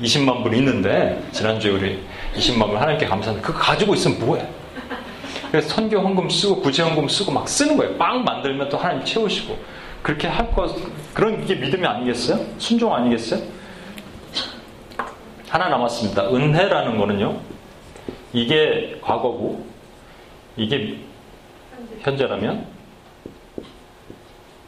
20만 0.00 0.42
불 0.42 0.54
있는데, 0.54 1.22
지난주에 1.32 1.70
우리 1.72 2.02
20만 2.36 2.68
불 2.68 2.76
하나님께 2.78 3.06
감사합니다. 3.06 3.46
그거 3.46 3.58
가지고 3.58 3.94
있으면 3.94 4.18
뭐해? 4.20 4.46
그래서 5.50 5.68
선교 5.68 5.98
헌금 6.00 6.28
쓰고 6.30 6.60
구제 6.62 6.82
헌금 6.82 7.08
쓰고 7.08 7.30
막 7.30 7.48
쓰는 7.48 7.76
거예요. 7.76 7.96
빵 7.96 8.24
만들면 8.24 8.68
또 8.68 8.76
하나님 8.76 9.04
채우시고. 9.04 9.56
그렇게 10.02 10.26
할 10.28 10.50
거, 10.52 10.66
그런 11.14 11.44
게 11.46 11.54
믿음이 11.54 11.86
아니겠어요? 11.86 12.44
순종 12.58 12.92
아니겠어요? 12.94 13.40
하나 15.48 15.68
남았습니다. 15.68 16.28
은혜라는 16.30 16.98
거는요, 16.98 17.38
이게 18.32 18.98
과거고, 19.00 19.64
이게 20.56 20.98
현재라면 22.00 22.66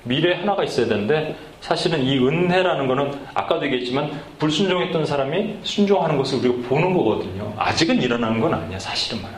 미래 0.04 0.34
하나가 0.34 0.62
있어야 0.64 0.86
되는데 0.86 1.36
사실은 1.60 2.02
이 2.04 2.18
은혜라는 2.18 2.86
거는 2.86 3.12
아까도 3.34 3.66
얘기했지만 3.66 4.10
불순종했던 4.38 5.04
사람이 5.04 5.58
순종하는 5.62 6.16
것을 6.16 6.38
우리가 6.38 6.68
보는 6.68 6.94
거거든요. 6.94 7.52
아직은 7.56 8.00
일어나는 8.00 8.40
건 8.40 8.54
아니야 8.54 8.78
사실은 8.78 9.22
말은. 9.22 9.36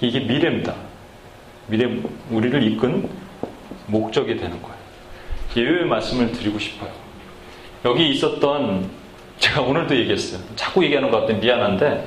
이게 0.00 0.20
미래입니다. 0.20 0.74
미래 1.66 2.00
우리를 2.30 2.62
이끈 2.62 3.08
목적이 3.86 4.36
되는 4.36 4.60
거예요. 4.62 4.76
예외의 5.56 5.84
말씀을 5.84 6.32
드리고 6.32 6.58
싶어요. 6.58 6.90
여기 7.84 8.08
있었던 8.10 8.88
제가 9.38 9.62
오늘도 9.62 9.94
얘기했어요. 9.96 10.40
자꾸 10.56 10.84
얘기하는 10.84 11.10
것 11.10 11.20
같은데 11.20 11.46
미안한데 11.46 12.06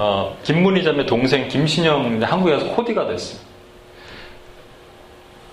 어, 0.00 0.36
김문희 0.44 0.84
자매 0.84 1.04
동생 1.06 1.48
김신영 1.48 2.22
한국에 2.22 2.52
가서 2.52 2.68
코디가 2.68 3.08
됐어요. 3.08 3.40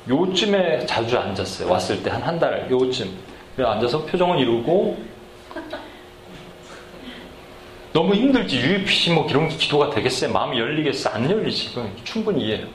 요쯤에 0.07 0.85
자주 0.85 1.17
앉았어요. 1.17 1.67
왔을 1.71 2.03
때 2.03 2.11
한 2.11 2.21
한 2.21 2.39
달, 2.39 2.67
요쯤. 2.69 3.09
앉아서 3.57 4.05
표정은 4.05 4.37
이루고 4.37 4.97
너무 7.91 8.13
힘들지. 8.13 8.59
UPC 8.59 9.13
뭐 9.13 9.25
이런 9.27 9.47
기도가 9.49 9.89
되겠어요? 9.89 10.31
마음이 10.31 10.59
열리겠어? 10.59 11.09
안 11.09 11.29
열리지. 11.29 11.73
충분히 12.03 12.45
이해해요. 12.45 12.67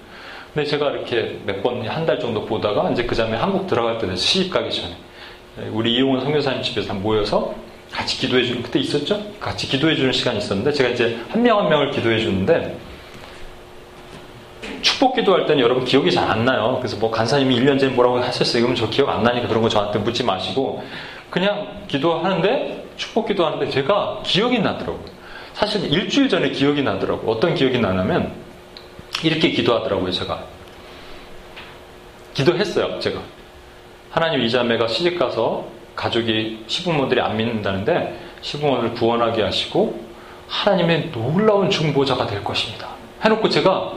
근데 0.53 0.69
제가 0.69 0.91
이렇게 0.91 1.39
몇 1.47 1.63
번, 1.63 1.87
한 1.87 2.05
달 2.05 2.19
정도 2.19 2.45
보다가 2.47 2.91
이제 2.91 3.05
그 3.05 3.15
자매 3.15 3.37
한국 3.37 3.69
들어갈 3.69 3.99
때 3.99 4.07
돼서 4.09 4.17
시집 4.17 4.51
가기 4.53 4.71
전에 4.75 4.97
우리 5.71 5.95
이용원 5.95 6.21
성교사님 6.23 6.63
집에서 6.63 6.95
모여서 6.95 7.55
같이 7.91 8.19
기도해 8.19 8.45
주는 8.45 8.63
그때 8.63 8.79
있었죠? 8.79 9.21
같이 9.41 9.67
기도해 9.67 9.97
주는 9.97 10.13
시간이 10.13 10.39
있었는데 10.39 10.73
제가 10.73 10.91
이제 10.91 11.19
한 11.29 11.43
명한 11.43 11.65
한 11.65 11.71
명을 11.71 11.91
기도해 11.91 12.21
주는데 12.21 12.79
축복 14.83 15.17
기도할 15.17 15.47
때는 15.47 15.63
여러분 15.63 15.85
기억이 15.85 16.11
잘 16.11 16.31
안 16.31 16.45
나요. 16.45 16.77
그래서 16.79 16.97
뭐 16.97 17.11
간사님이 17.11 17.59
1년 17.61 17.79
전에 17.79 17.93
뭐라고 17.93 18.19
하셨어요. 18.21 18.63
그러면 18.63 18.77
저 18.77 18.89
기억 18.89 19.09
안 19.09 19.23
나니까 19.23 19.49
그런 19.49 19.63
거 19.63 19.69
저한테 19.69 19.99
묻지 19.99 20.23
마시고 20.23 20.85
그냥 21.29 21.85
기도하는데 21.89 22.89
축복 22.97 23.29
기도하는데 23.29 23.71
제가 23.71 24.21
기억이 24.25 24.61
나더라고요. 24.61 25.05
사실 25.55 25.93
일주일 25.93 26.29
전에 26.29 26.51
기억이 26.51 26.83
나더라고요. 26.83 27.31
어떤 27.31 27.55
기억이 27.55 27.79
나냐면 27.79 28.33
이렇게 29.25 29.51
기도하더라고요. 29.51 30.13
제가 30.13 30.45
기도했어요. 32.35 33.01
제가 33.01 33.21
하나님 34.11 34.43
이 34.43 34.51
자매가 34.51 34.89
시집 34.89 35.19
가서 35.19 35.80
가족이 36.01 36.65
시부모들이 36.67 37.21
안 37.21 37.37
믿는다는데 37.37 38.19
시부모를 38.41 38.95
구원하게 38.95 39.43
하시고 39.43 40.03
하나님의 40.49 41.11
놀라운 41.13 41.69
중보자가 41.69 42.27
될 42.27 42.43
것입니다. 42.43 42.89
해놓고 43.23 43.51
제가 43.51 43.93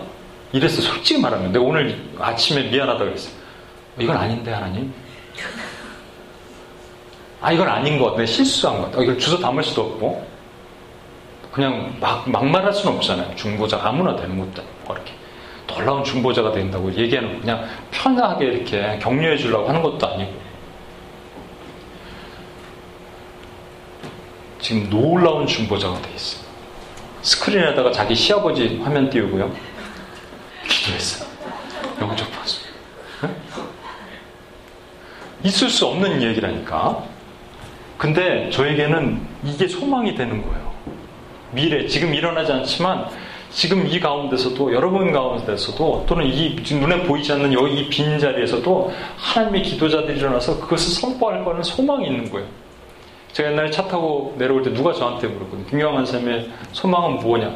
이랬어. 0.51 0.82
솔직히 0.82 1.22
말하면 1.22 1.54
내가 1.54 1.64
오늘 1.64 1.97
아침에 2.20 2.64
미안하다고 2.64 3.06
그랬어. 3.06 3.32
이건 3.97 4.18
아닌데 4.18 4.51
하나님. 4.51 4.93
아 7.41 7.51
이건 7.54 7.70
아닌 7.70 7.97
것 7.97 8.06
같아. 8.06 8.18
내가 8.18 8.26
실수한 8.26 8.78
것 8.80 8.91
같아. 8.91 9.01
이걸 9.01 9.18
주소 9.18 9.39
담을 9.39 9.64
수도 9.64 9.84
없고 9.84 10.28
그냥 11.54 11.95
막, 12.01 12.30
막말할 12.30 12.74
수는 12.74 12.97
없잖아요. 12.97 13.34
중보자 13.36 13.80
아무나 13.82 14.14
되는 14.16 14.38
것도 14.38 14.62
아니고 14.62 14.93
이렇게 14.93 15.14
놀라운 15.68 16.04
중보자가 16.04 16.51
된다고 16.51 16.93
얘기하는 16.93 17.39
그냥 17.39 17.66
편하게 17.91 18.45
이렇게 18.47 18.99
격려해 19.01 19.38
주려고 19.38 19.70
하는 19.70 19.82
것도 19.82 20.06
아니고 20.06 20.42
지금 24.64 24.89
놀라운 24.89 25.45
중보자가 25.45 26.01
돼 26.01 26.09
있어요. 26.16 26.41
스크린에다가 27.22 27.91
자기 27.91 28.16
시아버지 28.16 28.80
화면 28.82 29.09
띄우고요. 29.09 29.51
기도했어요. 30.70 31.30
영접 32.01 32.32
봤어요. 32.32 32.64
네? 33.24 33.30
있을 35.43 35.70
수 35.70 35.86
없는 35.88 36.22
얘기라니까. 36.22 37.03
근데 37.97 38.49
저에게는 38.51 39.22
이게 39.43 39.68
소망이 39.68 40.16
되는 40.16 40.41
거예요. 40.41 40.74
미래, 41.51 41.86
지금 41.86 42.14
일어나지 42.14 42.51
않지만 42.53 43.09
지금 43.51 43.86
이 43.86 43.99
가운데서도 43.99 44.74
여러분 44.74 45.11
가운데서도 45.11 46.05
또는 46.07 46.26
이 46.26 46.55
눈에 46.72 47.03
보이지 47.03 47.34
않는 47.34 47.51
여기 47.53 47.82
이 47.82 47.89
빈 47.89 48.18
자리에서도 48.18 48.93
하나님의 49.18 49.61
기도자들이 49.64 50.18
일어나서 50.20 50.59
그것을 50.61 50.93
선포할 51.01 51.43
거는 51.43 51.61
소망이 51.64 52.07
있는 52.07 52.32
거예요. 52.32 52.47
제가 53.34 53.51
옛날에 53.51 53.71
차 53.71 53.88
타고 53.88 54.36
내려올 54.38 54.61
때 54.63 54.71
누가 54.73 54.93
저한테 54.93 55.27
물었거든요. 55.27 55.65
김영환 55.65 56.05
쌤의 56.05 56.49
소망은 56.71 57.19
뭐냐? 57.19 57.55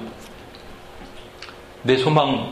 내 1.83 1.95
소망, 1.97 2.51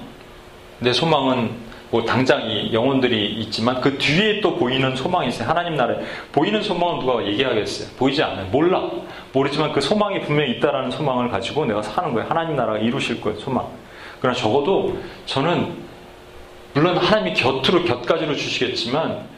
내 0.80 0.94
소망은 0.94 1.66
뭐 1.90 2.04
당장 2.04 2.50
이 2.50 2.72
영혼들이 2.74 3.34
있지만 3.42 3.82
그 3.82 3.98
뒤에 3.98 4.42
또 4.42 4.56
보이는 4.56 4.96
소망이 4.96 5.30
있어요. 5.30 5.50
하나님 5.50 5.76
나라에. 5.76 5.98
보이는 6.32 6.62
소망은 6.62 7.00
누가 7.00 7.26
얘기하겠어요? 7.26 7.90
보이지 7.98 8.22
않아요. 8.22 8.46
몰라. 8.52 8.90
모르지만 9.34 9.72
그 9.72 9.82
소망이 9.82 10.22
분명히 10.22 10.52
있다라는 10.52 10.92
소망을 10.92 11.30
가지고 11.30 11.66
내가 11.66 11.82
사는 11.82 12.14
거예요. 12.14 12.30
하나님 12.30 12.56
나라가 12.56 12.78
이루실 12.78 13.22
거예요. 13.22 13.40
소망. 13.40 13.68
그러나 14.20 14.38
적어도 14.38 14.98
저는 15.26 15.74
물론 16.74 16.98
하나님이 16.98 17.34
곁으로 17.34 17.84
곁가지로 17.84 18.36
주시겠지만 18.36 19.35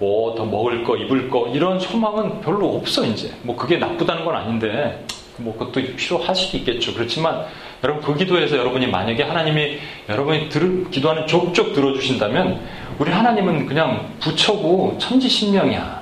뭐 0.00 0.34
더 0.34 0.46
먹을 0.46 0.82
거, 0.82 0.96
입을 0.96 1.28
거 1.28 1.48
이런 1.48 1.78
소망은 1.78 2.40
별로 2.40 2.74
없어 2.74 3.04
이제. 3.04 3.30
뭐 3.42 3.54
그게 3.54 3.76
나쁘다는 3.76 4.24
건 4.24 4.34
아닌데 4.34 5.04
뭐 5.36 5.52
그것도 5.56 5.94
필요할 5.96 6.34
수도 6.34 6.56
있겠죠. 6.56 6.94
그렇지만 6.94 7.44
여러분 7.84 8.02
그 8.02 8.16
기도에서 8.16 8.56
여러분이 8.56 8.86
만약에 8.86 9.22
하나님이 9.22 9.78
여러분이 10.08 10.48
들, 10.48 10.90
기도하는 10.90 11.26
족족 11.26 11.74
들어주신다면 11.74 12.60
우리 12.98 13.10
하나님은 13.10 13.66
그냥 13.66 14.10
부처고 14.20 14.96
천지신명이야. 14.98 16.00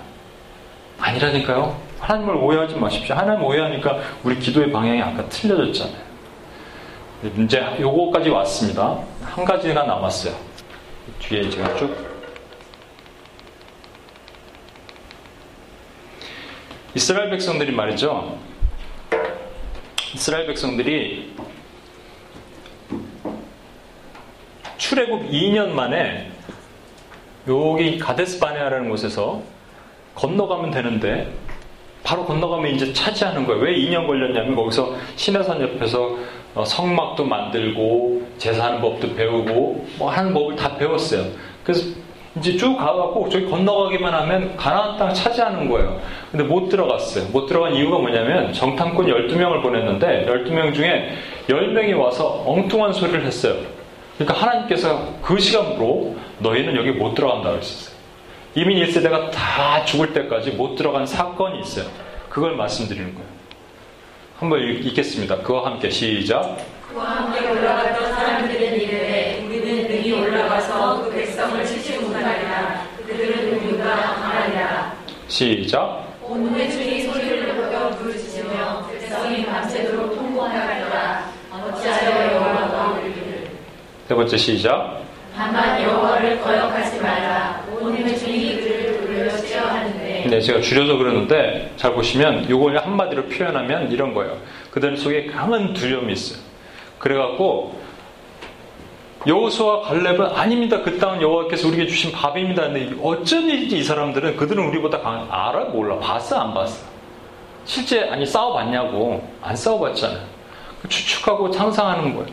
아니라니까요. 1.01 1.77
하나님을 1.99 2.37
오해하지 2.37 2.77
마십시오. 2.77 3.17
하나님 3.17 3.45
오해하니까 3.45 3.99
우리 4.23 4.39
기도의 4.39 4.71
방향이 4.71 5.03
아까 5.03 5.29
틀려졌잖아요. 5.29 6.09
이제 7.41 7.65
요거까지 7.81 8.31
왔습니다. 8.31 8.99
한 9.23 9.45
가지가 9.45 9.83
남았어요. 9.83 10.35
뒤에 11.19 11.51
제가 11.51 11.77
쭉 11.77 12.08
이스라엘 16.99 17.31
백성들이 17.31 17.71
말이죠. 17.71 18.37
이스라엘 20.17 20.49
백성들이 20.49 21.33
출애굽 24.79 25.31
2년 25.31 25.69
만에 25.69 26.29
여기 27.47 28.01
가데스 28.01 28.41
바네아라는 28.41 28.91
곳에서 28.91 29.41
건너가면 30.17 30.73
되는데 30.73 31.33
바로 32.03 32.25
건너가면 32.25 32.75
이제 32.75 32.93
차지하는 32.93 33.47
거예요. 33.47 33.63
왜 33.63 33.77
2년 33.77 34.09
걸렸냐면 34.09 34.57
거기서 34.57 34.97
시내산 35.15 35.63
옆에서 35.63 36.19
어, 36.57 36.65
성막도 36.65 37.25
만들고 37.25 38.27
제사하는 38.39 38.81
법도 38.81 39.15
배우고 39.15 39.87
뭐 40.01 40.11
하는 40.11 40.35
법을 40.35 40.57
다 40.57 40.77
배웠어요. 40.77 41.31
그래서 41.63 41.87
이제 42.39 42.57
쭉 42.57 42.77
가갖고 42.77 43.29
저기 43.29 43.47
건너가기만 43.47 44.13
하면 44.15 44.57
가나안 44.57 44.97
땅 44.97 45.13
차지하는 45.13 45.69
거예요. 45.69 46.01
근데 46.31 46.45
못 46.45 46.69
들어갔어요. 46.69 47.27
못 47.33 47.47
들어간 47.47 47.75
이유가 47.75 47.99
뭐냐면 47.99 48.53
정탐꾼 48.53 49.07
12명을 49.07 49.63
보냈는데 49.63 50.27
12명 50.27 50.75
중에 50.75 51.15
10명이 51.49 51.99
와서 51.99 52.43
엉뚱한 52.47 52.93
소리를 52.93 53.25
했어요. 53.25 53.55
그러니까 54.17 54.41
하나님께서 54.41 55.15
그 55.23 55.39
시간으로 55.39 56.17
너희는 56.39 56.77
여기 56.77 56.91
못 56.93 57.15
들어간다고 57.15 57.57
했었어요. 57.59 57.97
이민 58.55 58.85
1세대가 58.85 59.31
다 59.31 59.85
죽을 59.85 60.13
때까지 60.13 60.53
못 60.53 60.75
들어간 60.75 61.07
사건이 61.07 61.61
있어요. 61.61 61.87
그걸 62.29 62.57
말씀드리는 62.57 63.15
거예요. 63.15 63.29
한번 64.39 64.61
읽겠습니다. 64.61 65.39
그와 65.39 65.67
함께 65.67 65.91
시작. 65.91 66.57
그와 66.89 67.05
함께 67.05 67.49
올라갔던 67.49 68.13
사람들은 68.15 68.81
이르되 68.81 69.48
능히 70.09 70.13
올라가서 70.13 71.05
그 71.05 71.11
백성을 71.11 71.65
치지 71.67 71.99
못하리라. 71.99 72.83
그들은 73.07 73.59
우리가 73.59 73.85
강하리라. 74.15 74.95
시작. 75.29 76.05
온 76.23 76.55
회중이 76.55 77.03
소리를 77.03 77.55
높여 77.55 77.91
부르짖으며 77.91 78.87
백성이 78.91 79.45
밤새도록 79.45 80.15
통곡하리라. 80.15 81.31
어찌하여 81.53 82.35
여호와가 82.35 82.99
우리를 82.99 83.49
세 84.09 84.15
번째 84.15 84.37
시작. 84.37 85.03
다만 85.37 85.83
여호와를 85.83 86.41
거역하지 86.41 87.01
말라. 87.01 87.63
온 87.71 87.95
회중이 87.95 88.57
그를 88.63 88.99
불러 89.01 89.37
찌어하는데 89.37 90.27
네, 90.31 90.41
제가 90.41 90.61
줄여서 90.61 90.97
그러는데 90.97 91.71
잘 91.77 91.93
보시면 91.93 92.45
이걸 92.45 92.79
한마디로 92.79 93.27
표현하면 93.27 93.93
이런 93.93 94.15
거예요. 94.15 94.39
그들 94.71 94.97
속에 94.97 95.27
강한 95.27 95.75
두려움이 95.75 96.13
있어요. 96.15 96.39
그래갖고 96.99 97.88
여호수와 99.27 99.83
갈렙은 99.83 100.21
아닙니다. 100.27 100.81
그 100.83 100.99
땅은 100.99 101.21
여호와께서 101.21 101.69
우리에게 101.69 101.87
주신 101.89 102.13
밥입니다. 102.13 102.63
근데 102.63 102.95
어쩐 103.03 103.49
일인지 103.49 103.79
이 103.79 103.83
사람들은 103.83 104.37
그들은 104.37 104.65
우리보다 104.69 105.01
강한 105.01 105.27
알아 105.31 105.67
몰라 105.67 105.99
봤어 105.99 106.39
안 106.39 106.55
봤어. 106.55 106.87
실제 107.65 108.09
아니 108.09 108.25
싸워봤냐고 108.25 109.23
안 109.43 109.57
싸워봤잖아요. 109.57 110.21
추측하고 110.89 111.53
상상하는 111.53 112.15
거예요. 112.15 112.29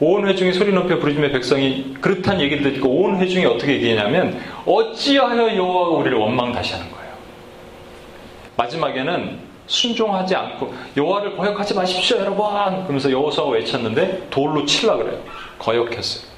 온 0.00 0.26
회중이 0.26 0.52
소리 0.52 0.72
높여 0.72 0.98
부르짖며 0.98 1.30
백성이 1.30 1.94
그렇다는 2.00 2.40
얘기를 2.40 2.72
듣고 2.72 2.88
온 2.88 3.16
회중이 3.18 3.46
어떻게 3.46 3.74
얘기하냐면 3.74 4.38
어찌하여 4.66 5.56
여호와가 5.56 5.96
우리를 5.96 6.18
원망 6.18 6.52
다시 6.52 6.74
하는 6.74 6.90
거예요. 6.90 7.12
마지막에는 8.56 9.38
순종하지 9.66 10.34
않고 10.34 10.74
여호와를 10.96 11.36
거역하지 11.36 11.74
마십시오 11.74 12.18
여러분 12.18 12.44
그러면서 12.82 13.10
여호수아가 13.10 13.50
외쳤는데 13.52 14.26
돌로 14.30 14.64
칠라 14.66 14.96
그래요. 14.96 15.18
거역했어요. 15.62 16.30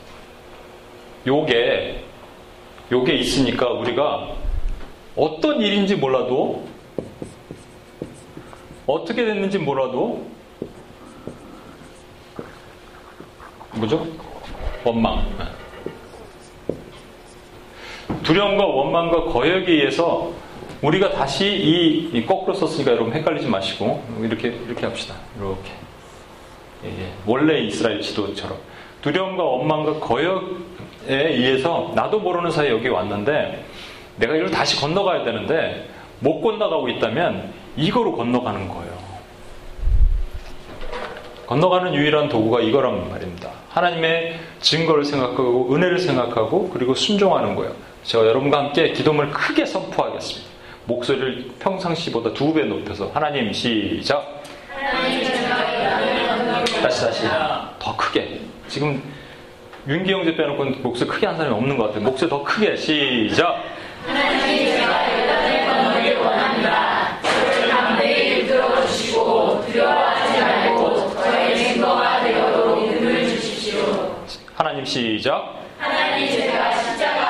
요게 1.27 2.05
요게 2.93 3.15
있으니까 3.15 3.71
우리가 3.71 4.37
어떤 5.17 5.61
일인지 5.61 5.97
몰라도 5.97 6.67
어떻게 8.87 9.25
됐는지 9.25 9.59
몰라도 9.59 10.27
뭐죠? 13.73 14.07
원망. 14.85 15.25
두려움과 18.23 18.65
원망과 18.65 19.25
거역에 19.25 19.73
의해서 19.73 20.33
우리가 20.83 21.13
다시 21.13 21.47
이, 21.47 22.11
이 22.13 22.27
거꾸로 22.27 22.55
썼으니까 22.55 22.93
여러분 22.93 23.13
헷갈리지 23.13 23.49
마시고 23.49 24.05
이렇게 24.21 24.49
이렇게 24.67 24.85
합시다. 24.87 25.15
이렇게 25.39 25.73
예, 26.85 26.89
예. 26.89 27.13
원래 27.27 27.61
이스라엘 27.61 28.03
지도처럼 28.03 28.59
두려움과 29.05 29.43
원망과 29.43 30.01
거역에 30.01 30.47
의해서 31.09 31.93
나도 31.95 32.21
모르는 32.21 32.51
사이에 32.51 32.71
여기 32.71 32.89
왔는데 32.89 33.63
내가 34.17 34.35
이걸 34.35 34.51
다시 34.51 34.81
건너가야 34.81 35.25
되는데 35.25 35.91
못 36.21 36.41
건너가고 36.41 36.89
있다면 36.89 37.53
이거로 37.77 38.17
건너가는 38.17 38.67
거예요. 38.67 38.95
건너가는 41.47 41.95
유일한 41.95 42.31
도구가 42.31 42.61
이거란 42.61 43.11
말입니다. 43.11 43.51
하나님의 43.69 44.39
증거를 44.61 45.05
생각하고 45.05 45.75
은혜를 45.75 45.99
생각하고 45.99 46.71
그리고 46.71 46.95
순종하는 46.95 47.55
거예요. 47.57 47.75
제가 48.05 48.25
여러분과 48.27 48.59
함께 48.59 48.93
기도문을 48.93 49.31
크게 49.33 49.67
선포하겠습니다. 49.67 50.49
목소리를 50.87 51.51
평상시보다 51.59 52.33
두 52.33 52.55
배 52.55 52.65
높여서 52.65 53.11
하나님 53.13 53.53
시작. 53.53 54.43
다시 56.83 57.01
다시 57.03 57.27
더 57.79 57.97
크게. 57.97 58.34
지금 58.75 59.01
윤기 59.87 60.13
형제 60.13 60.35
빼놓고 60.35 60.65
목소리 60.83 61.09
크게 61.09 61.29
한 61.29 61.37
사람이 61.37 61.55
없는 61.55 61.77
것 61.79 61.87
같아요. 61.87 62.03
목소리 62.03 62.29
더 62.29 62.43
크게 62.43 62.75
시작. 62.75 63.63
하나님 64.05 64.67
제가 64.67 65.23
요단을 65.23 65.67
건너길 65.69 66.17
원합니다. 66.17 67.21
저를 67.23 67.69
담대히 67.69 68.41
이끌어 68.41 68.85
주시고 68.85 69.65
두려워하지 69.67 70.41
말고 70.41 71.15
저의 71.23 71.57
증거가 71.57 72.25
되도록 72.25 72.83
믿음을 72.83 73.29
주십시오. 73.29 74.25
하나님 74.57 74.85
시작. 74.85 75.55
하나님 75.79 76.29
제가 76.29 76.73
십자가 76.73 77.24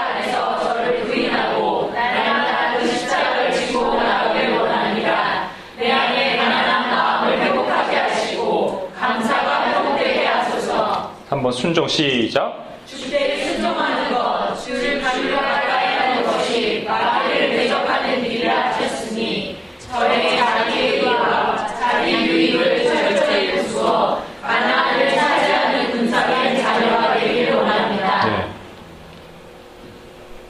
한번 11.44 11.52
순종 11.52 11.86
시작. 11.86 12.80
주대를 12.86 13.36
순종하는 13.44 14.14
것, 14.14 14.64
주를 14.64 14.98
가까이 15.02 15.94
하는 15.94 16.24
것이 16.24 16.86
마귀를 16.88 17.50
대적하는 17.50 18.24
일이라 18.24 18.68
하셨으니 18.68 19.58
저의 19.78 20.38
자기 20.38 20.80
의와 20.80 21.66
자기 21.78 22.14
유익을 22.14 22.84
철저히 22.84 23.52
부수어 23.56 24.22
가나안을 24.40 25.10
차지하는 25.10 25.90
군사의 25.90 26.62
자녀가 26.62 27.18
되기를 27.18 27.56
원합니다. 27.56 28.24
네. 28.26 28.48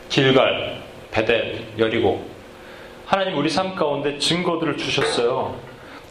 길갈, 0.09 0.81
베델, 1.11 1.65
여리고. 1.77 2.25
하나님 3.05 3.37
우리 3.37 3.51
삶 3.51 3.75
가운데 3.75 4.17
증거들을 4.17 4.77
주셨어요. 4.77 5.57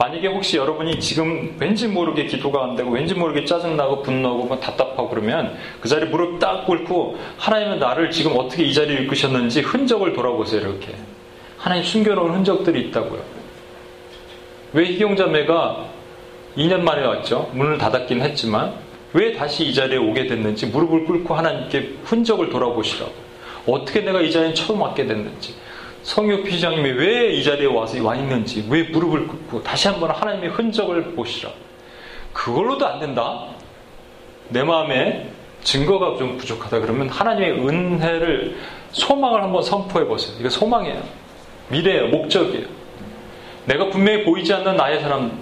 만약에 0.04 0.28
혹시 0.28 0.58
여러분이 0.58 0.99
지금 0.99 1.56
왠지 1.58 1.88
모르게 1.88 2.26
기도가 2.26 2.66
안 2.66 2.76
되고 2.76 2.91
왠지 2.91 3.14
모르게 3.14 3.45
짜증나고 3.45 4.01
분노하고 4.01 4.43
뭐 4.43 4.60
답답하고 4.60 5.08
그러면 5.08 5.56
그 5.80 5.88
자리에 5.88 6.10
무릎 6.10 6.39
딱 6.39 6.66
꿇고 6.66 7.18
하나님은 7.38 7.80
나를 7.80 8.12
지금 8.12 8.38
어떻게 8.38 8.64
이 8.64 8.74
자리에 8.74 9.04
이끄셨는지 9.04 9.62
흔적을 9.62 10.12
돌아보세요 10.12 10.60
이렇게. 10.60 10.93
하나님 11.58 11.86
숨겨놓은 11.86 12.34
흔적들이 12.34 12.82
있다고요. 12.82 13.22
왜 14.74 14.86
희경자매가 14.88 15.86
2년 16.58 16.82
만에 16.82 17.06
왔죠. 17.06 17.49
문을 17.54 17.78
닫았긴 17.78 18.22
했지만 18.24 18.74
왜 19.14 19.32
다시 19.32 19.64
이 19.64 19.74
자리에 19.74 19.97
오게 19.97 20.28
됐는지 20.28 20.66
무릎을 20.66 21.06
꿇고 21.06 21.34
하나님께 21.34 21.93
흔적을 22.04 22.49
돌아보시라고. 22.49 23.14
어떻게 23.68 24.01
내가 24.01 24.20
이 24.20 24.30
자리에 24.30 24.54
처음 24.54 24.82
왔게 24.82 25.06
됐는지. 25.06 25.54
성유 26.04 26.43
피장님이 26.43 26.91
왜 26.91 27.34
이 27.34 27.43
자리에 27.43 27.66
와서 27.66 28.01
와 28.04 28.16
있는지, 28.16 28.66
왜 28.70 28.84
무릎을 28.84 29.28
꿇고 29.28 29.64
다시 29.64 29.88
한번 29.88 30.12
하나님의 30.12 30.49
흔적을 30.51 31.16
보시라. 31.16 31.49
그걸로도 32.34 32.86
안 32.86 32.99
된다. 32.99 33.45
내 34.49 34.64
마음에 34.64 35.30
증거가 35.64 36.18
좀 36.18 36.38
부족하다 36.38 36.80
그러면 36.82 37.08
하나님의 37.10 37.51
은혜를 37.68 38.58
소망을 38.91 39.41
한번 39.41 39.64
선포해 39.64 40.06
보세요. 40.06 40.36
이거 40.39 40.49
소망이에요. 40.49 41.01
미래예요. 41.70 42.08
목적이에요. 42.10 42.68
내가 43.66 43.89
분명히 43.89 44.26
보이지 44.26 44.54
않는 44.54 44.76
나의 44.76 44.99
사람, 44.99 45.41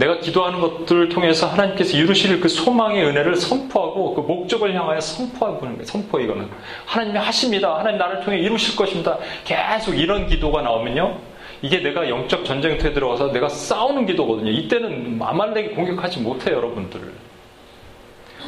내가 0.00 0.18
기도하는 0.18 0.60
것들을 0.60 1.10
통해서 1.10 1.46
하나님께서 1.46 1.94
이루실 1.94 2.40
그 2.40 2.48
소망의 2.48 3.04
은혜를 3.04 3.36
선포하고 3.36 4.14
그 4.14 4.22
목적을 4.22 4.74
향하여 4.74 4.98
선포하고 4.98 5.58
보는 5.58 5.74
거예요. 5.74 5.86
선포 5.86 6.18
이거는. 6.18 6.48
하나님이 6.86 7.18
하십니다. 7.18 7.78
하나님 7.78 7.98
나를 7.98 8.20
통해 8.24 8.38
이루실 8.38 8.76
것입니다. 8.76 9.18
계속 9.44 9.94
이런 9.94 10.26
기도가 10.26 10.62
나오면요. 10.62 11.18
이게 11.60 11.80
내가 11.80 12.08
영적 12.08 12.46
전쟁터에 12.46 12.94
들어가서 12.94 13.32
내가 13.32 13.50
싸우는 13.50 14.06
기도거든요. 14.06 14.50
이때는 14.50 15.20
아말렉이 15.20 15.74
공격하지 15.74 16.20
못해요, 16.20 16.56
여러분들. 16.56 16.98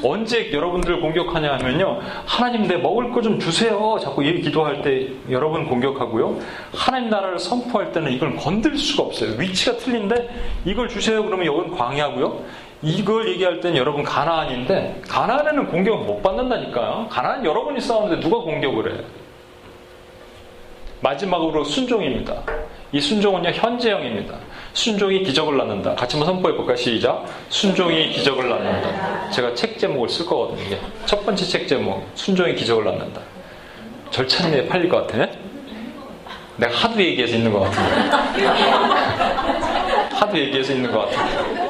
언제 0.03 0.53
여러분들 0.53 1.01
공격하냐 1.01 1.55
하면요. 1.55 2.01
하나님 2.26 2.66
내 2.66 2.76
먹을 2.76 3.11
거 3.11 3.22
좀 3.22 3.38
주세요. 3.38 3.97
자꾸 4.03 4.24
이 4.24 4.40
기도할 4.40 4.82
때 4.82 5.09
여러분 5.30 5.66
공격하고요. 5.66 6.38
하나님 6.74 7.09
나라를 7.11 7.38
선포할 7.38 7.93
때는 7.93 8.11
이걸 8.12 8.36
건들 8.36 8.76
수가 8.76 9.05
없어요. 9.05 9.34
위치가 9.38 9.76
틀린데 9.76 10.28
이걸 10.64 10.88
주세요. 10.88 11.22
그러면 11.24 11.47
여건 11.47 11.70
광야고요. 11.76 12.40
이걸 12.82 13.28
얘기할 13.28 13.61
때는 13.61 13.76
여러분 13.76 14.03
가나안인데 14.03 15.03
가나안에는 15.09 15.68
공격을 15.68 16.05
못 16.05 16.20
받는다니까요. 16.22 17.07
가나안 17.09 17.45
여러분이 17.45 17.80
싸우는데 17.80 18.20
누가 18.20 18.38
공격을 18.38 18.93
해? 18.93 19.05
마지막으로 21.01 21.64
순종입니다. 21.64 22.43
이 22.93 23.01
순종은요 23.01 23.51
현재형입니다. 23.51 24.34
순종이 24.75 25.23
기적을 25.23 25.57
낳는다. 25.57 25.95
같이 25.95 26.16
한번 26.16 26.35
선포해 26.35 26.57
볼까요? 26.57 26.77
시작. 26.77 27.25
순종이 27.49 28.11
기적을 28.11 28.49
낳는다. 28.49 29.31
제가 29.31 29.55
책 29.55 29.79
제목을 29.79 30.09
쓸 30.09 30.27
거거든요. 30.27 30.79
첫 31.05 31.25
번째 31.25 31.45
책 31.45 31.68
제목 31.68 32.07
순종이 32.14 32.55
기적을 32.55 32.85
낳는다. 32.85 33.20
절찬리에 34.11 34.68
팔릴 34.68 34.89
것 34.89 35.07
같아. 35.07 35.31
내가 36.57 36.75
하도 36.75 37.03
얘기해서 37.03 37.37
있는 37.37 37.53
것 37.53 37.61
같은데. 37.61 37.91
하도 40.14 40.39
얘기해서 40.39 40.73
있는 40.73 40.91
것 40.91 41.11
같은데. 41.11 41.62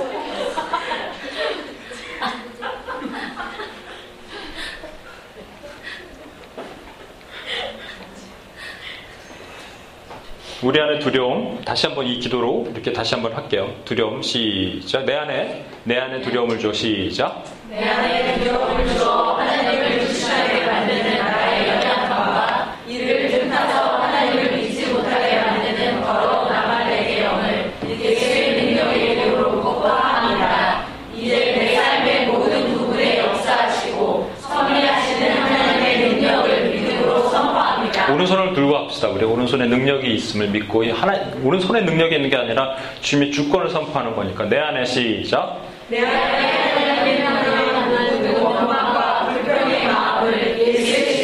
우리 10.63 10.81
안에 10.81 11.01
두려움 11.01 11.61
다시 11.65 11.87
한번 11.87 12.07
이 12.07 12.21
기도로 12.21 12.69
이렇게 12.73 12.93
다시 12.93 13.15
한번 13.15 13.33
할게요. 13.35 13.69
두려움 13.85 14.23
시작. 14.23 15.05
내 15.05 15.17
안에 15.17 15.65
내 15.83 15.99
안에 15.99 16.21
두려움을 16.21 16.59
줘 16.61 16.73
시작. 16.73 17.43
내 17.69 17.83
안에 17.83 18.39
두려움을 18.39 18.87
줘 18.97 19.11
하나님을 19.39 19.99
불신하게 19.99 20.67
만드는 20.67 21.22
오른손을 38.73 38.73
들고 38.73 38.77
합시다. 38.77 39.09
우리 39.09 39.25
오른손에 39.25 39.67
능력이 39.67 40.15
있음을 40.15 40.49
믿고 40.49 40.85
하나 40.93 41.15
오른손에 41.43 41.83
능력이 41.83 42.17
있는 42.17 42.31
게 42.31 42.37
아니라 42.37 42.77
주님의 43.01 43.33
주권을 43.33 43.69
선포하는 43.71 44.17
거니까 44.17 44.49
내 44.49 44.59
안에 44.59 44.85
시작. 44.85 45.61
내 45.89 46.01
안에 46.01 47.23
하나님의 47.23 48.43
원망과 48.43 49.33
불평의 49.33 49.87
마음을 49.87 50.59
예수 50.59 51.22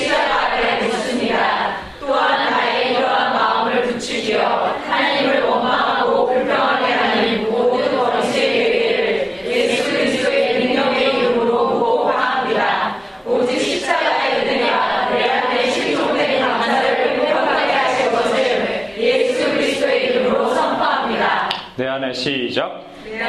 내 21.79 21.87
안에 21.87 22.13
시작. 22.13 22.85
내 23.05 23.23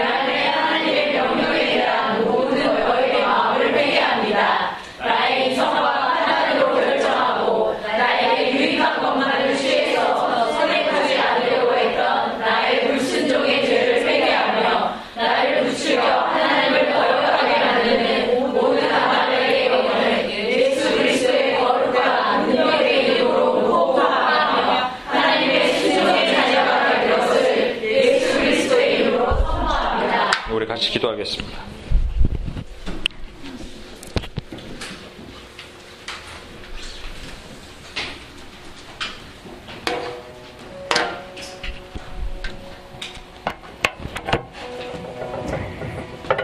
기도하겠습니다. 31.00 31.60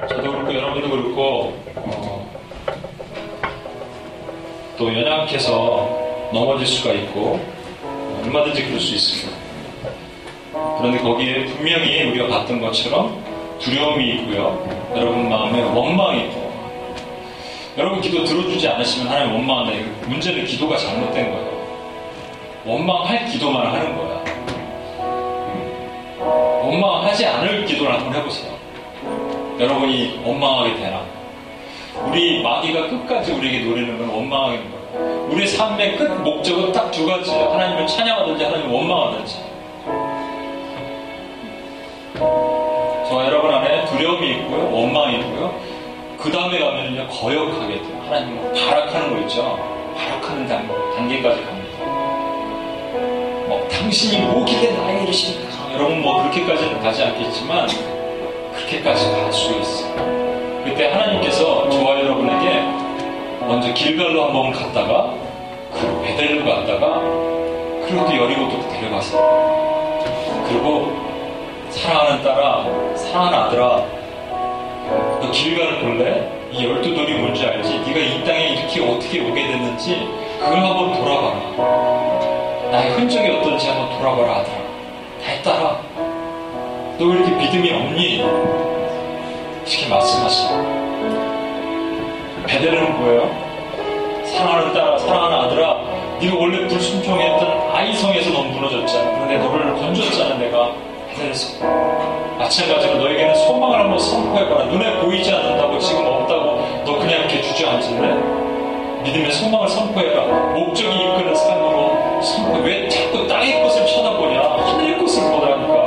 저도 0.08 0.32
그렇고 0.32 0.54
여러분도 0.54 0.90
그렇고 0.90 1.64
어, 1.76 2.32
또 4.78 4.94
연약해서 4.94 6.30
넘어질 6.32 6.66
수가 6.66 6.94
있고 6.94 7.40
어, 7.84 8.22
얼마든지 8.24 8.66
그럴 8.66 8.80
수 8.80 8.96
있습니다. 8.96 9.38
그런데 10.78 11.00
거기에 11.00 11.46
분명히 11.46 12.04
우리가 12.04 12.28
봤던 12.28 12.62
것처럼 12.62 13.15
있고요. 14.26 14.68
여러분 14.96 15.30
마음에 15.30 15.62
원망이 15.62 16.24
있고. 16.26 16.52
여러분 17.78 18.02
기도 18.02 18.24
들어주지 18.24 18.68
않으시면 18.68 19.12
하나님 19.12 19.34
원망한다. 19.36 19.74
문제는 20.08 20.46
기도가 20.46 20.78
잘못된 20.78 21.32
거예요. 21.32 21.56
원망할 22.66 23.26
기도만 23.26 23.68
하는 23.68 23.98
거야. 23.98 24.24
음. 25.00 26.62
원망하지 26.64 27.26
않을 27.26 27.66
기도를 27.66 27.94
한번 27.94 28.14
해보세요. 28.16 28.54
여러분이 29.60 30.22
원망하게 30.26 30.76
되나? 30.78 31.02
우리 32.08 32.42
마귀가 32.42 32.90
끝까지 32.90 33.32
우리에게 33.34 33.66
노리는 33.66 33.98
건 33.98 34.10
원망하는 34.10 34.58
거예요. 34.72 35.28
우리 35.30 35.48
삶의 35.48 35.98
끝 35.98 36.04
목적은 36.22 36.72
딱 36.72 36.92
두 36.92 37.06
가지예요. 37.06 37.52
하나님을 37.52 37.88
찬양하든지 37.88 38.44
하나님을 38.44 38.74
원망하든지. 38.74 39.55
두려움이 44.06 44.32
있고요, 44.34 44.72
원망이 44.72 45.16
있고요. 45.18 45.60
그 46.20 46.32
다음에 46.32 46.60
가면요, 46.60 47.08
거역하게 47.08 47.82
돼요. 47.82 48.02
하나님 48.06 48.38
발악하는 48.54 49.16
거 49.16 49.22
있죠? 49.22 49.58
발악하는 49.98 50.48
단계, 50.48 50.74
단계까지 50.96 51.44
갑니다. 51.44 51.86
뭐, 53.48 53.68
당신이 53.72 54.26
뭐기에 54.28 54.72
나에게 54.72 55.04
이르십니까? 55.04 55.74
여러분 55.74 56.02
뭐, 56.02 56.22
그렇게까지는 56.22 56.82
가지 56.84 57.04
않겠지만, 57.04 57.68
그렇게까지 58.54 59.12
갈 59.12 59.34
수 59.34 59.60
있어요. 59.60 59.96
그때 60.64 60.92
하나님께서 60.92 61.70
저와 61.70 62.00
여러분에게 62.00 62.62
먼저 63.48 63.74
길갈로 63.74 64.26
한번 64.26 64.52
갔다가, 64.52 65.14
그리고 65.74 66.02
베델로 66.04 66.46
갔다가, 66.46 67.02
그리고 67.86 68.06
또 68.08 68.16
여리고도 68.16 68.70
데려가세요. 68.70 69.96
그리고 70.48 70.94
사랑하는 71.70 72.24
딸아, 72.24 72.96
사랑하는 72.96 73.38
아들아, 73.40 73.66
너 73.66 73.95
길가를 75.36 75.80
볼래? 75.82 76.32
이 76.52 76.64
열두 76.64 76.96
돌이 76.96 77.14
뭔지 77.16 77.46
알지? 77.46 77.80
네가 77.80 78.00
이 78.00 78.24
땅에 78.24 78.54
이렇게 78.54 78.82
어떻게 78.82 79.20
오게 79.20 79.48
됐는지 79.48 80.08
그걸 80.40 80.60
한번 80.60 80.94
돌아봐라. 80.94 82.72
나의 82.72 82.92
흔적이 82.94 83.30
어떤지 83.32 83.68
한번 83.68 83.98
돌아봐라, 83.98 84.38
아들아. 84.38 84.56
나의 85.22 85.44
딸아, 85.44 85.80
너왜 86.98 87.16
이렇게 87.18 87.32
믿음이 87.32 87.72
없니? 87.74 88.24
이렇게 89.66 89.90
말씀하시고 89.90 90.76
베델은 92.48 92.98
뭐예요? 93.00 93.46
사랑하는 94.24 94.74
딸아, 94.74 94.98
사랑하는 95.00 95.38
아들아, 95.38 95.78
네가 96.22 96.36
원래 96.38 96.66
불순종했던 96.68 97.72
아이성에서 97.74 98.32
넌 98.32 98.52
무너졌잖아. 98.54 99.12
그런데 99.12 99.38
너를 99.38 99.74
건졌잖아, 99.76 100.36
내가. 100.36 100.72
베델에서. 101.10 102.05
마찬가지로 102.38 102.96
너에게는 102.96 103.36
소망을 103.36 103.80
한번 103.80 103.98
선포해봐라. 104.00 104.66
눈에 104.66 105.00
보이지 105.00 105.32
않는다고 105.32 105.80
지금 105.80 106.06
없다고 106.06 106.84
너 106.86 107.00
그냥 107.00 107.22
이렇게 107.22 107.42
주저앉을래? 107.42 108.14
믿음의 109.04 109.32
소망을 109.32 109.70
선포해라. 109.70 110.26
목적이 110.54 110.96
이끄는 110.96 111.34
삶으로 111.36 112.22
선포해. 112.22 112.64
왜 112.64 112.90
자꾸 112.90 113.28
땅의 113.28 113.64
것을 113.64 113.86
쳐다보냐? 113.88 114.42
하늘의 114.42 114.98
것을 115.00 115.32
보라니까. 115.32 115.86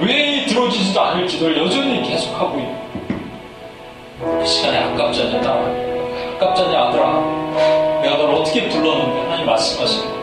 왜 0.00 0.46
들어지지도 0.46 1.00
않을 1.00 1.26
기도를 1.26 1.58
여전히 1.58 2.02
계속하고 2.02 2.58
있는 2.58 2.80
그 4.18 4.46
시간에 4.46 4.78
아깝지 4.78 5.22
않냐, 5.22 5.40
딸아? 5.42 5.60
아깝지 6.36 6.62
않냐, 6.62 6.78
아들아? 6.78 8.00
내가 8.02 8.16
너를 8.16 8.34
어떻게 8.34 8.68
불렀는데? 8.68 9.20
하나님 9.22 9.46
말씀하시는 9.46 10.20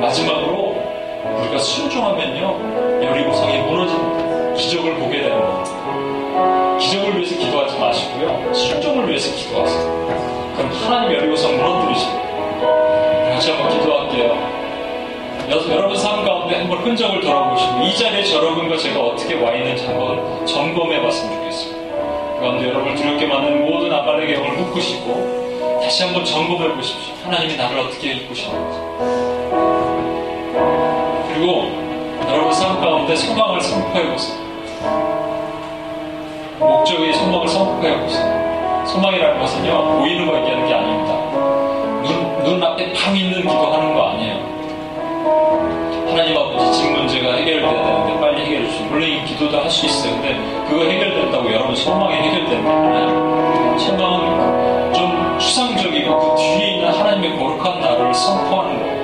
마지막으로 0.00 0.59
순종하면요, 1.58 3.02
여리고성이 3.04 3.58
무너진 3.58 4.54
기적을 4.54 4.94
보게 4.96 5.22
되는 5.22 5.38
겁니다. 5.38 6.78
기적을 6.78 7.16
위해서 7.16 7.36
기도하지 7.36 7.78
마시고요, 7.78 8.54
순종을 8.54 9.08
위해서 9.08 9.34
기도하세요. 9.34 10.54
그럼 10.56 10.70
하나님 10.72 11.16
여리고성 11.16 11.56
무너뜨리시고 11.56 12.12
다시 13.32 13.50
한번 13.52 13.70
기도할게요. 13.78 14.60
여러분 15.50 15.96
삶 15.96 16.24
가운데 16.24 16.56
한번 16.58 16.78
흔적을 16.78 17.20
돌아보시고 17.20 17.80
이 17.82 17.96
자리에 17.96 18.32
여러분과 18.32 18.76
제가 18.76 19.00
어떻게 19.00 19.34
와 19.42 19.52
있는지 19.52 19.84
한번 19.86 20.46
점검해 20.46 21.02
봤으면 21.02 21.34
좋겠습니다. 21.34 21.80
그 22.34 22.40
가운데 22.40 22.68
여러분을 22.68 22.94
두렵게 22.94 23.26
만든 23.26 23.66
모든 23.68 23.92
아발의 23.92 24.32
영을 24.34 24.52
묶으시고 24.52 25.80
다시 25.82 26.04
한번 26.04 26.24
점검해 26.24 26.72
보십시오. 26.74 27.14
하나님이 27.24 27.56
나를 27.56 27.80
어떻게 27.80 28.12
이끄시는지. 28.12 28.78
그리고 31.40 31.72
여러분 32.28 32.52
삶 32.52 32.78
가운데 32.82 33.16
소망을 33.16 33.62
선포해 33.62 34.12
보세요. 34.12 34.38
목적의 36.58 37.14
소망을 37.14 37.48
선포해 37.48 37.98
보세요. 37.98 38.84
소망이라는 38.86 39.40
것은요, 39.40 39.96
보이는 40.00 40.26
거 40.26 40.36
얘기하는 40.38 40.68
게 40.68 40.74
아닙니다. 40.74 41.14
눈, 42.02 42.44
눈앞에 42.44 42.92
방 42.92 43.16
있는 43.16 43.40
기도하는 43.40 43.94
거 43.94 44.10
아니에요. 44.10 44.36
하나님 46.10 46.36
아버지 46.36 46.78
지금 46.78 46.96
문제가 46.96 47.32
해결돼야 47.36 47.84
되는데 47.84 48.20
빨리 48.20 48.44
해결해 48.44 48.66
주시고 48.68 48.84
물론 48.90 49.08
이 49.08 49.24
기도도 49.24 49.60
할 49.62 49.70
수 49.70 49.86
있어요. 49.86 50.12
근데 50.20 50.36
그거 50.68 50.84
해결된다고 50.84 51.50
여러분 51.50 51.74
소망이 51.74 52.16
해결되는 52.16 52.64
게 52.64 52.70
아니에요. 52.70 53.78
소망은 53.78 54.92
좀 54.92 55.38
추상적이고 55.38 56.18
그 56.18 56.36
뒤에 56.36 56.74
있는 56.76 56.92
하나님의 56.92 57.38
거룩한 57.38 57.80
나를 57.80 58.12
선포하는 58.12 58.78
거예요. 58.78 59.00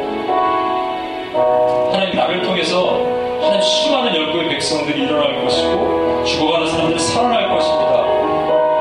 백성들이 4.66 5.04
일어날 5.04 5.44
것이고 5.44 6.24
죽어가는 6.24 6.68
사람들이 6.68 6.98
살아날 6.98 7.48
것입니다. 7.50 8.02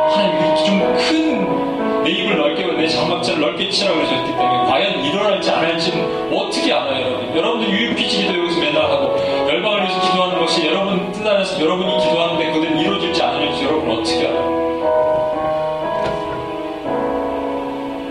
하나님 0.09 0.55
좀큰 0.65 2.03
내 2.03 2.09
입을 2.09 2.37
넓게 2.37 2.65
내 2.71 2.87
장막자를 2.87 3.39
넓게 3.39 3.69
치라고 3.69 3.97
그러셨기 3.97 4.31
때문에 4.31 4.65
과연 4.65 5.05
일어날지 5.05 5.51
안 5.51 5.63
할지는 5.63 6.33
어떻게 6.33 6.73
알아요 6.73 7.05
여러분? 7.05 7.37
여러분들 7.37 7.69
UPG 7.69 8.25
기도 8.25 8.39
여기서 8.39 8.59
맨날 8.61 8.89
하고 8.89 9.15
열방을 9.47 9.81
위해서 9.83 10.01
기도하는 10.01 10.39
것이 10.39 10.65
여러분 10.65 11.11
뜻 11.11 11.27
안에서 11.27 11.61
여러분이 11.61 11.99
기도하는데 11.99 12.51
그대로 12.51 12.81
이루어질지 12.81 13.21
안 13.21 13.35
이루어질지 13.35 13.65
여러분 13.65 13.91
어떻게 13.91 14.27
알아요? 14.27 14.65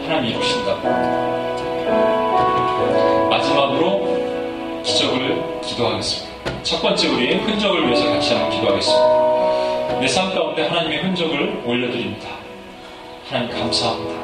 하나님 0.06 0.30
이루신다. 0.30 0.76
마지막으로 3.30 4.82
기적을 4.84 5.60
기도하겠습니다. 5.62 6.23
첫 6.23 6.23
번째 6.84 7.08
우리 7.08 7.34
흔적을 7.36 7.86
위해서 7.86 8.06
같이 8.10 8.34
한번 8.34 8.50
기도하겠습니다 8.50 9.24
내 10.00 10.06
삶 10.06 10.34
가운데 10.34 10.66
하나님의 10.68 10.98
흔적을 11.02 11.62
올려드립니다 11.64 12.28
하나님 13.30 13.50
감사합니다. 13.58 14.14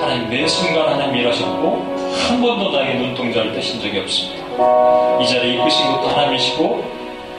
하나님 0.00 0.30
매 0.30 0.46
순간 0.48 0.88
하나님 0.94 1.16
일하셨고 1.16 1.96
한 2.26 2.40
번도 2.40 2.70
나에게 2.70 2.94
눈동자를 2.94 3.52
떼신 3.52 3.82
적이 3.82 3.98
없습니다. 4.00 4.46
이 5.20 5.28
자리에 5.28 5.54
이끄신 5.56 5.92
것도 5.92 6.08
하나님이시고 6.08 6.84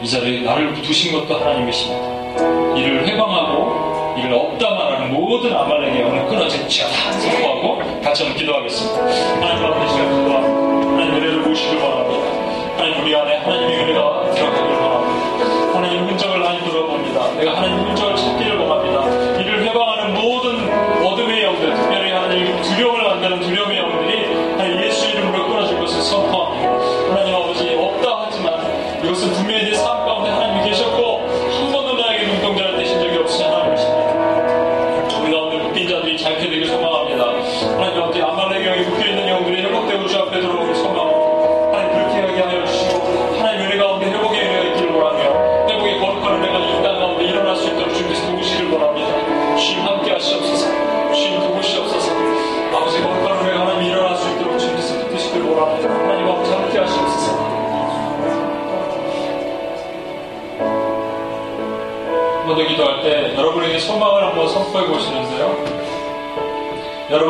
이 0.03 0.07
자리에 0.07 0.41
나를 0.41 0.73
두신 0.83 1.11
것도 1.11 1.39
하나님이십니다. 1.39 2.77
이를 2.77 3.07
회방하고 3.07 4.15
이를 4.19 4.31
없다 4.33 4.69
말하는 4.69 5.11
모든 5.11 5.55
아말렉의 5.55 6.01
영을 6.01 6.27
끊어진지어다 6.27 7.11
선포하고 7.13 7.79
같이 8.03 8.23
한번 8.23 8.37
기도하겠습니다. 8.39 9.01
하나님 9.41 9.65
아버지 9.65 9.91
시간 9.93 10.09
기도합니다. 10.23 10.91
하나님 10.91 11.15
은혜를 11.15 11.41
보시길 11.43 11.79
바랍니다. 11.79 12.18
우리 13.09 13.15
안에 13.15 13.37
하나님의 13.37 13.75
은혜가 13.75 14.29
들어가길 14.35 14.77
바랍니다. 14.77 15.73
하나님 15.73 16.07
흔적을 16.07 16.37
많이 16.41 16.59
들어봅니다. 16.59 17.31
내가 17.37 17.57
하나님 17.57 17.79
흔적을 17.87 18.15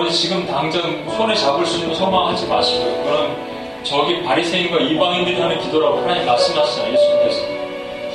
여러분이 0.09 0.13
지금 0.13 0.45
당장 0.47 0.81
손에 1.15 1.35
잡을 1.35 1.65
수 1.65 1.79
있는 1.79 1.93
소망하지 1.95 2.47
마시고요. 2.47 3.03
그건 3.03 3.83
저기 3.83 4.21
바리새인과 4.23 4.79
이방인들이 4.79 5.39
하는 5.39 5.59
기도라고 5.59 5.99
하나님 5.99 6.25
말씀하시잖아요. 6.25 6.93
예수님께서. 6.93 7.41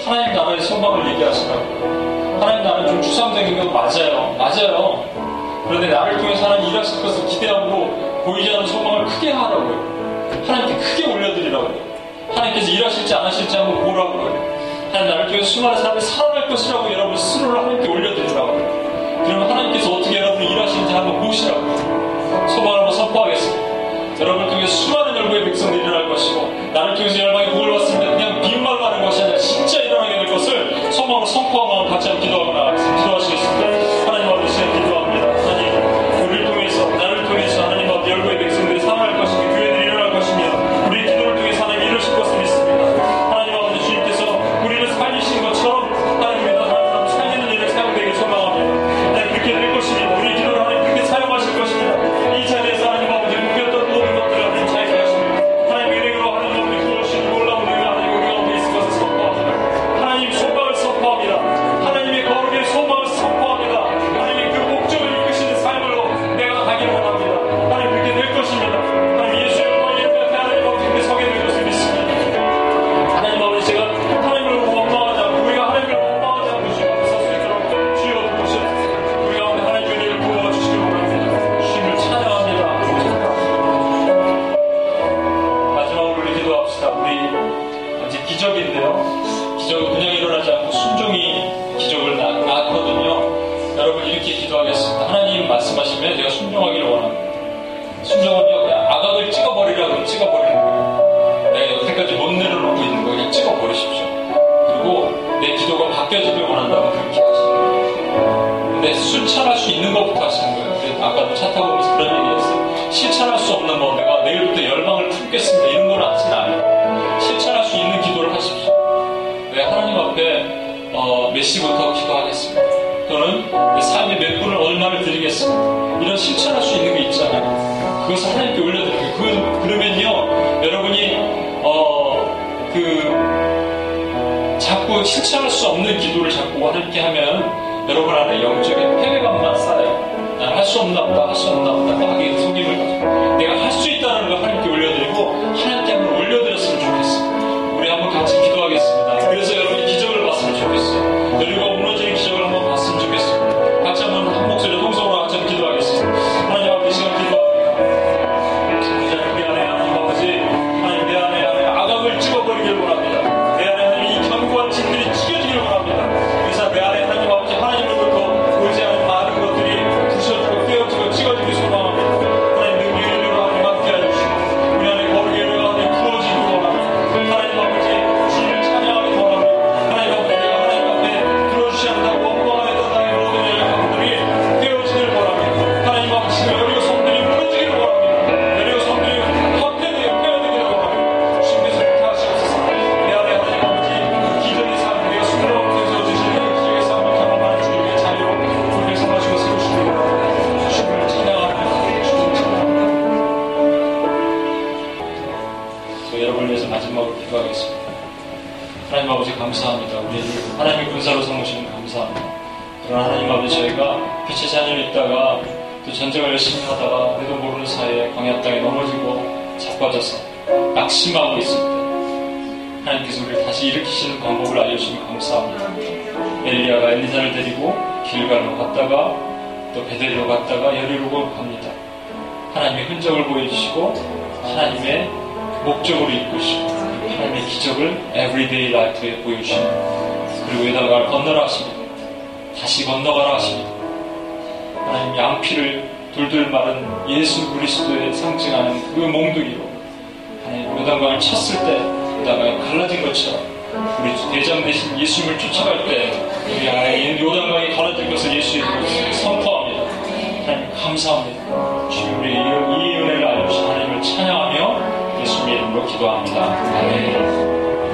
하나님 0.04 0.36
나라의 0.36 0.60
소망을 0.60 1.14
얘기하시라고. 1.14 2.38
하나님 2.40 2.64
나라는 2.64 2.88
좀 2.88 3.02
추상적인 3.02 3.58
건 3.58 3.72
맞아요. 3.72 4.34
맞아요. 4.36 5.04
그런데 5.66 5.88
나를 5.88 6.18
통해서 6.18 6.44
하나님 6.44 6.70
일하실 6.70 7.02
것을 7.02 7.26
기대하고 7.28 8.22
보이지 8.24 8.50
않는 8.50 8.66
소망을 8.66 9.04
크게 9.06 9.30
하라고요. 9.30 10.44
하나님께 10.46 10.74
크게 10.76 11.12
올려드리라고요. 11.12 11.74
하나님께서 12.34 12.70
일하실지 12.70 13.14
안 13.14 13.26
하실지 13.26 13.56
한번 13.56 13.82
보라고요. 13.84 14.54
하나님 14.92 15.10
나를 15.10 15.26
통해서 15.28 15.46
수많은 15.46 15.78
사람이 15.78 16.00
살아날 16.00 16.48
것이라고 16.48 16.92
여러분 16.92 17.16
스스로를 17.16 17.58
하나님께 17.58 17.88
올려드리라고요. 17.88 18.84
그러면 19.24 19.50
하나님께서 19.50 19.93
보시라고요. 21.26 22.48
소망을 22.48 22.78
한번 22.80 22.92
선포하겠습니다. 22.94 23.64
여러분을 24.20 24.50
통해 24.50 24.66
수많은 24.66 25.16
열고의 25.16 25.44
백성들이 25.44 25.82
일어날 25.82 26.08
것이고 26.08 26.70
나를 26.72 26.94
통해서 26.94 27.18